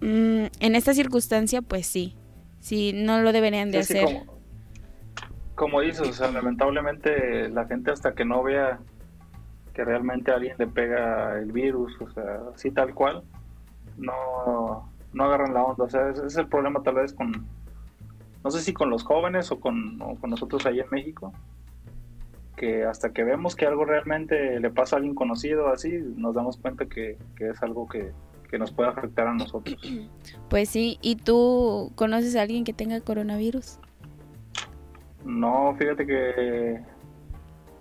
mm, 0.01 0.45
en 0.59 0.75
esta 0.75 0.93
circunstancia, 0.93 1.61
pues 1.61 1.88
sí. 1.88 2.15
Sí, 2.59 2.91
no 2.93 3.21
lo 3.21 3.32
deberían 3.32 3.71
de 3.71 3.82
Sí, 3.84 3.93
sí, 3.93 3.99
hacer. 3.99 4.17
como, 4.19 4.36
como 5.57 5.81
dices, 5.81 6.07
o 6.07 6.13
sea, 6.13 6.31
lamentablemente 6.31 7.49
la 7.49 7.65
gente 7.65 7.89
hasta 7.89 8.13
que 8.13 8.23
no 8.23 8.43
vea 8.43 8.79
que 9.73 9.83
realmente 9.83 10.31
a 10.31 10.35
alguien 10.35 10.55
le 10.59 10.67
pega 10.67 11.39
el 11.39 11.51
virus, 11.51 11.99
o 11.99 12.07
sea, 12.11 12.41
así 12.53 12.69
tal 12.69 12.93
cual, 12.93 13.23
no, 13.97 14.87
no 15.13 15.23
agarran 15.23 15.55
la 15.55 15.63
onda. 15.63 15.85
O 15.85 15.89
sea, 15.89 16.11
ese 16.11 16.27
es 16.27 16.37
el 16.37 16.47
problema 16.47 16.83
tal 16.83 16.95
vez 16.95 17.11
con, 17.11 17.47
no 18.43 18.51
sé 18.51 18.61
si 18.61 18.71
con 18.71 18.91
los 18.91 19.03
jóvenes 19.03 19.51
o 19.51 19.59
con, 19.59 19.99
o 19.99 20.13
con 20.19 20.29
nosotros 20.29 20.63
ahí 20.67 20.79
en 20.79 20.89
México, 20.91 21.33
que 22.55 22.85
hasta 22.85 23.09
que 23.11 23.23
vemos 23.23 23.55
que 23.55 23.65
algo 23.65 23.83
realmente 23.83 24.59
le 24.59 24.69
pasa 24.69 24.95
a 24.95 24.97
alguien 24.97 25.15
conocido 25.15 25.69
así, 25.69 25.91
nos 26.17 26.35
damos 26.35 26.57
cuenta 26.57 26.85
que, 26.85 27.17
que 27.35 27.49
es 27.49 27.63
algo 27.63 27.87
que, 27.87 28.11
que 28.51 28.59
nos 28.59 28.71
puede 28.71 28.89
afectar 28.89 29.25
a 29.25 29.33
nosotros. 29.33 29.75
Pues 30.51 30.69
sí, 30.69 30.99
¿y 31.01 31.15
tú 31.15 31.91
conoces 31.95 32.35
a 32.35 32.43
alguien 32.43 32.63
que 32.63 32.73
tenga 32.73 33.01
coronavirus? 33.01 33.79
No, 35.28 35.75
fíjate 35.78 36.05
que, 36.07 36.80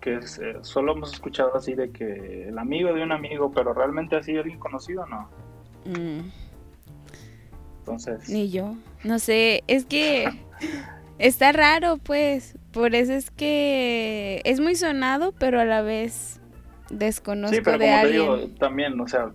que 0.01 0.16
es, 0.16 0.38
eh, 0.38 0.57
solo 0.62 0.92
hemos 0.92 1.12
escuchado 1.12 1.55
así 1.57 1.74
de 1.74 1.90
que 1.90 2.49
el 2.49 2.59
amigo 2.59 2.92
de 2.92 3.03
un 3.03 3.12
amigo, 3.12 3.53
pero 3.53 3.72
realmente 3.72 4.16
así 4.16 4.36
alguien 4.36 4.59
conocido, 4.59 5.07
no. 5.07 5.28
Mm, 5.84 6.28
Entonces, 7.80 8.28
ni 8.28 8.51
yo. 8.51 8.74
No 9.05 9.18
sé, 9.18 9.62
es 9.68 9.84
que 9.86 10.26
está 11.18 11.53
raro, 11.53 11.99
pues. 11.99 12.57
Por 12.72 12.94
eso 12.94 13.12
es 13.14 13.30
que 13.30 14.42
es 14.44 14.61
muy 14.61 14.74
sonado, 14.74 15.32
pero 15.38 15.61
a 15.61 15.64
la 15.64 15.80
vez 15.82 16.40
desconozco 16.90 17.55
sí, 17.57 17.62
pero 17.64 17.78
de 17.78 17.84
como 17.86 17.97
te 17.97 18.01
alguien. 18.01 18.22
digo, 18.22 18.49
también, 18.59 19.01
o 19.01 19.09
sea, 19.09 19.30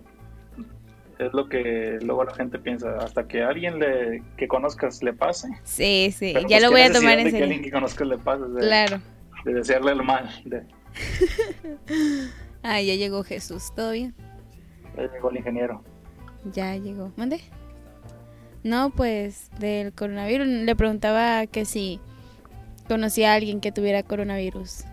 es 1.26 1.32
lo 1.32 1.48
que 1.48 1.98
luego 2.02 2.24
la 2.24 2.34
gente 2.34 2.58
piensa, 2.58 2.96
hasta 2.98 3.26
que 3.26 3.42
alguien 3.42 3.78
le, 3.78 4.22
que 4.36 4.48
conozcas 4.48 5.02
le 5.02 5.12
pase. 5.12 5.48
Sí, 5.64 6.14
sí, 6.16 6.32
Pero, 6.34 6.48
ya 6.48 6.58
pues, 6.58 6.62
lo 6.62 6.68
¿qué 6.68 6.74
voy 6.74 6.82
a 6.82 6.92
tomar 6.92 7.18
en 7.18 7.24
que 7.26 7.30
serio. 7.30 7.44
alguien 7.46 7.62
que 7.62 7.70
conozcas 7.70 8.06
le 8.08 8.18
pase, 8.18 8.44
de, 8.48 8.60
Claro. 8.60 9.00
de 9.44 9.54
desearle 9.54 9.92
el 9.92 10.02
mal. 10.02 10.28
De, 10.44 10.62
Ah, 12.62 12.80
ya 12.80 12.94
llegó 12.94 13.24
Jesús, 13.24 13.72
¿todo 13.74 13.92
bien? 13.92 14.14
ahí 14.96 15.08
llegó 15.12 15.30
el 15.30 15.38
ingeniero. 15.38 15.82
Ya 16.52 16.76
llegó. 16.76 17.12
¿Mande? 17.16 17.40
No, 18.62 18.90
pues 18.90 19.48
del 19.58 19.92
coronavirus. 19.92 20.46
Le 20.46 20.76
preguntaba 20.76 21.46
que 21.46 21.64
si 21.64 21.98
conocía 22.88 23.32
a 23.32 23.34
alguien 23.36 23.60
que 23.60 23.72
tuviera 23.72 24.02
coronavirus. 24.02 24.84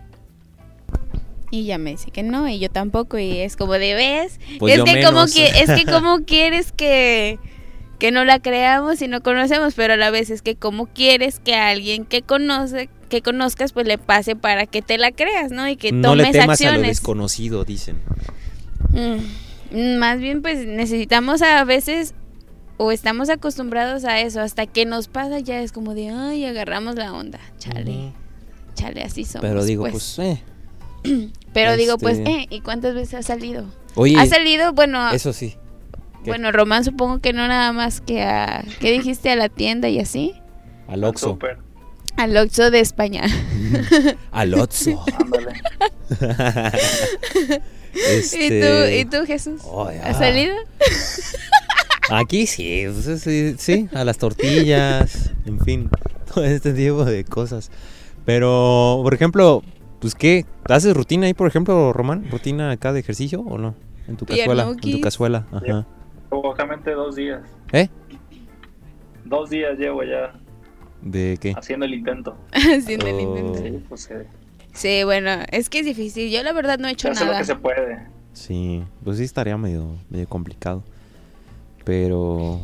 Y 1.50 1.64
ya 1.64 1.78
me 1.78 1.90
dice 1.90 2.10
que 2.10 2.22
no, 2.22 2.48
y 2.48 2.58
yo 2.58 2.70
tampoco. 2.70 3.18
Y 3.18 3.38
es 3.38 3.56
como 3.56 3.72
de 3.72 3.94
ves. 3.94 4.38
Pues 4.58 4.78
es 4.78 4.84
que 4.84 5.02
como 5.02 5.20
menos. 5.20 5.34
que, 5.34 5.46
es 5.46 5.70
que 5.70 5.84
como 5.90 6.24
quieres 6.24 6.72
que, 6.72 7.38
que 7.98 8.12
no 8.12 8.24
la 8.24 8.38
creamos 8.38 9.02
y 9.02 9.08
no 9.08 9.22
conocemos, 9.22 9.74
pero 9.74 9.94
a 9.94 9.96
la 9.96 10.10
vez 10.10 10.30
es 10.30 10.42
que 10.42 10.54
como 10.54 10.86
quieres 10.86 11.40
que 11.40 11.54
a 11.54 11.68
alguien 11.68 12.04
que 12.04 12.22
conoce, 12.22 12.88
que 13.08 13.20
conozcas, 13.22 13.72
pues 13.72 13.86
le 13.86 13.98
pase 13.98 14.36
para 14.36 14.66
que 14.66 14.80
te 14.80 14.96
la 14.96 15.10
creas, 15.10 15.50
¿no? 15.50 15.68
Y 15.68 15.76
que 15.76 15.90
no 15.92 16.10
tomes 16.10 16.26
le 16.28 16.32
temas 16.32 16.60
a 16.60 16.64
lo 16.64 16.70
acciones. 16.70 16.88
desconocido, 16.88 17.64
dicen. 17.64 18.00
Mm, 18.90 19.96
Más 19.98 20.18
bien, 20.20 20.42
pues 20.42 20.66
necesitamos 20.66 21.42
a 21.42 21.64
veces 21.64 22.14
o 22.82 22.92
estamos 22.92 23.28
acostumbrados 23.28 24.04
a 24.04 24.20
eso, 24.20 24.40
hasta 24.40 24.66
que 24.66 24.86
nos 24.86 25.08
pasa 25.08 25.38
ya 25.38 25.60
es 25.60 25.70
como 25.70 25.94
de, 25.94 26.08
ay, 26.08 26.46
agarramos 26.46 26.94
la 26.94 27.12
onda, 27.12 27.38
chale, 27.58 28.14
chale, 28.74 29.02
así 29.02 29.26
somos. 29.26 29.46
Pero 29.46 29.64
digo, 29.64 29.86
pues, 29.90 30.18
eh. 30.18 30.42
pero 31.52 31.76
digo, 31.76 31.98
pues, 31.98 32.18
este- 32.18 32.30
eh, 32.30 32.46
¿y 32.50 32.60
cuántas 32.60 32.94
veces 32.94 33.14
ha 33.14 33.22
salido? 33.22 33.66
Oye, 33.94 34.16
ha 34.18 34.26
salido, 34.26 34.72
bueno, 34.72 35.10
eso 35.10 35.32
sí. 35.32 35.56
¿qué? 36.24 36.30
bueno, 36.30 36.52
Román 36.52 36.84
supongo 36.84 37.20
que 37.20 37.32
no 37.32 37.48
nada 37.48 37.72
más 37.72 38.00
que 38.00 38.22
a, 38.22 38.64
¿qué 38.80 38.92
dijiste? 38.92 39.30
A 39.30 39.36
la 39.36 39.48
tienda 39.48 39.88
y 39.88 39.98
así, 39.98 40.34
Al 40.88 41.04
Oxxo. 41.04 41.38
Al 42.16 42.36
Oxxo 42.36 42.70
de 42.70 42.80
España. 42.80 43.24
Al 44.32 44.54
Oxxo. 44.54 45.04
Este... 47.92 48.46
¿Y 48.46 48.60
tú, 48.60 49.10
y 49.18 49.20
tú 49.20 49.26
Jesús? 49.26 49.62
Oh. 49.64 49.88
¿Has 50.04 50.18
salido? 50.18 50.54
Aquí 52.10 52.46
sí, 52.46 52.84
pues, 52.86 53.20
sí, 53.22 53.54
sí, 53.58 53.88
a 53.92 54.04
las 54.04 54.18
tortillas, 54.18 55.30
en 55.46 55.60
fin, 55.60 55.90
todo 56.32 56.44
este 56.44 56.72
tipo 56.72 57.04
de 57.04 57.24
cosas. 57.24 57.70
Pero, 58.24 59.00
por 59.02 59.14
ejemplo, 59.14 59.62
pues 60.00 60.14
qué, 60.14 60.44
¿haces 60.64 60.94
rutina 60.96 61.26
ahí, 61.26 61.34
por 61.34 61.46
ejemplo, 61.46 61.92
Román? 61.92 62.26
¿Rutina 62.30 62.70
acá 62.70 62.92
de 62.92 63.00
ejercicio 63.00 63.40
o 63.40 63.58
no? 63.58 63.74
En 64.08 64.16
tu 64.16 64.26
cazuela, 64.26 64.68
en 64.68 64.76
tu 64.92 65.00
cazuela, 65.00 65.46
ajá. 65.52 65.86
Probablemente 66.28 66.92
dos 66.92 67.14
días. 67.16 67.42
¿Eh? 67.72 67.88
Dos 69.24 69.50
días 69.50 69.78
llevo 69.78 70.02
ya 70.02 70.32
¿De 71.02 71.38
qué? 71.40 71.54
haciendo 71.56 71.86
el 71.86 71.94
intento. 71.94 72.36
Haciendo 72.52 73.06
el 73.06 73.14
Oh. 73.14 73.20
intento. 73.20 73.58
Sí, 73.58 73.84
pues 73.88 74.10
eh, 74.10 74.26
Sí, 74.72 75.02
bueno, 75.04 75.30
es 75.50 75.68
que 75.68 75.80
es 75.80 75.86
difícil. 75.86 76.30
Yo 76.30 76.42
la 76.42 76.52
verdad 76.52 76.78
no 76.78 76.86
he 76.86 76.90
se 76.90 76.94
hecho 76.94 77.10
hace 77.10 77.20
lo 77.24 77.26
nada. 77.32 77.38
que 77.40 77.44
se 77.46 77.56
puede. 77.56 78.06
Sí, 78.32 78.84
pues 79.04 79.18
sí 79.18 79.24
estaría 79.24 79.56
medio, 79.56 79.96
medio 80.08 80.28
complicado. 80.28 80.84
Pero, 81.84 82.60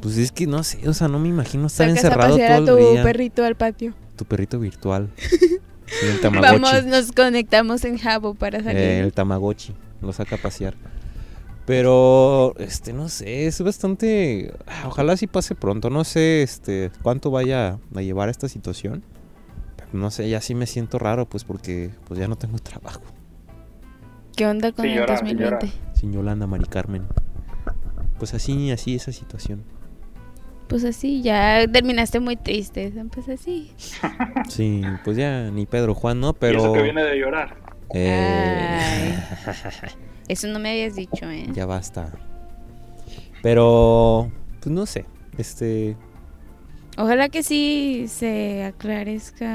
pues 0.00 0.16
es 0.18 0.32
que 0.32 0.46
no 0.46 0.62
sé, 0.64 0.88
o 0.88 0.92
sea, 0.94 1.06
no 1.08 1.18
me 1.18 1.28
imagino 1.28 1.66
estar 1.66 1.86
Sacas 1.88 2.04
a 2.04 2.06
encerrado 2.08 2.30
pasear 2.32 2.64
todo 2.64 2.76
a 2.76 2.80
el 2.80 2.86
tu 2.86 2.92
día. 2.94 3.02
perrito 3.04 3.44
al 3.44 3.54
patio. 3.56 3.94
Tu 4.16 4.24
perrito 4.24 4.58
virtual. 4.58 5.10
Sí, 6.00 6.06
el 6.06 6.20
Tamagotchi. 6.20 6.60
Vamos, 6.60 6.84
nos 6.84 7.12
conectamos 7.12 7.84
en 7.84 7.98
Jabo 7.98 8.34
para 8.34 8.62
salir. 8.62 8.78
Eh, 8.78 9.00
el 9.00 9.12
Tamagotchi. 9.12 9.74
Lo 10.00 10.12
saca 10.12 10.36
a 10.36 10.38
pasear. 10.38 10.74
Pero, 11.66 12.54
este, 12.58 12.92
no 12.94 13.08
sé, 13.10 13.46
es 13.46 13.60
bastante... 13.60 14.54
ah, 14.66 14.84
Ojalá 14.86 15.16
sí 15.16 15.26
pase 15.26 15.54
pronto. 15.54 15.90
No 15.90 16.04
sé, 16.04 16.42
este, 16.42 16.90
cuánto 17.02 17.30
vaya 17.30 17.78
a 17.94 18.00
llevar 18.00 18.28
esta 18.30 18.48
situación. 18.48 19.02
Pero 19.76 19.90
no 19.92 20.10
sé, 20.10 20.28
ya 20.30 20.40
sí 20.40 20.54
me 20.54 20.66
siento 20.66 20.98
raro, 20.98 21.28
pues, 21.28 21.44
porque 21.44 21.90
pues 22.06 22.18
ya 22.18 22.26
no 22.28 22.36
tengo 22.36 22.58
trabajo. 22.58 23.02
¿Qué 24.34 24.46
onda 24.46 24.72
con 24.72 24.86
el 24.86 24.94
llora, 24.94 25.14
2020? 25.16 25.66
llora. 25.66 25.94
Sin 25.94 26.12
Yolanda, 26.12 26.46
Mari 26.46 26.64
Carmen. 26.66 27.02
Pues 28.18 28.34
así, 28.34 28.70
así 28.70 28.94
esa 28.94 29.12
situación. 29.12 29.64
Pues 30.68 30.84
así, 30.84 31.22
ya 31.22 31.66
terminaste 31.66 32.20
muy 32.20 32.36
triste, 32.36 32.92
pues 33.12 33.28
así. 33.28 33.72
Sí, 34.48 34.82
pues 35.04 35.16
ya 35.16 35.50
ni 35.50 35.66
Pedro 35.66 35.94
Juan, 35.94 36.20
¿no? 36.20 36.30
Y 36.30 36.36
Pero... 36.38 36.58
eso 36.60 36.72
que 36.72 36.82
viene 36.82 37.02
de 37.02 37.18
llorar. 37.18 37.56
Eh, 37.94 39.18
Eso 40.28 40.46
no 40.48 40.58
me 40.58 40.70
habías 40.70 40.94
dicho, 40.94 41.30
¿eh? 41.30 41.46
ya 41.52 41.64
basta. 41.64 42.12
Pero, 43.42 44.30
pues 44.60 44.70
no 44.74 44.84
sé. 44.84 45.06
Este, 45.38 45.96
Ojalá 46.98 47.28
que 47.28 47.42
sí 47.42 48.06
se 48.08 48.64
aclarezca 48.64 49.46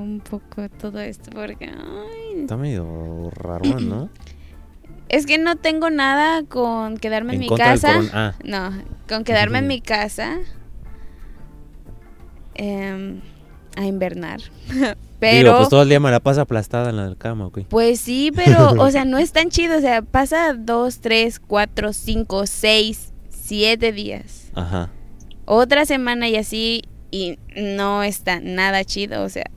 un 0.00 0.20
poco 0.20 0.68
todo 0.70 1.00
esto, 1.00 1.30
porque 1.32 1.66
ay, 1.66 2.40
está 2.40 2.56
medio 2.56 3.30
raro, 3.30 3.80
¿no? 3.80 4.08
es 5.08 5.26
que 5.26 5.36
no 5.36 5.56
tengo 5.56 5.90
nada 5.90 6.44
con 6.44 6.96
quedarme 6.96 7.34
en, 7.34 7.42
En 7.42 7.50
mi 7.50 7.56
casa. 7.56 8.00
ah. 8.12 8.34
No, 8.44 8.70
con 9.08 9.24
quedarme 9.24 9.58
en 9.58 9.66
mi 9.68 9.80
casa 9.80 10.38
em, 12.54 13.20
a 13.76 13.84
invernar. 13.84 14.40
Pero 15.22 15.50
Digo, 15.50 15.56
pues 15.58 15.68
todo 15.68 15.82
el 15.82 15.88
día 15.88 16.00
me 16.00 16.10
la 16.10 16.18
pasa 16.18 16.40
aplastada 16.40 16.90
en 16.90 16.96
la 16.96 17.14
cama, 17.14 17.46
ok. 17.46 17.60
Pues 17.68 18.00
sí, 18.00 18.32
pero, 18.34 18.72
o 18.82 18.90
sea, 18.90 19.04
no 19.04 19.18
es 19.18 19.30
tan 19.30 19.50
chido. 19.50 19.78
O 19.78 19.80
sea, 19.80 20.02
pasa 20.02 20.52
dos, 20.52 20.98
tres, 20.98 21.38
cuatro, 21.38 21.92
cinco, 21.92 22.44
seis, 22.48 23.12
siete 23.30 23.92
días. 23.92 24.50
Ajá. 24.54 24.90
Otra 25.44 25.86
semana 25.86 26.28
y 26.28 26.34
así, 26.34 26.82
y 27.12 27.38
no 27.56 28.02
está 28.02 28.40
nada 28.40 28.84
chido. 28.84 29.22
O 29.22 29.28
sea, 29.28 29.48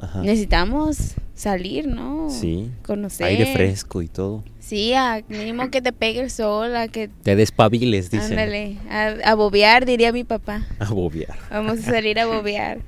Ajá. 0.00 0.22
necesitamos 0.22 1.14
salir, 1.34 1.88
¿no? 1.88 2.30
Sí. 2.30 2.70
Conocer. 2.82 3.26
Aire 3.26 3.52
fresco 3.52 4.00
y 4.00 4.08
todo. 4.08 4.42
Sí, 4.72 4.94
a 4.94 5.22
mínimo 5.28 5.70
que 5.70 5.82
te 5.82 5.92
pegue 5.92 6.20
el 6.20 6.30
sol, 6.30 6.74
a 6.76 6.88
que. 6.88 7.08
Te 7.08 7.36
despabiles, 7.36 8.10
dicen. 8.10 8.30
Ándale, 8.30 8.78
a, 8.88 9.32
a 9.32 9.34
bobear, 9.34 9.84
diría 9.84 10.12
mi 10.12 10.24
papá. 10.24 10.66
A 10.78 10.90
bobear. 10.90 11.36
Vamos 11.50 11.80
a 11.80 11.82
salir 11.82 12.18
a 12.18 12.24
bobear. 12.24 12.78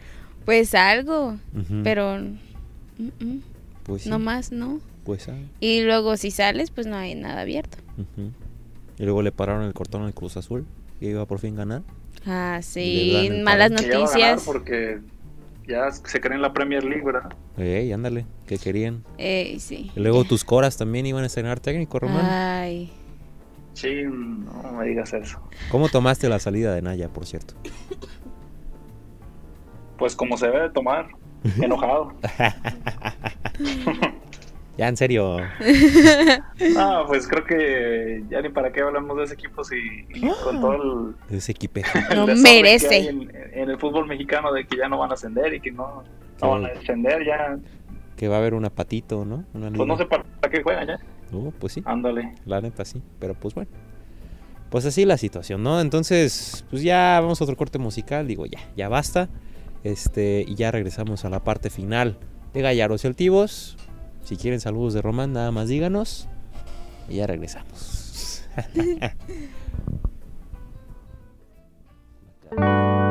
Pues 0.46 0.74
algo, 0.74 1.36
pero. 1.82 2.22
Pues 3.82 4.04
sí. 4.04 4.08
no 4.08 4.18
más, 4.18 4.50
¿no? 4.50 4.80
Pues 5.04 5.28
ah. 5.28 5.36
Y 5.60 5.82
luego 5.82 6.16
si 6.16 6.30
sales, 6.30 6.70
pues 6.70 6.86
no 6.86 6.96
hay 6.96 7.14
nada 7.16 7.42
abierto. 7.42 7.76
Y 8.98 9.02
luego 9.02 9.20
le 9.20 9.30
pararon 9.30 9.64
el 9.64 9.74
cortón 9.74 10.04
al 10.04 10.14
Cruz 10.14 10.38
Azul. 10.38 10.64
Que 11.00 11.10
iba 11.10 11.26
por 11.26 11.38
fin 11.38 11.52
a 11.52 11.58
ganar. 11.58 11.82
Ah, 12.24 12.60
sí, 12.62 13.28
malas 13.42 13.72
noticias. 13.72 14.42
porque 14.46 15.00
ya 15.66 15.90
se 15.90 16.20
cree 16.20 16.36
en 16.36 16.42
la 16.42 16.52
Premier 16.52 16.84
League, 16.84 17.04
¿verdad? 17.04 17.32
Ey, 17.56 17.92
ándale, 17.92 18.26
que 18.46 18.58
querían. 18.58 19.04
Eh, 19.18 19.56
sí. 19.60 19.90
Y 19.94 20.00
luego 20.00 20.24
tus 20.24 20.44
coras 20.44 20.76
también 20.76 21.06
iban 21.06 21.22
a 21.22 21.26
estrenar 21.26 21.60
técnico, 21.60 21.98
Román. 21.98 22.24
Ay, 22.24 22.92
Sí, 23.74 24.04
no 24.04 24.72
me 24.72 24.86
digas 24.86 25.12
eso. 25.12 25.40
¿Cómo 25.70 25.88
tomaste 25.88 26.28
la 26.28 26.38
salida 26.38 26.74
de 26.74 26.80
Naya, 26.80 27.08
por 27.08 27.26
cierto? 27.26 27.54
Pues 29.98 30.14
como 30.14 30.36
se 30.36 30.46
debe 30.46 30.62
de 30.62 30.70
tomar, 30.70 31.08
enojado. 31.60 32.14
Ya, 34.76 34.88
en 34.88 34.96
serio. 34.96 35.36
Ah, 36.76 37.04
pues 37.06 37.26
creo 37.28 37.44
que 37.44 38.24
ya 38.30 38.40
ni 38.42 38.48
para 38.48 38.72
qué 38.72 38.80
hablamos 38.80 39.16
de 39.16 39.24
ese 39.24 39.34
equipo 39.34 39.62
si 39.64 39.76
con 40.42 40.60
todo 40.60 41.14
el, 41.30 41.36
Ese 41.36 41.52
equipe. 41.52 41.82
el 42.10 42.16
No 42.16 42.26
merece. 42.36 42.88
que 42.88 42.94
hay 42.94 43.08
en, 43.08 43.32
en 43.52 43.70
el 43.70 43.78
fútbol 43.78 44.06
mexicano 44.06 44.52
de 44.52 44.66
que 44.66 44.76
ya 44.76 44.88
no 44.88 44.98
van 44.98 45.10
a 45.10 45.14
ascender 45.14 45.52
y 45.54 45.60
que 45.60 45.70
no, 45.72 46.02
no 46.40 46.50
van 46.50 46.64
a 46.66 46.68
descender 46.68 47.24
ya. 47.24 47.58
Que 48.16 48.28
va 48.28 48.36
a 48.36 48.38
haber 48.38 48.54
una 48.54 48.70
patito, 48.70 49.24
¿no? 49.24 49.44
Una 49.54 49.70
Pues 49.70 49.86
no 49.88 49.96
sé 49.96 50.06
para 50.06 50.24
qué 50.50 50.62
juegan 50.62 50.86
ya. 50.86 50.98
Uh, 51.32 51.50
pues 51.52 51.72
sí, 51.74 51.82
Ándale. 51.84 52.34
la 52.46 52.60
neta 52.60 52.84
sí. 52.84 53.02
Pero 53.18 53.34
pues 53.34 53.54
bueno. 53.54 53.70
Pues 54.70 54.86
así 54.86 55.04
la 55.04 55.18
situación, 55.18 55.62
¿no? 55.62 55.80
Entonces, 55.80 56.64
pues 56.70 56.82
ya 56.82 57.18
vamos 57.20 57.40
a 57.40 57.44
otro 57.44 57.56
corte 57.56 57.78
musical. 57.78 58.26
Digo, 58.26 58.46
ya, 58.46 58.58
ya 58.76 58.88
basta. 58.88 59.28
Este, 59.84 60.44
y 60.46 60.54
ya 60.54 60.70
regresamos 60.70 61.24
a 61.24 61.30
la 61.30 61.44
parte 61.44 61.70
final 61.70 62.16
de 62.52 62.62
Gallardos 62.62 63.04
y 63.04 63.06
Altivos. 63.06 63.76
Si 64.24 64.36
quieren 64.36 64.60
saludos 64.60 64.94
de 64.94 65.02
Román, 65.02 65.32
nada 65.32 65.50
más 65.50 65.68
díganos. 65.68 66.28
Y 67.08 67.16
ya 67.16 67.26
regresamos. 67.26 68.44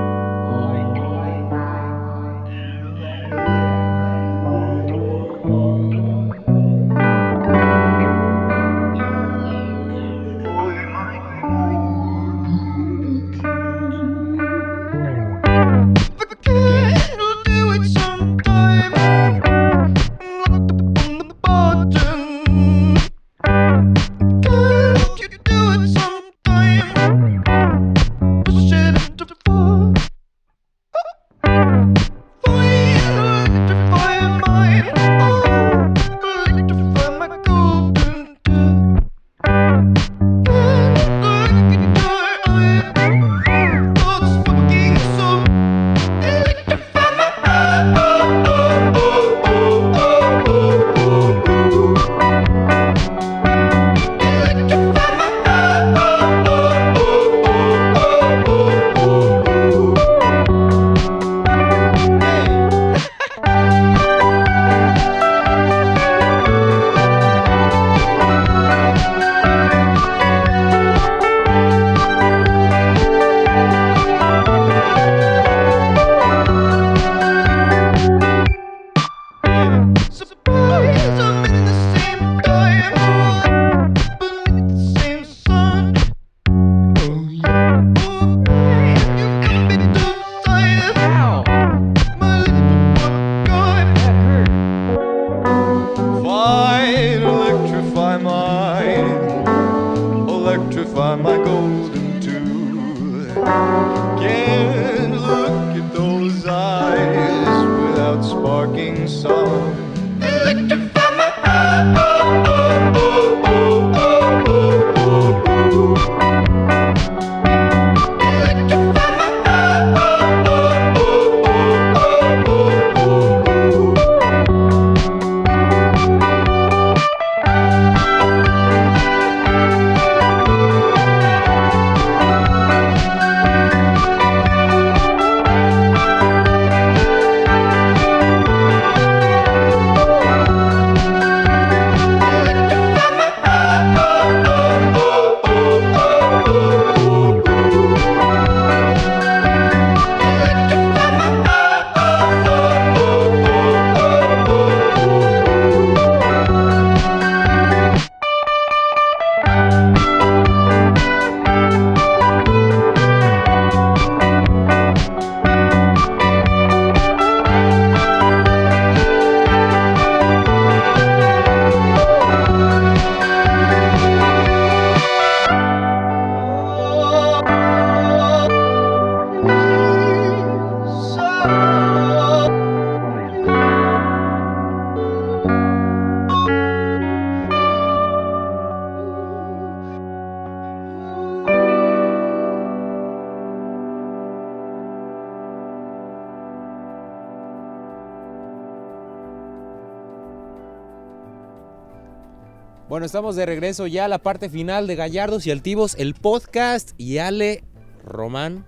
estamos 203.14 203.36
de 203.36 203.46
regreso 203.46 203.86
ya 203.86 204.06
a 204.06 204.08
la 204.08 204.18
parte 204.18 204.50
final 204.50 204.88
de 204.88 204.96
Gallardos 204.96 205.46
y 205.46 205.52
Altivos, 205.52 205.94
el 206.00 206.16
podcast. 206.16 206.94
Y 206.98 207.20
Ale, 207.20 207.64
Román, 208.04 208.66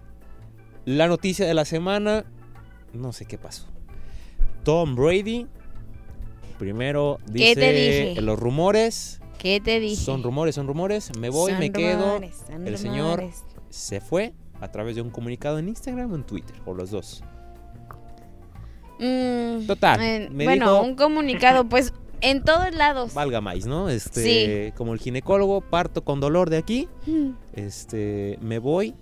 la 0.86 1.08
noticia 1.08 1.48
de 1.48 1.56
la 1.56 1.66
semana, 1.66 2.26
no 2.94 3.12
sé 3.12 3.26
qué 3.26 3.40
pasó. 3.40 3.66
Tom 4.64 4.96
Brady, 4.96 5.48
primero 6.60 7.18
dice 7.26 7.56
¿Qué 7.56 7.56
te 7.56 7.74
dije? 7.74 8.22
los 8.22 8.38
rumores, 8.38 9.20
¿Qué 9.40 9.60
te 9.62 9.80
dije? 9.80 9.96
son 9.96 10.22
rumores, 10.22 10.54
son 10.54 10.68
rumores, 10.68 11.10
me 11.18 11.32
voy, 11.32 11.50
Son 11.50 11.60
me 11.60 11.72
quedo. 11.72 12.06
rumores, 12.06 12.46
el 12.52 12.78
señor-. 12.78 13.24
Se 13.72 14.00
fue 14.00 14.36
a 14.62 14.70
través 14.70 14.96
de 14.96 15.02
un 15.02 15.10
comunicado 15.10 15.58
en 15.58 15.70
Instagram 15.70 16.12
o 16.12 16.16
en 16.18 16.24
Twitter, 16.24 16.56
o 16.68 16.76
los 16.76 16.92
dos. 16.92 17.24
Mm, 19.00 19.66
Total, 19.66 20.00
eh, 20.02 20.30
me 20.32 20.44
bueno, 20.44 20.72
dijo- 20.72 20.84
un 20.84 20.96
comunicado, 20.96 21.68
pues 21.68 21.94
en 22.30 22.44
todos 22.44 22.74
lados. 22.74 23.14
Valga 23.14 23.42
más, 23.42 23.66
¿no? 23.66 23.90
Este, 23.90 24.74
como 24.76 24.94
el 24.94 25.00
ginecólogo, 25.00 25.62
parto 25.62 26.04
con 26.04 26.20
dolor 26.20 26.50
de 26.50 26.58
aquí. 26.58 26.88
Mm, 27.06 27.32
Este, 27.54 28.38
me 28.42 28.60
voy. 28.60 28.96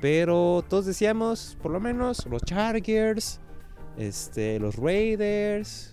Pero 0.00 0.64
todos 0.68 0.86
decíamos, 0.86 1.58
por 1.62 1.72
lo 1.72 1.80
menos, 1.80 2.24
los 2.26 2.42
Chargers, 2.42 3.40
este, 3.98 4.58
los 4.58 4.76
Raiders. 4.76 5.92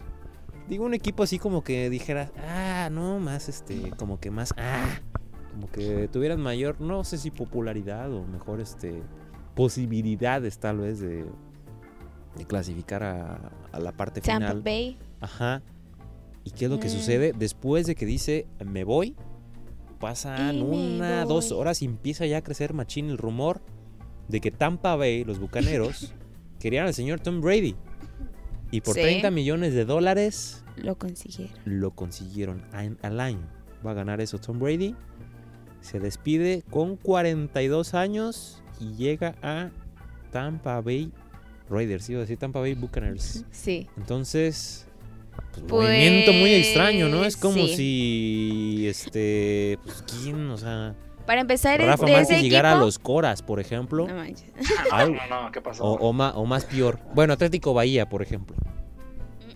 Digo, 0.69 0.85
un 0.85 0.93
equipo 0.93 1.23
así 1.23 1.39
como 1.39 1.63
que 1.63 1.89
dijera, 1.89 2.31
ah, 2.47 2.89
no, 2.91 3.19
más, 3.19 3.49
este, 3.49 3.91
como 3.97 4.19
que 4.19 4.31
más, 4.31 4.53
ah, 4.57 4.99
como 5.51 5.69
que 5.69 6.07
tuvieran 6.09 6.39
mayor, 6.41 6.79
no 6.81 7.03
sé 7.03 7.17
si 7.17 7.31
popularidad 7.31 8.11
o 8.13 8.23
mejor, 8.25 8.59
este, 8.61 9.01
posibilidades 9.55 10.59
tal 10.59 10.77
vez 10.79 10.99
de, 10.99 11.25
de 12.37 12.45
clasificar 12.45 13.03
a, 13.03 13.51
a 13.71 13.79
la 13.79 13.91
parte 13.91 14.21
Tampa 14.21 14.47
final. 14.47 14.61
Bay. 14.61 14.97
Ajá. 15.19 15.61
¿Y 16.47 16.51
qué 16.51 16.65
es 16.65 16.71
lo 16.71 16.79
que 16.79 16.87
Mm. 16.87 16.91
sucede? 16.91 17.33
Después 17.37 17.85
de 17.87 17.95
que 17.95 18.05
dice 18.05 18.47
me 18.65 18.85
voy, 18.85 19.15
pasan 19.99 20.55
Y 20.57 20.61
una, 20.61 21.25
dos 21.25 21.51
horas 21.51 21.81
y 21.81 21.85
empieza 21.85 22.25
ya 22.25 22.37
a 22.37 22.41
crecer 22.41 22.73
machín 22.73 23.09
el 23.09 23.17
rumor 23.17 23.61
de 24.29 24.39
que 24.39 24.49
Tampa 24.51 24.95
Bay, 24.95 25.25
los 25.25 25.39
bucaneros, 25.39 26.13
querían 26.59 26.85
al 26.87 26.93
señor 26.93 27.19
Tom 27.19 27.41
Brady. 27.41 27.75
Y 28.71 28.79
por 28.81 28.95
Sí. 28.95 29.01
30 29.01 29.29
millones 29.31 29.73
de 29.73 29.83
dólares 29.85 30.63
Lo 30.77 30.97
consiguieron. 30.97 31.53
lo 31.65 31.91
consiguieron 31.91 32.63
al 33.01 33.19
año. 33.19 33.45
Va 33.85 33.91
a 33.91 33.93
ganar 33.93 34.21
eso 34.21 34.39
Tom 34.39 34.59
Brady. 34.59 34.95
Se 35.81 35.99
despide 35.99 36.63
con 36.69 36.95
42 36.95 37.93
años 37.93 38.61
y 38.79 38.93
llega 38.95 39.35
a 39.41 39.71
Tampa 40.31 40.79
Bay 40.81 41.11
Raiders. 41.69 42.09
Iba 42.09 42.19
a 42.19 42.21
decir 42.21 42.37
Tampa 42.37 42.59
Bay 42.61 42.73
Buccaneers. 42.75 43.43
Sí. 43.51 43.87
Entonces, 43.97 44.85
pues, 45.61 45.69
Pues, 45.69 45.87
movimiento 45.89 46.33
muy 46.33 46.53
extraño, 46.53 47.09
¿no? 47.09 47.23
Es 47.25 47.37
como 47.37 47.55
sí. 47.67 47.75
si, 47.75 48.87
este, 48.87 49.77
pues, 49.83 50.03
¿quién? 50.03 50.49
O 50.51 50.57
sea, 50.57 50.95
Para 51.25 51.41
empezar, 51.41 51.79
Rafa 51.81 52.05
de 52.05 52.11
Márquez 52.13 52.31
ese 52.31 52.41
llegara 52.41 52.69
a 52.69 52.73
equipo- 52.73 52.85
los 52.85 52.99
Coras, 52.99 53.41
por 53.41 53.59
ejemplo. 53.59 54.07
No 54.07 54.15
manches. 54.15 54.51
algo. 54.91 55.15
No, 55.29 55.43
no, 55.43 55.51
¿qué 55.51 55.61
pasó? 55.61 55.83
o, 55.83 55.93
o 56.09 56.13
ma- 56.13 56.31
o 56.35 56.45
más 56.45 56.65
peor. 56.65 56.99
Bueno, 57.13 57.33
Atlético 57.33 57.73
Bahía, 57.73 58.07
por 58.09 58.21
ejemplo. 58.21 58.55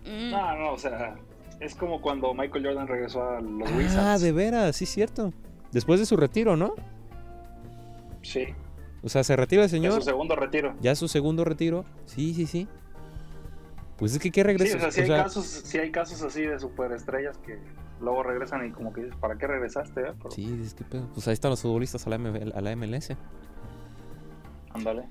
No, 0.05 0.55
no, 0.57 0.73
o 0.73 0.77
sea, 0.77 1.15
es 1.59 1.75
como 1.75 2.01
cuando 2.01 2.33
Michael 2.33 2.65
Jordan 2.65 2.87
regresó 2.87 3.23
a 3.23 3.39
los 3.41 3.69
Ah, 3.69 3.73
Wizards. 3.77 4.21
de 4.21 4.31
veras, 4.31 4.75
sí, 4.75 4.85
cierto. 4.85 5.31
Después 5.71 5.99
de 5.99 6.05
su 6.05 6.17
retiro, 6.17 6.57
¿no? 6.57 6.73
Sí, 8.21 8.45
O 9.03 9.09
sea, 9.09 9.23
se 9.23 9.35
retira 9.35 9.63
el 9.63 9.69
de 9.71 9.77
su 9.77 9.81
señor. 9.81 10.03
segundo 10.03 10.35
retiro. 10.35 10.75
Ya 10.81 10.93
su 10.95 11.07
segundo 11.07 11.43
retiro. 11.43 11.85
Sí, 12.05 12.33
sí, 12.33 12.45
sí. 12.45 12.67
Pues 14.01 14.13
es 14.13 14.19
que 14.19 14.31
qué 14.31 14.41
Sí, 14.41 14.47
regreso. 14.47 14.77
o 14.77 14.79
sea, 14.81 14.91
sí 14.91 14.99
o 14.99 15.03
hay, 15.03 15.07
sea, 15.09 15.23
casos, 15.23 15.45
sí 15.45 15.77
hay 15.77 15.91
casos 15.91 16.21
así 16.23 16.41
de 16.41 16.59
superestrellas 16.59 17.37
que 17.37 17.57
luego 18.01 18.23
regresan 18.23 18.65
y 18.65 18.71
como 18.71 18.91
que 18.91 19.03
dices, 19.03 19.15
¿para 19.17 19.37
qué 19.37 19.47
regresaste? 19.47 20.01
eh? 20.01 20.13
Pero, 20.17 20.31
sí, 20.31 20.59
es 20.61 20.73
que 20.73 20.83
pedo. 20.83 21.07
Pues 21.13 21.27
ahí 21.27 21.33
están 21.33 21.51
los 21.51 21.61
futbolistas 21.61 22.05
a 22.07 22.09
la, 22.09 22.17
ML 22.17 22.51
a 22.53 22.61
la 22.61 22.75
MLS. 22.75 23.11
Ándale. 24.71 25.03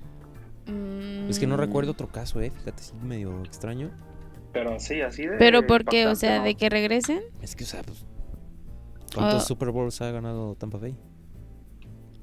mm. 0.67 1.29
Es 1.29 1.39
que 1.39 1.47
no 1.47 1.57
recuerdo 1.57 1.91
otro 1.91 2.07
caso, 2.09 2.41
eh. 2.41 2.51
Fíjate, 2.51 2.83
sí, 2.83 2.93
medio 3.01 3.41
extraño. 3.43 3.89
Pero 4.53 4.77
sí, 4.79 4.99
así 5.01 5.25
de... 5.25 5.37
Pero 5.37 5.65
¿por 5.65 5.85
qué? 5.85 6.07
O 6.07 6.15
sea, 6.15 6.39
¿no? 6.39 6.43
de 6.43 6.55
que 6.55 6.69
regresen. 6.69 7.21
Es 7.41 7.55
que, 7.55 7.63
o 7.63 7.67
sea, 7.67 7.81
pues. 7.83 8.05
¿Cuántos 9.15 9.43
Ah. 9.43 9.45
Super 9.45 9.71
Bowls 9.71 10.01
ha 10.01 10.11
ganado 10.11 10.55
Tampa 10.55 10.77
Bay? 10.77 10.97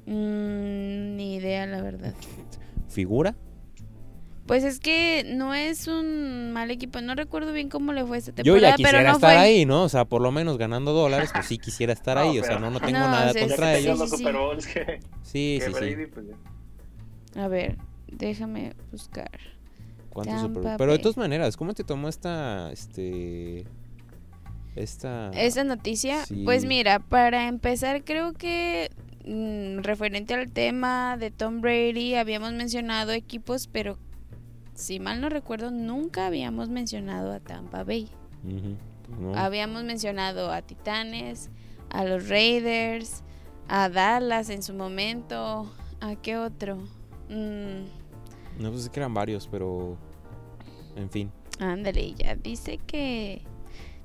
Mm, 0.05 1.15
ni 1.15 1.35
idea, 1.35 1.65
la 1.65 1.81
verdad. 1.81 2.13
¿Figura? 2.87 3.35
Pues 4.49 4.63
es 4.63 4.79
que 4.79 5.23
no 5.27 5.53
es 5.53 5.87
un 5.87 6.51
mal 6.53 6.71
equipo. 6.71 6.99
No 7.01 7.13
recuerdo 7.13 7.53
bien 7.53 7.69
cómo 7.69 7.93
le 7.93 8.03
fue 8.03 8.17
esta 8.17 8.31
Yo 8.31 8.53
temporada, 8.55 8.69
ya 8.71 8.75
quisiera 8.77 8.97
pero 8.97 9.07
no 9.09 9.13
estar 9.17 9.29
fue. 9.35 9.39
ahí, 9.39 9.63
¿no? 9.67 9.83
O 9.83 9.89
sea, 9.89 10.05
por 10.05 10.23
lo 10.23 10.31
menos 10.31 10.57
ganando 10.57 10.91
dólares, 10.91 11.29
pues 11.31 11.45
sí 11.45 11.59
quisiera 11.59 11.93
estar 11.93 12.17
No, 12.17 12.23
ahí. 12.23 12.39
O 12.39 12.43
sea, 12.43 12.57
no, 12.57 12.71
no 12.71 12.79
tengo 12.79 12.97
No, 12.97 13.11
nada 13.11 13.31
contra 13.31 13.77
ellos. 13.77 13.99
sí, 14.09 14.17
sí. 14.17 14.23
Que, 14.73 14.99
Sí, 15.21 15.59
que. 15.63 15.69
Brady, 15.69 16.07
pues. 16.07 16.25
A 17.35 17.47
ver, 17.47 17.77
déjame 18.07 18.73
buscar. 18.91 19.29
¿Cuántos 20.09 20.41
Super 20.41 20.63
Bowls? 20.63 20.75
Pero 20.79 20.93
de 20.93 20.97
todas 20.97 21.17
maneras, 21.17 21.55
¿cómo 21.55 21.75
te 21.75 21.83
tomó 21.83 22.09
esta. 22.09 22.71
Este. 22.71 23.67
Esta. 24.75 25.29
Esa 25.35 25.63
noticia, 25.63 26.25
sí. 26.25 26.41
pues 26.43 26.65
mira, 26.65 26.97
para 26.97 27.47
empezar 27.47 28.03
creo 28.03 28.33
que 28.33 28.89
mm, 29.25 29.83
referente 29.83 30.33
al 30.33 30.51
tema 30.51 31.17
de 31.17 31.29
Tom 31.29 31.61
Brady 31.61 32.15
habíamos 32.15 32.53
mencionado 32.53 33.11
equipos, 33.11 33.67
pero 33.67 33.99
si 34.79 34.99
mal 34.99 35.19
no 35.21 35.29
recuerdo 35.29 35.71
nunca 35.71 36.27
habíamos 36.27 36.69
mencionado 36.69 37.31
a 37.33 37.39
Tampa 37.39 37.83
Bay. 37.83 38.09
Pues 38.43 39.19
no. 39.19 39.35
Habíamos 39.35 39.83
mencionado 39.83 40.51
a 40.51 40.61
Titanes, 40.61 41.49
a 41.89 42.05
los 42.05 42.29
Raiders, 42.29 43.23
a 43.67 43.89
Dallas 43.89 44.49
en 44.49 44.63
su 44.63 44.73
momento, 44.73 45.71
¿a 45.99 46.15
qué 46.15 46.37
otro? 46.37 46.77
Mm, 47.29 47.83
No, 48.59 48.71
pues 48.71 48.83
es 48.83 48.89
que 48.89 48.99
eran 48.99 49.13
varios, 49.13 49.47
pero. 49.47 49.97
En 50.95 51.09
fin. 51.09 51.31
ándale, 51.59 52.13
ya 52.13 52.35
dice 52.35 52.77
que 52.77 53.41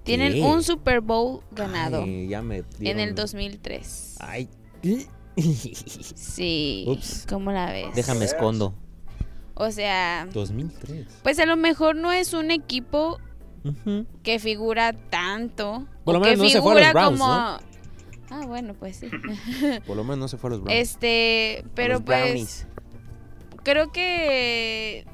tienen 0.02 0.32
¿Qué? 0.34 0.42
un 0.42 0.62
Super 0.62 1.00
Bowl 1.00 1.40
ganado 1.50 2.02
Ay, 2.02 2.28
ya 2.28 2.42
me 2.42 2.62
en 2.80 3.00
el 3.00 3.14
2003. 3.14 4.16
Ay. 4.20 4.48
Sí, 5.36 6.84
Ups. 6.86 7.26
¿cómo 7.28 7.50
la 7.52 7.72
ves? 7.72 7.94
Déjame 7.94 8.24
escondo. 8.24 8.74
O 9.54 9.70
sea, 9.70 10.26
2003. 10.32 11.06
pues 11.22 11.38
a 11.38 11.46
lo 11.46 11.56
mejor 11.56 11.96
no 11.96 12.12
es 12.12 12.34
un 12.34 12.50
equipo 12.50 13.18
que 14.22 14.38
figura 14.38 14.92
tanto. 14.92 15.86
Por 16.04 16.14
lo 16.14 16.20
menos 16.20 16.36
que 16.36 16.42
no 16.44 16.50
se 16.50 16.60
fue 16.60 16.72
a 16.72 16.74
los 16.74 16.84
figura 16.86 16.92
Browns, 16.92 17.20
como... 17.20 17.34
¿no? 17.34 17.58
Ah, 18.30 18.46
bueno, 18.46 18.74
pues 18.74 18.96
sí. 18.96 19.08
Por 19.86 19.96
lo 19.96 20.02
menos 20.02 20.18
no 20.18 20.28
se 20.28 20.36
fue 20.38 20.48
a 20.48 20.50
los 20.52 20.62
Browns. 20.62 20.80
este, 20.80 21.64
pero 21.74 21.94
los 21.94 22.02
pues 22.02 22.20
Brownies. 22.24 22.66
creo 23.62 23.92
que 23.92 25.06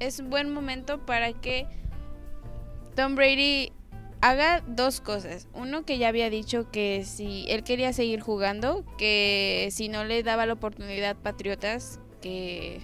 es 0.00 0.18
un 0.18 0.28
buen 0.28 0.52
momento 0.52 1.04
para 1.06 1.32
que 1.32 1.66
Tom 2.94 3.14
Brady 3.14 3.72
haga 4.20 4.62
dos 4.66 5.00
cosas. 5.00 5.48
Uno 5.54 5.84
que 5.84 5.98
ya 5.98 6.08
había 6.08 6.30
dicho 6.30 6.70
que 6.70 7.04
si 7.04 7.46
él 7.48 7.64
quería 7.64 7.92
seguir 7.92 8.20
jugando, 8.20 8.84
que 8.98 9.68
si 9.72 9.88
no 9.88 10.04
le 10.04 10.22
daba 10.22 10.44
la 10.46 10.52
oportunidad 10.52 11.16
Patriotas, 11.16 12.00
que 12.20 12.80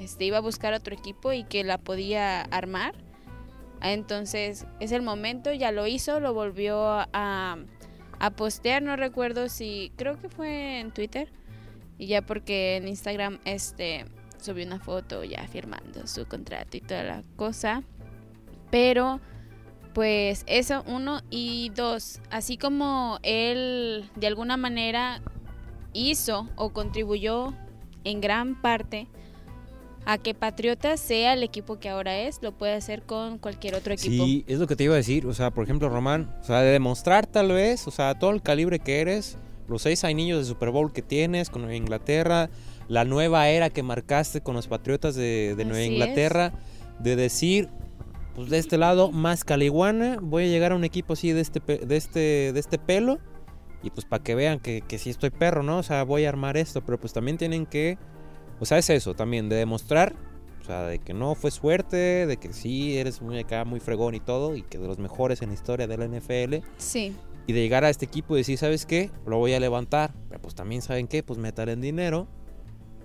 este 0.00 0.24
iba 0.24 0.38
a 0.38 0.40
buscar 0.40 0.72
otro 0.72 0.94
equipo 0.94 1.32
y 1.32 1.44
que 1.44 1.64
la 1.64 1.78
podía 1.78 2.42
armar. 2.42 2.94
Entonces 3.82 4.66
es 4.78 4.92
el 4.92 5.02
momento, 5.02 5.52
ya 5.52 5.72
lo 5.72 5.86
hizo, 5.86 6.20
lo 6.20 6.34
volvió 6.34 6.82
a, 6.84 7.58
a 8.18 8.30
postear, 8.30 8.82
no 8.82 8.96
recuerdo 8.96 9.48
si, 9.48 9.92
creo 9.96 10.20
que 10.20 10.28
fue 10.28 10.80
en 10.80 10.90
Twitter. 10.90 11.32
Y 11.98 12.06
ya 12.06 12.22
porque 12.22 12.76
en 12.76 12.88
Instagram 12.88 13.40
este 13.44 14.06
subió 14.40 14.66
una 14.66 14.80
foto 14.80 15.22
ya 15.22 15.46
firmando 15.48 16.06
su 16.06 16.26
contrato 16.26 16.76
y 16.76 16.80
toda 16.80 17.02
la 17.02 17.22
cosa. 17.36 17.82
Pero 18.70 19.20
pues 19.92 20.44
eso 20.46 20.84
uno 20.86 21.20
y 21.30 21.70
dos, 21.74 22.20
así 22.30 22.56
como 22.56 23.18
él 23.22 24.08
de 24.16 24.26
alguna 24.26 24.56
manera 24.56 25.20
hizo 25.92 26.48
o 26.56 26.70
contribuyó 26.72 27.52
en 28.04 28.20
gran 28.20 28.60
parte 28.60 29.08
a 30.10 30.18
que 30.18 30.34
Patriotas 30.34 30.98
sea 30.98 31.34
el 31.34 31.44
equipo 31.44 31.78
que 31.78 31.88
ahora 31.88 32.18
es, 32.18 32.42
lo 32.42 32.50
puede 32.50 32.74
hacer 32.74 33.02
con 33.02 33.38
cualquier 33.38 33.76
otro 33.76 33.94
equipo. 33.94 34.24
Sí, 34.24 34.44
es 34.48 34.58
lo 34.58 34.66
que 34.66 34.74
te 34.74 34.82
iba 34.82 34.94
a 34.94 34.96
decir. 34.96 35.24
O 35.24 35.32
sea, 35.32 35.52
por 35.52 35.62
ejemplo, 35.62 35.88
Román, 35.88 36.34
o 36.40 36.44
sea, 36.44 36.62
de 36.62 36.72
demostrar 36.72 37.28
tal 37.28 37.52
vez, 37.52 37.86
o 37.86 37.92
sea, 37.92 38.18
todo 38.18 38.32
el 38.32 38.42
calibre 38.42 38.80
que 38.80 39.00
eres, 39.00 39.38
los 39.68 39.82
seis 39.82 40.02
anillos 40.02 40.40
de 40.40 40.46
Super 40.46 40.70
Bowl 40.70 40.92
que 40.92 41.00
tienes 41.00 41.48
con 41.48 41.62
Nueva 41.62 41.76
Inglaterra, 41.76 42.50
la 42.88 43.04
nueva 43.04 43.50
era 43.50 43.70
que 43.70 43.84
marcaste 43.84 44.40
con 44.40 44.56
los 44.56 44.66
Patriotas 44.66 45.14
de, 45.14 45.54
de 45.56 45.64
Nueva 45.64 45.78
Así 45.78 45.92
Inglaterra, 45.92 46.54
de 46.98 47.14
decir, 47.14 47.68
pues 48.34 48.50
de 48.50 48.58
este 48.58 48.78
lado, 48.78 49.12
más 49.12 49.44
caliguana, 49.44 50.18
voy 50.20 50.42
a 50.42 50.48
llegar 50.48 50.72
a 50.72 50.74
un 50.74 50.82
equipo 50.82 51.12
así 51.12 51.30
de 51.30 51.40
este, 51.40 51.60
de 51.60 51.96
este, 51.96 52.52
de 52.52 52.58
este 52.58 52.78
pelo, 52.78 53.20
y 53.84 53.90
pues 53.90 54.06
para 54.06 54.24
que 54.24 54.34
vean 54.34 54.58
que, 54.58 54.82
que 54.82 54.98
sí 54.98 55.08
estoy 55.08 55.30
perro, 55.30 55.62
¿no? 55.62 55.78
O 55.78 55.82
sea, 55.84 56.02
voy 56.02 56.24
a 56.24 56.30
armar 56.30 56.56
esto, 56.56 56.84
pero 56.84 56.98
pues 56.98 57.12
también 57.12 57.38
tienen 57.38 57.64
que, 57.64 57.96
o 58.60 58.64
sea, 58.64 58.78
es 58.78 58.88
eso 58.90 59.14
también, 59.14 59.48
de 59.48 59.56
demostrar 59.56 60.14
o 60.60 60.64
sea, 60.64 60.84
de 60.84 60.98
que 60.98 61.14
no 61.14 61.34
fue 61.34 61.50
suerte, 61.50 62.26
de 62.26 62.36
que 62.36 62.52
sí 62.52 62.96
eres 62.98 63.22
muy 63.22 63.38
acá, 63.38 63.64
muy 63.64 63.80
fregón 63.80 64.14
y 64.14 64.20
todo, 64.20 64.54
y 64.54 64.62
que 64.62 64.78
de 64.78 64.86
los 64.86 64.98
mejores 64.98 65.40
en 65.42 65.48
la 65.48 65.54
historia 65.54 65.86
de 65.86 65.96
la 65.96 66.06
NFL. 66.06 66.56
Sí. 66.76 67.14
y 67.46 67.52
de 67.52 67.60
llegar 67.62 67.84
a 67.84 67.90
este 67.90 68.04
equipo 68.04 68.36
y 68.36 68.40
decir, 68.40 68.58
¿sabes 68.58 68.86
qué? 68.86 69.10
Lo 69.26 69.38
voy 69.38 69.54
a 69.54 69.58
levantar. 69.60 70.12
Pero 70.28 70.40
pues 70.40 70.54
también, 70.54 70.82
¿saben 70.82 71.08
qué? 71.08 71.22
Pues 71.24 71.38
meter 71.38 71.68
en 71.70 71.80
dinero 71.80 72.28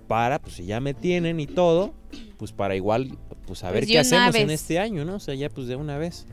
para, 0.06 0.38
pues 0.40 0.54
si 0.56 0.66
ya 0.66 0.78
me 0.78 0.94
tienen 0.94 1.40
y 1.40 1.46
todo, 1.46 1.94
pues 2.36 2.52
para 2.52 2.76
igual, 2.76 3.18
pues 3.46 3.64
a 3.64 3.70
ver 3.72 3.80
Pues 3.80 3.88
de 3.88 3.92
qué 3.94 3.98
hacemos 3.98 4.34
en 4.36 4.46
vez. 4.48 4.60
este 4.60 4.78
año, 4.78 5.04
¿no? 5.04 5.16
O 5.16 5.20
sea, 5.20 5.34
ya 5.34 5.48
pues 5.48 5.66
de 5.66 5.74
una 5.74 5.98
vez. 5.98 6.26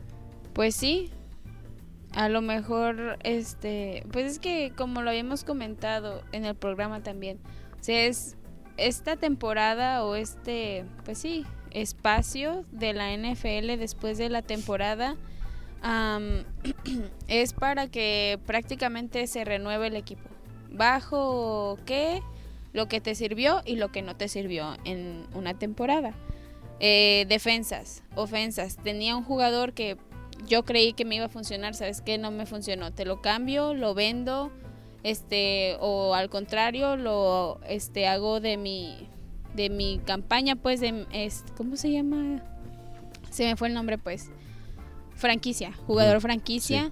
Pues 0.52 0.76
sí. 0.76 1.10
A 2.12 2.28
lo 2.28 2.42
mejor, 2.42 3.18
este, 3.24 4.04
pues 4.12 4.26
es 4.26 4.38
que 4.38 4.72
como 4.76 5.02
lo 5.02 5.10
habíamos 5.10 5.42
comentado 5.42 6.22
en 6.30 6.44
el 6.44 6.54
programa 6.54 7.02
también, 7.02 7.40
o 7.80 7.82
sea, 7.82 8.04
es 8.04 8.36
esta 8.76 9.16
temporada 9.16 10.04
o 10.04 10.16
este, 10.16 10.84
pues 11.04 11.18
sí, 11.18 11.44
espacio 11.70 12.64
de 12.72 12.92
la 12.92 13.16
NFL 13.16 13.78
después 13.78 14.18
de 14.18 14.28
la 14.28 14.42
temporada 14.42 15.16
am, 15.82 16.44
es 17.28 17.52
para 17.52 17.88
que 17.88 18.38
prácticamente 18.46 19.26
se 19.26 19.44
renueve 19.44 19.88
el 19.88 19.96
equipo. 19.96 20.28
Bajo 20.70 21.78
qué, 21.86 22.20
lo 22.72 22.88
que 22.88 23.00
te 23.00 23.14
sirvió 23.14 23.62
y 23.64 23.76
lo 23.76 23.92
que 23.92 24.02
no 24.02 24.16
te 24.16 24.28
sirvió 24.28 24.76
en 24.84 25.26
una 25.34 25.54
temporada. 25.54 26.14
Eh, 26.80 27.26
defensas, 27.28 28.02
ofensas. 28.16 28.76
Tenía 28.82 29.16
un 29.16 29.22
jugador 29.22 29.72
que 29.72 29.96
yo 30.48 30.64
creí 30.64 30.92
que 30.92 31.04
me 31.04 31.14
iba 31.14 31.26
a 31.26 31.28
funcionar, 31.28 31.74
¿sabes 31.74 32.00
qué? 32.00 32.18
No 32.18 32.32
me 32.32 32.46
funcionó. 32.46 32.92
Te 32.92 33.04
lo 33.04 33.22
cambio, 33.22 33.74
lo 33.74 33.94
vendo, 33.94 34.50
este, 35.04 35.76
o 35.80 36.14
al 36.14 36.28
contrario, 36.30 36.96
lo 36.96 37.60
este 37.68 38.08
hago 38.08 38.40
de 38.40 38.56
mi 38.56 39.08
de 39.54 39.70
mi 39.70 40.00
campaña, 40.04 40.56
pues, 40.56 40.80
de, 40.80 41.06
es- 41.12 41.44
¿cómo 41.56 41.76
se 41.76 41.92
llama? 41.92 42.42
Se 43.30 43.44
me 43.44 43.54
fue 43.54 43.68
el 43.68 43.74
nombre, 43.74 43.98
pues. 43.98 44.30
Franquicia, 45.14 45.72
jugador 45.86 46.20
franquicia. 46.20 46.90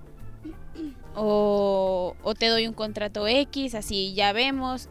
O, 1.15 2.15
o 2.23 2.35
te 2.35 2.47
doy 2.49 2.67
un 2.67 2.73
contrato 2.73 3.27
X, 3.27 3.75
así 3.75 4.15
ya 4.15 4.33
vemos. 4.33 4.89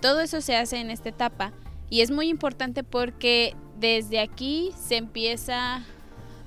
Todo 0.00 0.20
eso 0.20 0.40
se 0.40 0.54
hace 0.56 0.78
en 0.80 0.90
esta 0.90 1.08
etapa. 1.08 1.52
Y 1.90 2.02
es 2.02 2.10
muy 2.10 2.28
importante 2.28 2.84
porque 2.84 3.56
desde 3.80 4.20
aquí 4.20 4.70
se 4.78 4.96
empieza 4.96 5.82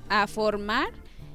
a 0.09 0.27
formar 0.27 0.89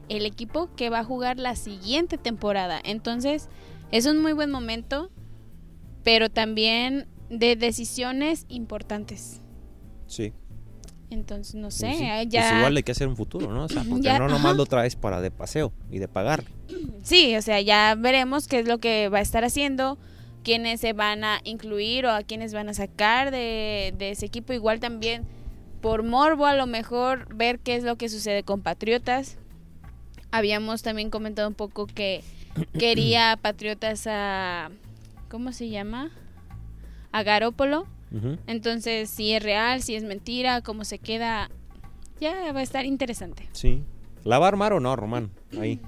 el 0.09 0.25
equipo 0.25 0.71
que 0.77 0.89
va 0.89 1.01
a 1.01 1.05
jugar 1.05 1.39
la 1.39 1.57
siguiente 1.57 2.17
temporada. 2.17 2.81
Entonces, 2.85 3.49
es 3.93 4.07
un 4.07 4.21
muy 4.21 4.33
buen 4.33 4.51
momento, 4.51 5.11
pero 6.03 6.31
también 6.31 7.07
de 7.31 7.57
decisiones 7.57 8.47
importantes. 8.49 9.41
Sí. 10.07 10.33
Entonces, 11.11 11.55
no 11.55 11.71
sé, 11.71 11.87
Pues 11.87 11.99
sí. 11.99 12.05
ah, 12.07 12.19
Pues 12.23 12.29
ya... 12.33 12.59
igual 12.59 12.77
hay 12.77 12.83
que 12.83 12.93
hacer 12.93 13.07
un 13.09 13.17
futuro, 13.17 13.53
¿no? 13.53 13.65
O 13.65 13.69
sea, 13.69 13.85
porque 13.89 14.03
Ya, 14.05 14.19
no 14.19 14.25
ajá. 14.27 14.35
nomás 14.35 14.57
lo 14.57 14.67
traes 14.67 14.97
para 14.97 15.21
de 15.21 15.31
paseo 15.31 15.73
y 15.91 15.99
de 15.99 16.09
pagar. 16.09 16.45
Sí, 17.03 17.37
o 17.37 17.43
sea, 17.43 17.61
ya 17.61 17.95
veremos 17.97 18.49
qué 18.49 18.59
es 18.59 18.67
lo 18.67 18.79
que 18.79 19.09
va 19.09 19.19
a 19.19 19.23
estar 19.23 19.45
haciendo, 19.45 19.97
quiénes 20.43 20.81
se 20.81 20.93
van 20.93 21.23
a 21.23 21.41
incluir 21.45 22.05
o 22.05 22.11
a 22.11 22.25
quiénes 22.25 22.53
van 22.53 22.69
a 22.69 22.75
sacar 22.75 23.31
de, 23.31 23.95
de 23.97 24.11
ese 24.11 24.27
equipo. 24.27 24.53
Igual 24.53 24.81
también 24.81 25.23
por 25.81 26.03
morbo 26.03 26.47
a 26.47 26.57
lo 26.57 26.67
mejor 26.67 27.33
ver 27.33 27.61
qué 27.61 27.77
es 27.77 27.85
lo 27.85 27.95
que 27.95 28.09
sucede 28.09 28.43
con 28.43 28.61
Patriotas. 28.61 29.39
Habíamos 30.33 30.83
también 30.83 31.11
comentado 31.11 31.47
un 31.47 31.55
poco 31.55 31.87
que 31.87 32.25
quería 32.79 33.39
Patriotas 33.41 34.07
a... 34.07 34.71
¿Cómo 35.29 35.53
se 35.53 35.69
llama? 35.69 36.11
A 37.13 37.23
Garópolo. 37.23 37.87
Entonces, 38.47 39.11
si 39.11 39.33
es 39.33 39.43
real, 39.43 39.83
si 39.83 39.95
es 39.95 40.05
mentira, 40.05 40.63
cómo 40.63 40.85
se 40.85 40.99
queda, 40.99 41.51
ya 42.21 42.53
va 42.53 42.61
a 42.61 42.63
estar 42.63 42.87
interesante. 42.87 43.49
Sí. 43.53 43.83
¿La 44.25 44.39
va 44.39 44.47
a 44.47 44.49
armar 44.49 44.73
o 44.73 44.81
no, 44.81 44.97
Román? 44.97 45.31
Ahí. 45.61 45.81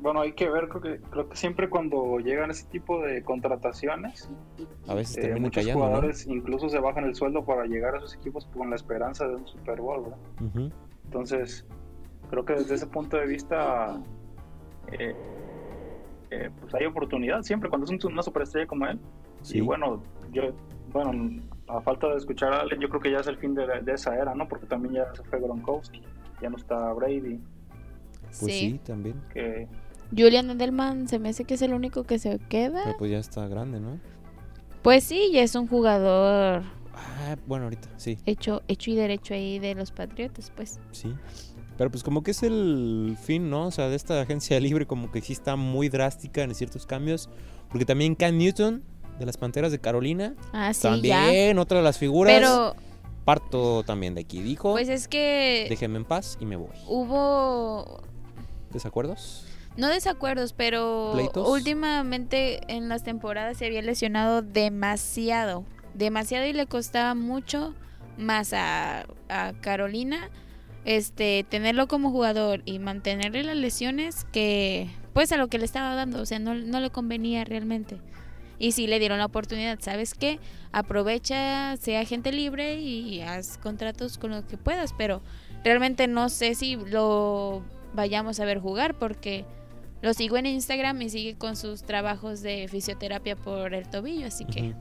Bueno, 0.00 0.20
hay 0.20 0.32
que 0.32 0.48
ver, 0.48 0.68
creo 0.68 0.80
que, 0.80 1.00
creo 1.10 1.28
que 1.28 1.36
siempre 1.36 1.68
cuando 1.68 2.18
llegan 2.20 2.50
ese 2.50 2.64
tipo 2.66 3.02
de 3.02 3.22
contrataciones, 3.22 4.30
A 4.86 4.94
veces 4.94 5.24
eh, 5.24 5.34
muchos 5.38 5.56
callando, 5.56 5.80
¿no? 5.80 5.86
jugadores 5.86 6.26
incluso 6.26 6.70
se 6.70 6.78
bajan 6.78 7.04
el 7.04 7.14
sueldo 7.14 7.44
para 7.44 7.66
llegar 7.66 7.94
a 7.94 7.98
esos 7.98 8.14
equipos 8.14 8.46
con 8.46 8.70
la 8.70 8.76
esperanza 8.76 9.28
de 9.28 9.36
un 9.36 9.46
Super 9.46 9.80
Bowl, 9.80 10.04
¿verdad? 10.04 10.70
Entonces, 11.04 11.66
creo 12.30 12.44
que 12.46 12.54
desde 12.54 12.76
ese 12.76 12.86
punto 12.86 13.18
de 13.18 13.26
vista, 13.26 14.00
eh, 14.92 15.14
eh, 16.30 16.50
pues 16.60 16.74
hay 16.74 16.86
oportunidad 16.86 17.42
siempre 17.42 17.68
cuando 17.68 17.84
es 17.92 18.04
un- 18.04 18.12
una 18.12 18.22
superestrella 18.22 18.66
como 18.66 18.86
él. 18.86 18.98
Sí. 19.42 19.58
Y 19.58 19.60
bueno, 19.60 20.02
yo, 20.32 20.42
bueno, 20.92 21.42
a 21.68 21.80
falta 21.80 22.08
de 22.08 22.16
escuchar 22.16 22.52
a 22.52 22.60
Allen, 22.60 22.80
yo 22.80 22.88
creo 22.88 23.00
que 23.00 23.10
ya 23.10 23.18
es 23.18 23.26
el 23.26 23.36
fin 23.36 23.54
de, 23.54 23.66
de 23.82 23.92
esa 23.92 24.14
era, 24.16 24.34
¿no? 24.34 24.46
Porque 24.48 24.66
también 24.66 24.94
ya 24.94 25.14
se 25.14 25.22
fue 25.24 25.40
Gronkowski, 25.40 26.02
ya 26.40 26.50
no 26.50 26.56
está 26.56 26.92
Brady, 26.92 27.40
Pues 28.22 28.38
sí, 28.54 28.80
también. 28.84 29.20
que 29.32 29.66
Julian 30.16 30.50
Edelman 30.50 31.08
se 31.08 31.18
me 31.18 31.28
hace 31.30 31.44
que 31.44 31.54
es 31.54 31.62
el 31.62 31.72
único 31.74 32.04
que 32.04 32.18
se 32.18 32.38
queda. 32.48 32.80
Pero 32.84 32.98
pues 32.98 33.10
ya 33.10 33.18
está 33.18 33.46
grande, 33.48 33.80
¿no? 33.80 33.98
Pues 34.82 35.04
sí, 35.04 35.30
ya 35.32 35.42
es 35.42 35.54
un 35.54 35.66
jugador 35.68 36.62
Ah, 36.94 37.36
bueno, 37.46 37.64
ahorita, 37.64 37.88
sí, 37.96 38.18
hecho, 38.26 38.62
hecho 38.68 38.90
y 38.90 38.94
derecho 38.96 39.34
ahí 39.34 39.58
de 39.58 39.74
los 39.74 39.90
Patriotas, 39.92 40.52
pues. 40.54 40.80
sí. 40.90 41.14
Pero 41.80 41.90
pues 41.90 42.02
como 42.04 42.22
que 42.22 42.32
es 42.32 42.42
el 42.42 43.16
fin, 43.22 43.48
¿no? 43.48 43.68
O 43.68 43.70
sea, 43.70 43.88
de 43.88 43.96
esta 43.96 44.20
agencia 44.20 44.60
libre 44.60 44.86
como 44.86 45.10
que 45.10 45.22
sí 45.22 45.32
está 45.32 45.56
muy 45.56 45.88
drástica 45.88 46.42
en 46.42 46.54
ciertos 46.54 46.84
cambios. 46.84 47.30
Porque 47.70 47.86
también 47.86 48.14
Cam 48.14 48.36
Newton, 48.36 48.82
de 49.18 49.24
las 49.24 49.38
Panteras 49.38 49.72
de 49.72 49.78
Carolina, 49.78 50.34
Ah, 50.52 50.74
sí, 50.74 50.82
ya. 51.00 51.16
también 51.22 51.58
otra 51.58 51.78
de 51.78 51.84
las 51.84 51.96
figuras. 51.96 52.34
Pero, 52.38 52.74
Parto 53.24 53.82
también 53.84 54.14
de 54.14 54.20
aquí. 54.20 54.42
Dijo, 54.42 54.72
pues 54.72 54.90
es 54.90 55.08
que 55.08 55.68
déjeme 55.70 55.96
en 55.96 56.04
paz 56.04 56.36
y 56.38 56.44
me 56.44 56.56
voy. 56.56 56.68
hubo 56.86 58.02
¿Desacuerdos? 58.70 59.46
no 59.78 59.88
desacuerdos, 59.88 60.52
pero 60.52 61.12
¿Pleitos? 61.14 61.48
últimamente 61.48 62.60
en 62.68 62.90
las 62.90 63.04
temporadas 63.04 63.56
se 63.56 63.64
había 63.64 63.80
lesionado 63.80 64.42
demasiado, 64.42 65.64
demasiado 65.94 66.44
y 66.44 66.52
le 66.52 66.66
costaba 66.66 67.14
mucho 67.14 67.72
más 68.18 68.52
a, 68.52 69.06
a 69.30 69.52
Carolina 69.62 70.28
este 70.84 71.44
tenerlo 71.48 71.86
como 71.88 72.10
jugador 72.10 72.62
y 72.64 72.78
mantenerle 72.78 73.42
las 73.42 73.56
lesiones 73.56 74.24
que 74.32 74.88
pues 75.12 75.32
a 75.32 75.36
lo 75.36 75.48
que 75.48 75.58
le 75.58 75.64
estaba 75.64 75.94
dando, 75.94 76.22
o 76.22 76.26
sea, 76.26 76.38
no, 76.38 76.54
no 76.54 76.80
le 76.80 76.90
convenía 76.90 77.44
realmente. 77.44 77.98
Y 78.58 78.72
si 78.72 78.86
le 78.86 78.98
dieron 78.98 79.18
la 79.18 79.24
oportunidad, 79.26 79.78
¿sabes 79.80 80.14
qué? 80.14 80.38
Aprovecha, 80.70 81.76
sea 81.78 82.04
gente 82.04 82.30
libre 82.30 82.76
y 82.76 83.20
haz 83.22 83.58
contratos 83.58 84.18
con 84.18 84.30
lo 84.30 84.46
que 84.46 84.56
puedas, 84.56 84.92
pero 84.92 85.22
realmente 85.64 86.06
no 86.06 86.28
sé 86.28 86.54
si 86.54 86.76
lo 86.76 87.62
vayamos 87.94 88.38
a 88.38 88.44
ver 88.44 88.60
jugar 88.60 88.94
porque 88.98 89.44
lo 90.02 90.14
sigo 90.14 90.36
en 90.36 90.46
Instagram 90.46 91.00
y 91.02 91.10
sigue 91.10 91.36
con 91.36 91.56
sus 91.56 91.82
trabajos 91.82 92.40
de 92.42 92.68
fisioterapia 92.68 93.34
por 93.36 93.74
el 93.74 93.88
tobillo, 93.88 94.26
así 94.26 94.44
que. 94.44 94.74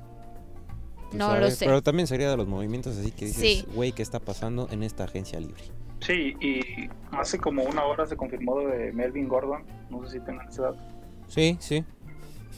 Pues, 1.10 1.16
no 1.16 1.30
a 1.32 1.40
lo 1.40 1.50
sé. 1.50 1.66
Pero 1.66 1.82
también 1.82 2.06
sería 2.08 2.30
de 2.30 2.38
los 2.38 2.48
movimientos 2.48 2.98
así 2.98 3.12
que 3.12 3.26
dices, 3.26 3.42
Sí. 3.42 3.66
güey, 3.74 3.92
¿qué 3.94 4.04
está 4.04 4.20
pasando 4.20 4.68
en 4.72 4.84
esta 4.84 5.06
agencia 5.06 5.40
libre? 5.40 5.64
Sí, 6.00 6.36
y 6.42 6.90
hace 7.12 7.38
como 7.40 7.64
una 7.64 7.84
hora 7.86 8.06
se 8.06 8.16
confirmó 8.18 8.60
de 8.60 8.92
Melvin 8.94 9.28
Gordon, 9.28 9.64
no 9.90 10.06
sé 10.06 10.20
si 10.20 10.26
tengan 10.26 10.48
ese 10.48 10.62
dato 10.62 10.80
Sí, 11.28 11.58
sí. 11.60 11.84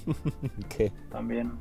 ¿Qué? 0.70 0.92
también, 1.12 1.52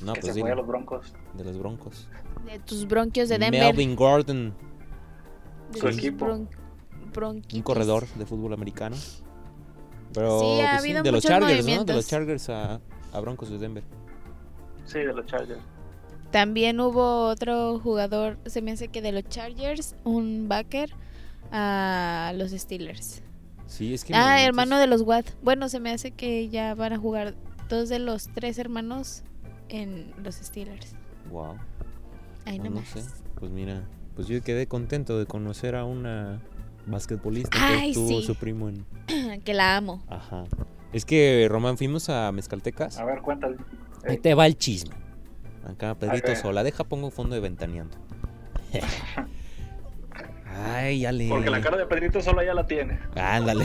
No, 0.00 0.14
que 0.14 0.20
pues 0.20 0.34
se 0.34 0.40
fue 0.40 0.50
a 0.50 0.54
los 0.54 0.66
Broncos. 0.66 1.14
de 1.34 1.44
los 1.44 1.58
Broncos. 1.58 2.08
de 2.46 2.58
tus 2.60 2.86
bronquios 2.88 3.28
de 3.28 3.38
Denver, 3.38 3.60
Melvin 3.62 3.94
Gordon, 3.94 4.54
de 5.72 5.78
su 5.80 5.88
equipo. 5.88 6.26
bron- 7.12 7.42
un 7.54 7.62
corredor 7.62 8.06
de 8.16 8.24
fútbol 8.26 8.52
americano. 8.54 8.96
Pero 10.14 10.40
Sí, 10.40 10.60
ha 10.60 10.70
pues, 10.72 10.80
habido 10.80 11.02
de 11.02 11.12
los 11.12 11.22
Chargers, 11.22 11.66
¿no? 11.66 11.84
De 11.84 11.92
los 11.94 12.06
Chargers 12.06 12.48
a, 12.50 12.80
a 13.12 13.20
Broncos 13.20 13.50
de 13.50 13.58
Denver. 13.58 13.84
Sí, 14.86 14.98
de 14.98 15.12
los 15.12 15.24
Chargers. 15.26 15.60
También 16.32 16.80
hubo 16.80 17.26
otro 17.28 17.78
jugador, 17.78 18.38
se 18.46 18.62
me 18.62 18.72
hace 18.72 18.88
que 18.88 19.02
de 19.02 19.12
los 19.12 19.24
Chargers, 19.28 19.94
un 20.04 20.48
backer 20.48 20.90
a 21.52 22.32
los 22.36 22.50
Steelers. 22.52 23.22
Sí, 23.66 23.94
es 23.94 24.04
que 24.04 24.14
Ah, 24.14 24.42
hermano 24.42 24.78
de 24.78 24.86
los 24.86 25.02
Watt. 25.02 25.26
Bueno, 25.42 25.68
se 25.68 25.78
me 25.80 25.90
hace 25.90 26.10
que 26.10 26.48
ya 26.48 26.74
van 26.74 26.92
a 26.92 26.98
jugar 26.98 27.34
dos 27.68 27.88
de 27.88 27.98
los 27.98 28.28
tres 28.34 28.58
hermanos 28.58 29.22
en 29.68 30.12
los 30.22 30.34
Steelers. 30.36 30.94
Wow. 31.30 31.56
Ahí 32.44 32.58
No, 32.58 32.64
no 32.64 32.70
nomás. 32.70 32.88
sé. 32.88 33.02
Pues 33.38 33.50
mira, 33.50 33.82
pues 34.14 34.26
yo 34.28 34.42
quedé 34.42 34.66
contento 34.66 35.18
de 35.18 35.26
conocer 35.26 35.74
a 35.74 35.84
una 35.84 36.40
basquetbolista 36.86 37.56
Ay, 37.60 37.88
que 37.90 37.94
tuvo 37.94 38.08
sí. 38.20 38.22
su 38.26 38.34
primo 38.34 38.68
en... 38.68 38.84
que 39.44 39.54
la 39.54 39.76
amo. 39.76 40.02
Ajá. 40.08 40.44
Es 40.92 41.04
que, 41.04 41.46
Román, 41.50 41.78
fuimos 41.78 42.08
a 42.10 42.30
Mezcaltecas. 42.32 42.98
A 42.98 43.04
ver, 43.04 43.20
cuéntale. 43.22 43.56
Ahí 44.06 44.16
Eh, 44.16 44.18
te 44.18 44.34
va 44.34 44.46
el 44.46 44.56
chisme. 44.58 44.94
Acá 45.66 45.94
Pedrito. 45.94 46.34
Sola. 46.36 46.62
Deja, 46.64 46.84
pongo 46.84 47.10
fondo 47.10 47.34
de 47.34 47.40
ventaneando. 47.40 47.96
Ay, 50.54 51.00
ya 51.00 51.12
le... 51.12 51.28
porque 51.28 51.50
la 51.50 51.60
cara 51.60 51.76
de 51.76 51.86
Pedrito 51.86 52.20
solo 52.20 52.42
ya 52.42 52.54
la 52.54 52.66
tiene. 52.66 52.98
Ándale. 53.16 53.64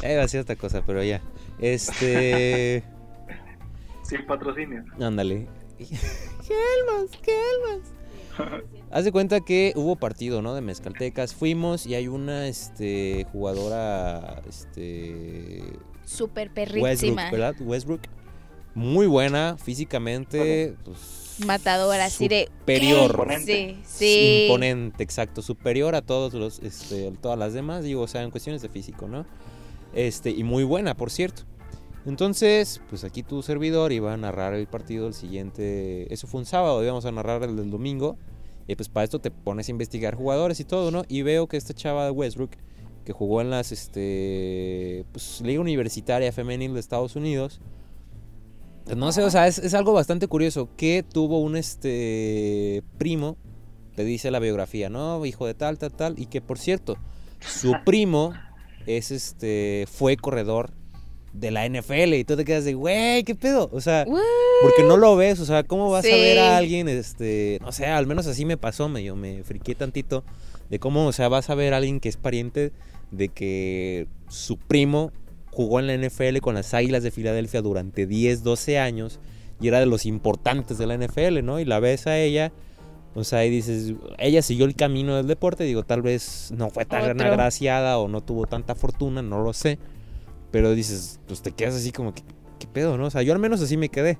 ya 0.00 0.12
iba 0.12 0.22
a 0.22 0.56
cosa, 0.56 0.82
pero 0.86 1.02
ya. 1.02 1.20
Este... 1.58 2.84
Sin 4.02 4.24
patrocinio. 4.26 4.84
Ándale. 5.00 5.48
Helmas, 5.78 7.10
Helmas. 7.26 7.94
Haz 8.90 9.04
de 9.04 9.12
cuenta 9.12 9.40
que 9.40 9.72
hubo 9.76 9.96
partido, 9.96 10.42
¿no? 10.42 10.54
De 10.54 10.60
Mezcaltecas. 10.60 11.34
Fuimos 11.34 11.86
y 11.86 11.94
hay 11.94 12.08
una 12.08 12.46
este, 12.46 13.26
jugadora, 13.32 14.42
este, 14.48 15.62
Súper 16.04 16.48
Westbrook, 16.48 16.82
perrísima. 16.82 17.30
¿verdad? 17.30 17.54
Westbrook. 17.60 18.02
Muy 18.74 19.06
buena 19.06 19.56
físicamente. 19.56 20.76
Pues, 20.84 21.36
Matadora, 21.46 22.06
así 22.06 22.28
de. 22.28 22.48
superior. 22.60 23.28
Sí, 23.44 23.78
sí. 23.84 24.44
Imponente, 24.44 25.02
exacto. 25.02 25.42
Superior 25.42 25.94
a 25.94 26.02
todos 26.02 26.34
los, 26.34 26.60
este, 26.60 27.10
todas 27.20 27.38
las 27.38 27.52
demás. 27.52 27.84
Digo, 27.84 28.02
o 28.02 28.08
sea, 28.08 28.22
en 28.22 28.30
cuestiones 28.30 28.62
de 28.62 28.68
físico, 28.68 29.08
¿no? 29.08 29.26
Este, 29.94 30.30
y 30.30 30.44
muy 30.44 30.64
buena, 30.64 30.96
por 30.96 31.10
cierto. 31.10 31.42
Entonces, 32.06 32.82
pues 32.90 33.02
aquí 33.04 33.22
tu 33.22 33.42
servidor 33.42 33.92
iba 33.92 34.12
a 34.12 34.16
narrar 34.16 34.54
el 34.54 34.66
partido 34.66 35.06
el 35.06 35.14
siguiente. 35.14 36.12
Eso 36.12 36.26
fue 36.26 36.40
un 36.40 36.46
sábado, 36.46 36.82
íbamos 36.82 37.04
a 37.06 37.12
narrar 37.12 37.42
el 37.44 37.56
del 37.56 37.70
domingo. 37.70 38.16
Y 38.66 38.76
pues 38.76 38.88
para 38.88 39.04
esto 39.04 39.20
te 39.20 39.30
pones 39.30 39.68
a 39.68 39.70
investigar 39.70 40.14
jugadores 40.14 40.60
y 40.60 40.64
todo, 40.64 40.90
¿no? 40.90 41.04
Y 41.08 41.22
veo 41.22 41.46
que 41.48 41.56
esta 41.56 41.74
chava 41.74 42.04
de 42.04 42.10
Westbrook, 42.10 42.52
que 43.04 43.12
jugó 43.12 43.40
en 43.40 43.50
las 43.50 43.72
este 43.72 45.04
pues, 45.12 45.40
Liga 45.42 45.60
Universitaria 45.60 46.32
Femenil 46.32 46.74
de 46.74 46.80
Estados 46.80 47.16
Unidos. 47.16 47.60
No 48.96 49.12
sé, 49.12 49.22
o 49.22 49.30
sea, 49.30 49.46
es, 49.46 49.58
es 49.58 49.74
algo 49.74 49.92
bastante 49.92 50.28
curioso. 50.28 50.68
Que 50.76 51.02
tuvo 51.02 51.40
un 51.40 51.56
este 51.56 52.82
primo, 52.98 53.36
te 53.94 54.04
dice 54.04 54.30
la 54.30 54.38
biografía, 54.38 54.88
¿no? 54.90 55.24
Hijo 55.24 55.46
de 55.46 55.54
tal, 55.54 55.78
tal, 55.78 55.92
tal. 55.92 56.18
Y 56.18 56.26
que 56.26 56.40
por 56.40 56.58
cierto, 56.58 56.96
su 57.40 57.74
primo 57.84 58.34
es 58.86 59.10
este. 59.10 59.86
fue 59.90 60.16
corredor 60.16 60.70
de 61.34 61.50
la 61.50 61.68
NFL. 61.68 62.14
Y 62.14 62.24
tú 62.24 62.36
te 62.36 62.44
quedas 62.44 62.64
de, 62.64 62.74
güey, 62.74 63.24
¿qué 63.24 63.34
pedo? 63.34 63.68
O 63.72 63.80
sea, 63.80 64.04
What? 64.06 64.22
porque 64.62 64.82
no 64.84 64.96
lo 64.96 65.16
ves, 65.16 65.40
o 65.40 65.44
sea, 65.44 65.64
¿cómo 65.64 65.90
vas 65.90 66.04
a 66.04 66.08
ver 66.08 66.38
a 66.38 66.56
alguien, 66.56 66.88
este, 66.88 67.58
no 67.60 67.72
sé, 67.72 67.86
al 67.86 68.06
menos 68.06 68.26
así 68.26 68.44
me 68.44 68.56
pasó, 68.56 68.88
medio 68.88 69.16
me 69.16 69.42
friqué 69.42 69.74
tantito, 69.74 70.24
de 70.70 70.78
cómo, 70.78 71.06
o 71.06 71.12
sea, 71.12 71.28
vas 71.28 71.50
a 71.50 71.54
ver 71.54 71.74
a 71.74 71.78
alguien 71.78 72.00
que 72.00 72.08
es 72.08 72.16
pariente 72.16 72.72
de 73.10 73.28
que 73.28 74.06
su 74.28 74.56
primo 74.56 75.12
jugó 75.54 75.80
en 75.80 75.86
la 75.86 75.96
NFL 75.96 76.38
con 76.40 76.54
las 76.54 76.74
Águilas 76.74 77.02
de 77.02 77.10
Filadelfia 77.10 77.62
durante 77.62 78.06
10, 78.06 78.42
12 78.42 78.78
años 78.78 79.20
y 79.60 79.68
era 79.68 79.80
de 79.80 79.86
los 79.86 80.04
importantes 80.04 80.76
de 80.78 80.86
la 80.86 80.96
NFL, 80.98 81.42
¿no? 81.42 81.60
Y 81.60 81.64
la 81.64 81.80
ves 81.80 82.06
a 82.06 82.18
ella, 82.18 82.52
o 83.14 83.24
sea, 83.24 83.44
y 83.44 83.50
dices, 83.50 83.94
ella 84.18 84.42
siguió 84.42 84.66
el 84.66 84.74
camino 84.74 85.16
del 85.16 85.26
deporte, 85.26 85.64
digo, 85.64 85.84
tal 85.84 86.02
vez 86.02 86.52
no 86.56 86.70
fue 86.70 86.84
tan 86.84 87.10
Otro. 87.12 87.26
agraciada 87.28 87.98
o 87.98 88.08
no 88.08 88.20
tuvo 88.20 88.46
tanta 88.46 88.74
fortuna, 88.74 89.22
no 89.22 89.42
lo 89.42 89.52
sé, 89.52 89.78
pero 90.50 90.74
dices, 90.74 91.20
pues 91.26 91.40
te 91.40 91.52
quedas 91.52 91.76
así 91.76 91.92
como 91.92 92.12
que, 92.12 92.22
¿qué 92.58 92.66
pedo, 92.66 92.98
no? 92.98 93.06
O 93.06 93.10
sea, 93.10 93.22
yo 93.22 93.32
al 93.32 93.38
menos 93.38 93.62
así 93.62 93.76
me 93.76 93.88
quedé. 93.88 94.18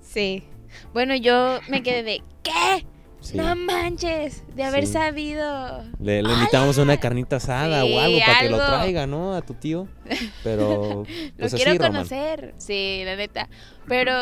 Sí. 0.00 0.44
Bueno, 0.92 1.16
yo 1.16 1.58
me 1.68 1.82
quedé 1.82 2.02
de. 2.02 2.22
¿Qué? 2.42 2.86
Sí. 3.20 3.36
No 3.36 3.54
manches, 3.56 4.44
de 4.54 4.62
haber 4.64 4.86
Sí. 4.86 4.92
sabido. 4.92 5.82
Le, 6.00 6.22
le 6.22 6.32
invitamos 6.32 6.78
a 6.78 6.82
una 6.82 6.96
carnita 6.98 7.36
asada 7.36 7.82
Sí, 7.82 7.92
o 7.92 8.00
algo 8.00 8.18
para 8.24 8.40
que 8.40 8.48
lo 8.50 8.56
traiga, 8.64 9.06
¿no? 9.06 9.34
A 9.34 9.42
tu 9.42 9.54
tío. 9.54 9.88
Pero. 10.44 11.02
Lo 11.04 11.04
Pues 11.36 11.54
quiero 11.54 11.70
así, 11.72 11.78
Roman. 11.78 11.92
conocer. 11.92 12.54
Sí, 12.58 13.02
la 13.04 13.16
neta. 13.16 13.48
Pero 13.86 14.12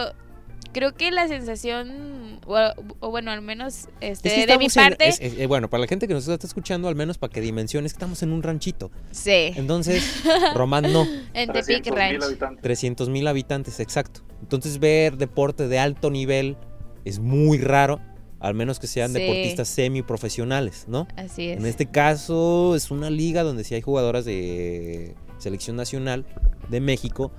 creo 0.72 0.94
que 0.94 1.10
la 1.10 1.26
sensación, 1.28 2.40
o, 2.46 2.56
o 3.00 3.10
bueno, 3.10 3.30
al 3.30 3.40
menos 3.42 3.88
este, 4.00 4.28
Es 4.28 4.34
que 4.34 4.46
de 4.46 4.58
mi 4.58 4.66
en- 4.66 4.70
parte, 4.72 5.08
es- 5.08 5.20
es- 5.20 5.38
eh, 5.38 5.46
bueno, 5.46 5.70
para 5.70 5.82
la 5.82 5.86
gente 5.86 6.06
que 6.08 6.14
nos 6.14 6.26
está 6.28 6.46
escuchando, 6.46 6.88
al 6.88 6.96
menos 6.96 7.16
para 7.18 7.32
que 7.32 7.40
dimensiones, 7.40 7.92
que 7.92 7.96
estamos 7.96 8.22
en 8.22 8.32
un 8.32 8.42
ranchito. 8.42 8.90
sí, 9.10 9.52
Entonces, 9.56 10.22
Román 10.54 10.90
no. 10.92 11.04
en 11.34 11.52
Tepic 11.52 11.82
300,000 11.82 11.94
Ranch. 11.94 12.22
habitantes. 12.24 12.62
300 12.62 13.08
mil 13.08 13.26
habitantes, 13.26 13.80
exacto. 13.80 14.20
Entonces, 14.42 14.78
ver 14.78 15.16
deporte 15.16 15.68
de 15.68 15.78
alto 15.78 16.10
nivel 16.10 16.56
es 17.04 17.18
muy 17.20 17.58
raro, 17.58 18.00
al 18.40 18.54
menos 18.54 18.78
que 18.78 18.86
sean 18.86 19.12
Sí. 19.12 19.18
deportistas 19.20 19.68
semiprofesionales, 19.68 20.84
¿no? 20.88 21.06
Así 21.16 21.48
es. 21.50 21.58
En 21.58 21.66
este 21.66 21.86
caso 21.86 22.74
es 22.76 22.90
una 22.90 23.10
liga 23.10 23.42
donde 23.42 23.64
sí 23.64 23.74
hay 23.74 23.82
jugadoras 23.82 24.24
de 24.24 25.14
selección 25.38 25.76
nacional 25.76 26.24
de 26.68 26.80
México, 26.80 27.30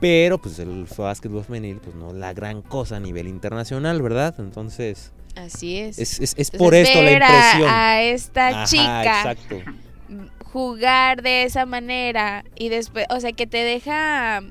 pero 0.00 0.38
pues 0.38 0.58
el 0.58 0.86
básquetbol 0.96 1.44
femenil 1.44 1.76
pues 1.82 1.96
no 1.96 2.12
la 2.12 2.32
gran 2.34 2.62
cosa 2.62 2.96
a 2.96 3.00
nivel 3.00 3.26
internacional, 3.28 4.00
¿verdad? 4.02 4.34
Entonces 4.38 5.12
Así 5.34 5.78
es. 5.78 5.98
es, 5.98 6.20
es- 6.20 6.34
es 6.36 6.52
Entonces, 6.52 6.58
por 6.58 6.74
esto 6.74 7.02
la 7.02 7.12
impresión. 7.12 7.68
A, 7.70 8.02
esta 8.02 8.48
Ajá, 8.48 8.64
chica 8.64 9.02
exacto. 9.20 9.56
jugar 10.44 11.22
de 11.22 11.44
esa 11.44 11.66
manera 11.66 12.44
y 12.56 12.68
después, 12.68 13.06
o 13.10 13.20
sea, 13.20 13.32
que 13.32 13.46
te 13.46 13.58
deja, 13.58 14.42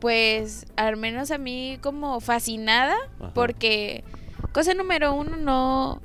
pues, 0.00 0.66
al 0.76 0.96
menos 0.96 1.30
a 1.30 1.38
mí 1.38 1.78
como 1.80 2.20
fascinada, 2.20 2.94
Ajá. 3.20 3.32
porque 3.34 4.04
cosa 4.52 4.74
número 4.74 5.14
uno, 5.14 5.36
no 5.36 6.02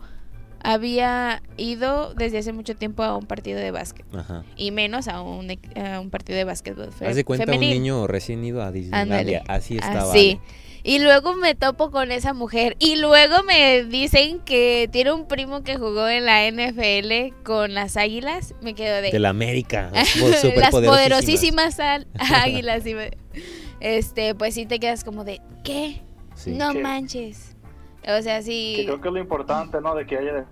había 0.64 1.42
ido 1.56 2.14
desde 2.16 2.40
hace 2.40 2.52
mucho 2.52 2.76
tiempo 2.76 3.04
a 3.04 3.16
un 3.16 3.26
partido 3.26 3.60
de 3.60 3.72
básquet 3.72 4.06
Ajá. 4.14 4.44
y 4.58 4.72
menos 4.72 5.08
a 5.08 5.22
un, 5.22 5.52
e- 5.52 5.60
a 5.80 6.00
un 6.00 6.10
partido 6.10 6.36
de 6.38 6.44
básquetbol 6.46 6.90
Haz 7.06 7.16
de 7.16 7.24
cuenta 7.24 7.46
femenil. 7.46 7.70
un 7.70 7.74
niño 7.84 8.08
recién 8.08 8.44
ido 8.44 8.64
a 8.64 8.72
Disneylandia, 8.72 9.44
así 9.48 9.76
estaba. 9.76 10.10
Así. 10.12 10.40
Y 10.84 11.00
luego 11.00 11.36
me 11.36 11.54
topo 11.54 11.92
con 11.92 12.12
esa 12.14 12.34
mujer. 12.34 12.78
Y 12.80 12.96
luego 12.96 13.44
me 13.44 13.84
dicen 13.84 14.40
que 14.40 14.88
tiene 14.90 15.12
un 15.12 15.28
primo 15.28 15.62
que 15.62 15.76
jugó 15.76 16.08
en 16.08 16.26
la 16.26 16.48
NFL 16.50 17.34
con 17.44 17.74
las 17.74 17.98
águilas. 17.98 18.54
Me 18.62 18.74
quedo 18.74 19.02
de. 19.02 19.12
De 19.12 19.20
la 19.20 19.30
América. 19.30 19.92
las 20.56 20.72
poderosísimas 20.72 21.78
águilas. 22.20 22.86
y 22.86 22.94
me- 22.94 23.18
este, 23.82 24.34
pues 24.34 24.54
sí 24.54 24.66
te 24.66 24.80
quedas 24.80 25.04
como 25.04 25.26
de. 25.26 25.42
¿Qué? 25.66 26.04
Sí. 26.36 26.52
No 26.52 26.74
manches. 26.74 27.57
O 28.08 28.22
sea, 28.22 28.38
Que 28.38 28.44
sí. 28.44 28.84
creo 28.86 29.02
que 29.02 29.08
es 29.10 29.14
lo 29.14 29.20
importante, 29.20 29.82
¿no? 29.82 29.96
De 29.96 30.06
que 30.06 30.18
haya 30.18 30.46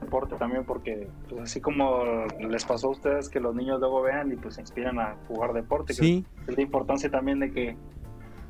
deporte 0.00 0.34
también, 0.36 0.64
porque 0.64 1.08
pues 1.28 1.42
así 1.42 1.60
como 1.60 2.02
les 2.38 2.64
pasó 2.64 2.88
a 2.88 2.90
ustedes 2.90 3.28
que 3.28 3.38
los 3.38 3.54
niños 3.54 3.80
luego 3.80 4.00
vean 4.02 4.32
y 4.32 4.36
pues 4.36 4.54
se 4.54 4.62
inspiran 4.62 4.98
a 4.98 5.14
jugar 5.28 5.52
deporte. 5.52 5.88
que 5.94 6.02
Sí, 6.02 6.24
Es 6.48 6.56
la 6.56 6.62
importancia 6.62 7.10
también 7.10 7.38
de 7.40 7.52
que 7.52 7.76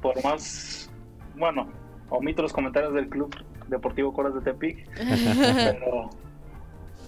por 0.01 0.23
más, 0.25 0.91
bueno, 1.37 1.69
omito 2.09 2.43
los 2.43 2.53
comentarios 2.53 2.95
del 2.95 3.09
Club 3.09 3.35
Deportivo 3.69 4.13
Coras 4.13 4.35
de 4.35 4.41
Tepic, 4.41 4.89
pero 4.95 6.11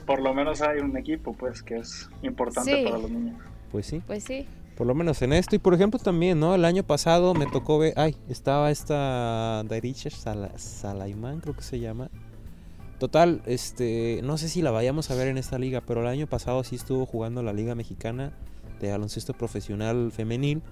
por 0.07 0.21
lo 0.21 0.35
menos 0.35 0.61
hay 0.61 0.81
un 0.81 0.97
equipo, 0.97 1.33
pues, 1.33 1.63
que 1.63 1.77
es 1.77 2.11
importante 2.23 2.77
Sí. 2.79 2.85
para 2.85 2.99
los 2.99 3.11
niños. 3.11 3.41
pues 3.71 3.87
sí. 3.87 4.03
Pues 4.07 4.25
sí. 4.25 4.47
Por 4.77 4.87
lo 4.87 4.95
menos 4.95 5.21
en 5.23 5.33
esto. 5.33 5.55
Y 5.55 5.59
por 5.59 5.75
ejemplo 5.75 6.01
también, 6.01 6.41
¿no? 6.41 6.55
El 6.55 6.65
año 6.65 6.83
pasado 6.83 7.35
me 7.35 7.47
tocó 7.47 7.79
ver... 7.79 7.93
Ay, 7.97 8.17
estaba 8.29 8.71
esta 8.71 9.63
Daricha 9.65 10.11
Sala- 10.11 10.57
Salaimán, 10.59 11.41
creo 11.41 11.55
que 11.55 11.63
se 11.63 11.79
llama. 11.79 12.11
Total, 12.99 13.43
este... 13.47 14.21
No 14.25 14.39
sé 14.39 14.49
si 14.49 14.63
la 14.63 14.71
vayamos 14.71 15.11
a 15.11 15.15
ver 15.15 15.29
en 15.29 15.37
esta 15.39 15.59
liga, 15.59 15.83
pero 15.87 16.01
el 16.01 16.07
año 16.07 16.27
pasado 16.27 16.65
sí 16.65 16.77
estuvo 16.77 17.05
jugando 17.07 17.43
la 17.43 17.53
Liga 17.53 17.75
Mexicana 17.75 18.33
de 18.81 18.91
baloncesto 18.91 19.35
profesional 19.35 20.11
femenil. 20.11 20.63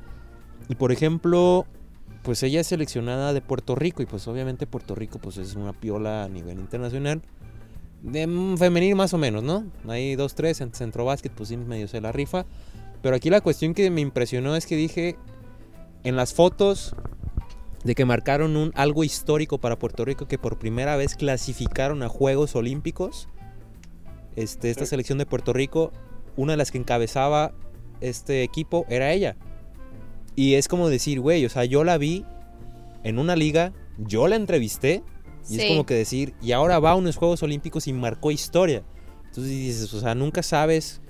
Y 0.68 0.76
por 0.76 0.92
ejemplo, 0.92 1.66
pues 2.22 2.42
ella 2.42 2.60
es 2.60 2.66
seleccionada 2.68 3.32
de 3.32 3.42
Puerto 3.42 3.74
Rico. 3.74 4.02
Y 4.02 4.06
pues 4.06 4.26
obviamente 4.28 4.66
Puerto 4.66 4.94
Rico 4.94 5.18
pues 5.18 5.36
es 5.36 5.56
una 5.56 5.72
piola 5.72 6.24
a 6.24 6.28
nivel 6.28 6.58
internacional. 6.58 7.20
De 8.02 8.26
mm, 8.26 8.56
femenil 8.56 8.94
más 8.96 9.12
o 9.12 9.18
menos, 9.18 9.42
¿no? 9.42 9.64
Hay 9.86 10.16
dos, 10.16 10.34
tres 10.34 10.60
en 10.62 10.72
centro 10.72 11.04
básquet, 11.04 11.32
pues 11.32 11.50
sí 11.50 11.56
medio 11.58 11.86
se 11.86 12.00
la 12.00 12.12
rifa. 12.12 12.46
Pero 13.02 13.16
aquí 13.16 13.30
la 13.30 13.40
cuestión 13.40 13.74
que 13.74 13.90
me 13.90 14.00
impresionó 14.00 14.56
es 14.56 14.66
que 14.66 14.76
dije 14.76 15.16
en 16.04 16.16
las 16.16 16.34
fotos 16.34 16.94
de 17.84 17.94
que 17.94 18.04
marcaron 18.04 18.56
un 18.56 18.72
algo 18.74 19.04
histórico 19.04 19.58
para 19.58 19.78
Puerto 19.78 20.04
Rico 20.04 20.28
que 20.28 20.38
por 20.38 20.58
primera 20.58 20.96
vez 20.96 21.14
clasificaron 21.14 22.02
a 22.02 22.08
Juegos 22.08 22.54
Olímpicos. 22.56 23.28
Este, 24.36 24.70
esta 24.70 24.84
Sí. 24.84 24.90
selección 24.90 25.18
de 25.18 25.26
Puerto 25.26 25.52
Rico, 25.52 25.92
una 26.36 26.52
de 26.52 26.56
las 26.58 26.70
que 26.70 26.78
encabezaba 26.78 27.52
este 28.00 28.42
equipo 28.42 28.84
era 28.88 29.12
ella. 29.12 29.36
Y 30.36 30.54
es 30.54 30.68
como 30.68 30.88
decir, 30.88 31.20
güey, 31.20 31.44
o 31.44 31.48
sea, 31.50 31.64
yo 31.64 31.84
la 31.84 31.98
vi 31.98 32.24
en 33.02 33.18
una 33.18 33.34
liga, 33.34 33.72
yo 33.98 34.28
la 34.28 34.36
entrevisté 34.36 35.02
y 35.48 35.58
es 35.58 35.66
como 35.68 35.86
que 35.86 35.94
decir, 35.94 36.34
y 36.42 36.52
ahora 36.52 36.78
va 36.78 36.90
a 36.92 36.94
unos 36.94 37.16
Juegos 37.16 37.42
Olímpicos 37.42 37.86
y 37.88 37.92
marcó 37.92 38.30
historia. 38.30 38.84
Entonces 39.26 39.50
dices, 39.52 39.92
o 39.94 40.00
sea, 40.00 40.14
nunca 40.14 40.42
sabes 40.42 41.00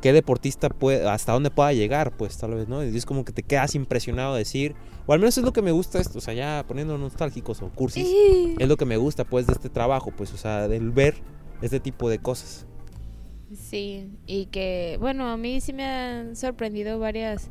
qué 0.00 0.12
deportista 0.12 0.68
puede, 0.68 1.08
hasta 1.08 1.32
dónde 1.32 1.50
pueda 1.50 1.72
llegar, 1.72 2.16
pues 2.16 2.36
tal 2.38 2.54
vez, 2.54 2.68
¿no? 2.68 2.84
Y 2.84 2.96
es 2.96 3.04
como 3.06 3.24
que 3.24 3.32
te 3.32 3.42
quedas 3.42 3.74
impresionado 3.74 4.34
de 4.34 4.40
decir, 4.40 4.74
o 5.06 5.12
al 5.12 5.18
menos 5.18 5.36
es 5.38 5.44
lo 5.44 5.52
que 5.52 5.62
me 5.62 5.72
gusta 5.72 5.98
esto, 6.00 6.18
o 6.18 6.20
sea, 6.20 6.34
ya 6.34 6.64
poniendo 6.68 6.96
nostálgicos 6.98 7.62
o 7.62 7.68
cursis, 7.70 8.06
es 8.58 8.68
lo 8.68 8.76
que 8.76 8.84
me 8.84 8.96
gusta 8.96 9.24
pues 9.24 9.46
de 9.46 9.54
este 9.54 9.68
trabajo, 9.68 10.12
pues, 10.16 10.32
o 10.32 10.36
sea, 10.36 10.68
del 10.68 10.90
ver 10.90 11.14
este 11.62 11.80
tipo 11.80 12.08
de 12.08 12.18
cosas. 12.18 12.66
Sí, 13.54 14.10
y 14.26 14.46
que, 14.46 14.98
bueno, 15.00 15.28
a 15.28 15.36
mí 15.36 15.60
sí 15.60 15.72
me 15.72 15.84
han 15.84 16.36
sorprendido 16.36 16.98
varias 16.98 17.48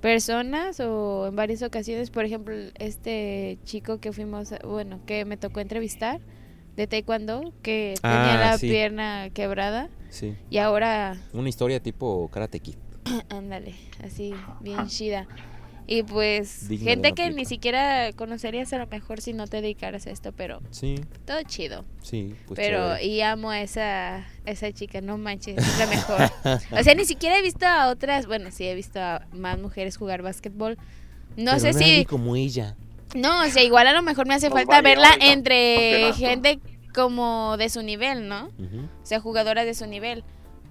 personas 0.00 0.80
o 0.80 1.26
en 1.26 1.36
varias 1.36 1.62
ocasiones, 1.62 2.10
por 2.10 2.24
ejemplo, 2.24 2.54
este 2.78 3.58
chico 3.64 3.98
que 3.98 4.12
fuimos, 4.12 4.54
bueno, 4.64 5.00
que 5.06 5.24
me 5.24 5.36
tocó 5.36 5.60
entrevistar 5.60 6.20
de 6.76 6.86
taekwondo, 6.86 7.52
que 7.62 7.94
tenía 8.00 8.34
Ah, 8.34 8.50
la 8.52 8.58
sí. 8.58 8.68
pierna 8.68 9.30
quebrada 9.30 9.88
Sí. 10.14 10.34
y 10.48 10.58
ahora, 10.58 11.16
Una 11.32 11.48
historia 11.48 11.80
tipo 11.80 12.28
Karate 12.32 12.60
Kid. 12.60 12.76
ándale, 13.28 13.74
así, 14.02 14.32
bien 14.60 14.86
chida. 14.86 15.26
Y 15.86 16.02
pues 16.02 16.66
Digno 16.68 16.86
gente 16.88 17.12
que 17.12 17.30
ni 17.30 17.44
siquiera 17.44 18.10
conocerías 18.14 18.72
a 18.72 18.78
lo 18.78 18.86
mejor 18.86 19.20
si 19.20 19.34
no 19.34 19.46
te 19.46 19.60
dedicaras 19.60 20.06
a 20.06 20.10
esto, 20.12 20.32
pero 20.32 20.62
Sí, 20.70 20.94
todo 21.26 21.42
chido. 21.42 21.84
sí. 22.00 22.34
Pues 22.46 22.56
pero 22.58 22.78
chévere. 22.96 23.04
y 23.06 23.20
amo 23.20 23.50
a 23.50 23.60
esa 23.60 24.24
esa 24.46 24.72
chica, 24.72 25.02
no 25.02 25.18
manches, 25.18 25.58
es 25.58 25.78
la 25.78 25.86
mejor. 25.86 26.30
o 26.80 26.82
sea, 26.82 26.94
ni 26.94 27.04
siquiera 27.04 27.36
he 27.38 27.42
visto 27.42 27.66
a 27.66 27.88
otras, 27.90 28.26
bueno, 28.26 28.50
sí 28.50 28.64
he 28.64 28.74
visto 28.74 28.98
a 28.98 29.26
más 29.32 29.58
mujeres 29.58 29.98
jugar 29.98 30.22
básquetbol. 30.22 30.78
No 31.36 31.50
Pero 31.50 31.58
sé 31.60 31.72
nadie 31.72 31.98
si 31.98 32.04
como 32.06 32.34
ella. 32.34 32.76
no, 33.14 33.42
o 33.42 33.48
sea, 33.50 33.62
igual 33.62 33.86
a 33.86 33.92
lo 33.92 34.00
mejor 34.02 34.26
me 34.26 34.32
hace 34.32 34.48
Nos 34.48 34.54
falta 34.56 34.80
verla 34.80 35.10
entre 35.20 36.14
gente 36.14 36.60
como 36.94 37.56
de 37.58 37.68
su 37.68 37.82
nivel, 37.82 38.28
¿no? 38.28 38.46
O 38.46 39.06
sea, 39.06 39.20
jugadoras 39.20 39.64
de 39.66 39.74
su 39.74 39.86
nivel. 39.86 40.24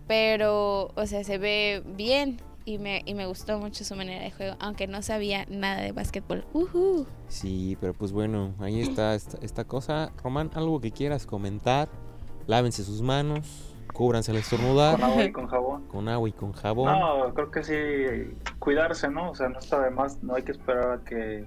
Pero, 0.07 0.91
o 0.95 1.05
sea, 1.05 1.23
se 1.23 1.37
ve 1.37 1.83
bien 1.85 2.39
y 2.65 2.77
me, 2.77 3.01
y 3.05 3.13
me 3.13 3.25
gustó 3.25 3.57
mucho 3.59 3.83
su 3.83 3.95
manera 3.95 4.23
de 4.23 4.31
juego, 4.31 4.55
aunque 4.59 4.87
no 4.87 5.01
sabía 5.01 5.45
nada 5.49 5.81
de 5.81 5.91
básquetbol. 5.91 6.45
Ujú. 6.53 7.05
Sí, 7.27 7.77
pero 7.79 7.93
pues 7.93 8.11
bueno, 8.11 8.53
ahí 8.59 8.81
está 8.81 9.15
esta, 9.15 9.37
esta 9.41 9.63
cosa. 9.65 10.11
Román, 10.23 10.51
algo 10.55 10.79
que 10.81 10.91
quieras 10.91 11.25
comentar. 11.25 11.87
Lávense 12.47 12.83
sus 12.83 13.01
manos, 13.01 13.73
cúbranse 13.93 14.31
al 14.31 14.37
estornudar 14.37 14.95
Con 14.95 15.03
agua 15.05 15.23
y 15.23 15.31
con 15.31 15.47
jabón. 15.47 15.87
con 15.87 16.09
agua 16.09 16.27
y 16.27 16.33
con 16.33 16.51
jabón. 16.51 16.99
No, 16.99 17.33
creo 17.33 17.51
que 17.51 17.63
sí, 17.63 18.37
cuidarse, 18.59 19.09
¿no? 19.09 19.31
O 19.31 19.35
sea, 19.35 19.47
no 19.47 19.59
está 19.59 19.79
de 19.81 19.89
más, 19.91 20.21
no 20.21 20.35
hay 20.35 20.43
que 20.43 20.51
esperar 20.51 20.99
a 20.99 21.03
que 21.05 21.45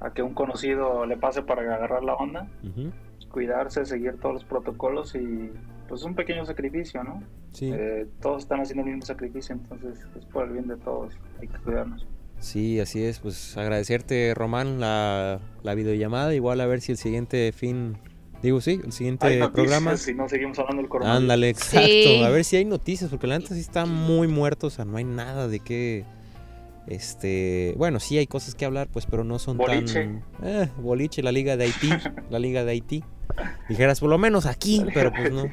a 0.00 0.10
que 0.12 0.22
un 0.22 0.34
conocido 0.34 1.06
le 1.06 1.16
pase 1.16 1.40
para 1.42 1.62
agarrar 1.62 2.02
la 2.04 2.14
onda. 2.14 2.46
Ujú, 2.62 2.92
Cuidarse, 3.34 3.84
seguir 3.84 4.14
todos 4.20 4.34
los 4.36 4.44
protocolos 4.44 5.14
y 5.16 5.50
pues 5.88 6.04
un 6.04 6.14
pequeño 6.14 6.46
sacrificio, 6.46 7.02
¿no? 7.02 7.20
Sí, 7.52 7.70
Eh, 7.74 8.06
todos 8.22 8.44
están 8.44 8.60
haciendo 8.60 8.84
el 8.84 8.90
mismo 8.90 9.04
sacrificio, 9.04 9.54
entonces 9.56 9.98
es 10.16 10.24
por 10.26 10.46
el 10.46 10.52
bien 10.52 10.68
de 10.68 10.76
todos, 10.76 11.12
hay 11.40 11.48
que 11.48 11.58
cuidarnos. 11.58 12.06
sí, 12.38 12.78
así 12.80 13.02
es. 13.02 13.18
Pues 13.18 13.56
agradecerte, 13.56 14.32
Román, 14.34 14.78
la, 14.80 15.40
la 15.64 15.74
videollamada. 15.74 16.32
Igual 16.34 16.60
a 16.60 16.66
ver 16.66 16.80
si 16.80 16.92
el 16.92 16.98
siguiente 16.98 17.50
fin, 17.52 17.96
digo 18.42 18.60
sí, 18.60 18.80
el 18.84 18.92
siguiente 18.92 19.26
Hay 19.26 19.38
noticias 19.40 19.52
programa. 19.68 19.96
si 19.96 20.14
no 20.14 20.28
seguimos 20.28 20.58
hablando 20.60 20.82
del 20.82 20.88
coronavirus. 20.88 21.22
Ándale, 21.22 21.48
exacto. 21.48 21.88
Sí. 21.88 22.22
A 22.24 22.28
ver 22.30 22.44
si 22.44 22.56
hay 22.56 22.64
noticias, 22.64 23.10
porque 23.10 23.26
la 23.26 23.38
neta 23.38 23.54
sí 23.54 23.60
está 23.60 23.84
muy 23.84 24.28
muerto, 24.28 24.68
o 24.68 24.70
sea, 24.70 24.84
no 24.84 24.96
hay 24.96 25.04
nada 25.04 25.48
de 25.48 25.58
qué. 25.60 26.04
Este, 26.86 27.74
bueno, 27.78 27.98
sí 27.98 28.18
hay 28.18 28.26
cosas 28.26 28.54
que 28.54 28.64
hablar, 28.66 28.88
pues, 28.92 29.06
pero 29.06 29.24
no 29.24 29.38
son 29.38 29.56
Boliche. 29.56 30.04
tan. 30.04 30.24
Eh, 30.42 30.68
boliche, 30.78 31.22
la 31.22 31.32
Liga 31.32 31.56
de 31.56 31.64
Haití, 31.64 31.88
la 32.30 32.38
Liga 32.38 32.64
de 32.64 32.72
Haití. 32.72 33.02
Dijeras, 33.68 34.00
por 34.00 34.10
lo 34.10 34.18
menos 34.18 34.46
aquí, 34.46 34.84
pero 34.94 35.12
pues 35.12 35.32
no. 35.32 35.44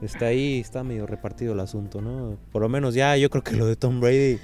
Está 0.00 0.26
ahí, 0.26 0.60
está 0.60 0.84
medio 0.84 1.06
repartido 1.08 1.54
el 1.54 1.60
asunto, 1.60 2.00
¿no? 2.00 2.36
Por 2.52 2.62
lo 2.62 2.68
menos 2.68 2.94
ya, 2.94 3.16
yo 3.16 3.30
creo 3.30 3.42
que 3.42 3.56
lo 3.56 3.66
de 3.66 3.74
Tom 3.74 4.00
Brady, 4.00 4.38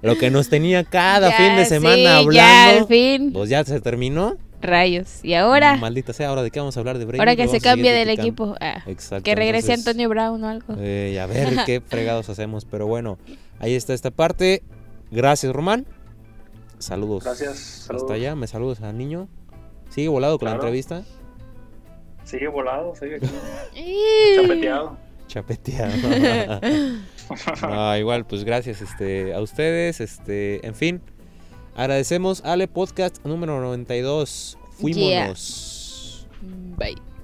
lo 0.00 0.16
que 0.16 0.30
nos 0.30 0.48
tenía 0.48 0.84
cada 0.84 1.30
Ya, 1.30 1.36
fin 1.36 1.56
de 1.56 1.64
semana 1.64 1.96
sí, 1.96 2.02
Ya, 2.04 2.18
hablando, 2.18 2.80
al 2.82 2.86
fin. 2.86 3.32
pues 3.32 3.50
ya 3.50 3.64
se 3.64 3.80
terminó. 3.80 4.36
Rayos. 4.62 5.24
Y 5.24 5.34
ahora, 5.34 5.76
Maldita 5.76 6.12
sea, 6.12 6.28
ahora 6.28 6.42
de 6.44 6.52
qué 6.52 6.60
vamos 6.60 6.76
a 6.76 6.80
hablar 6.80 6.98
de 6.98 7.04
Brady. 7.04 7.18
ahora 7.18 7.34
que 7.34 7.48
se 7.48 7.60
cambie 7.60 7.92
del 7.92 8.10
equipo. 8.10 8.54
ah, 8.60 8.82
Exacto. 8.86 9.24
que 9.24 9.34
regrese 9.34 9.72
entonces- 9.72 9.88
Antonio 9.88 10.08
Brown 10.08 10.44
o 10.44 10.48
algo. 10.48 10.74
Eh, 10.78 11.18
a 11.20 11.26
ver 11.26 11.48
qué 11.66 11.80
fregados 11.80 12.28
hacemos. 12.28 12.64
Pero 12.64 12.86
bueno, 12.86 13.18
ahí 13.58 13.74
está 13.74 13.92
esta 13.92 14.12
parte. 14.12 14.62
Gracias, 15.10 15.52
Román. 15.52 15.84
Saludos. 16.78 17.24
Gracias, 17.24 17.58
saludos. 17.58 18.04
Hasta 18.04 18.14
allá, 18.14 18.34
me 18.36 18.46
saludos 18.46 18.80
al 18.82 18.96
niño. 18.96 19.28
Sigue 19.90 20.08
volado 20.08 20.38
con 20.38 20.46
la 20.46 20.52
Claro. 20.52 20.68
entrevista. 20.68 21.02
Sigue 22.26 22.48
volado, 22.48 22.92
sigue 22.96 23.20
chapeteado. 24.34 24.96
Chapeteado. 25.28 25.92
No, 27.60 27.96
igual, 27.96 28.24
pues 28.24 28.44
gracias 28.44 28.80
este, 28.80 29.34
a 29.34 29.40
ustedes. 29.40 30.00
Este, 30.00 30.64
en 30.64 30.76
fin, 30.76 31.02
agradecemos 31.74 32.40
Ale 32.44 32.68
Podcast 32.68 33.24
número 33.24 33.60
92. 33.60 34.56
Fuímonos. 34.78 36.28
Bye. 36.76 37.15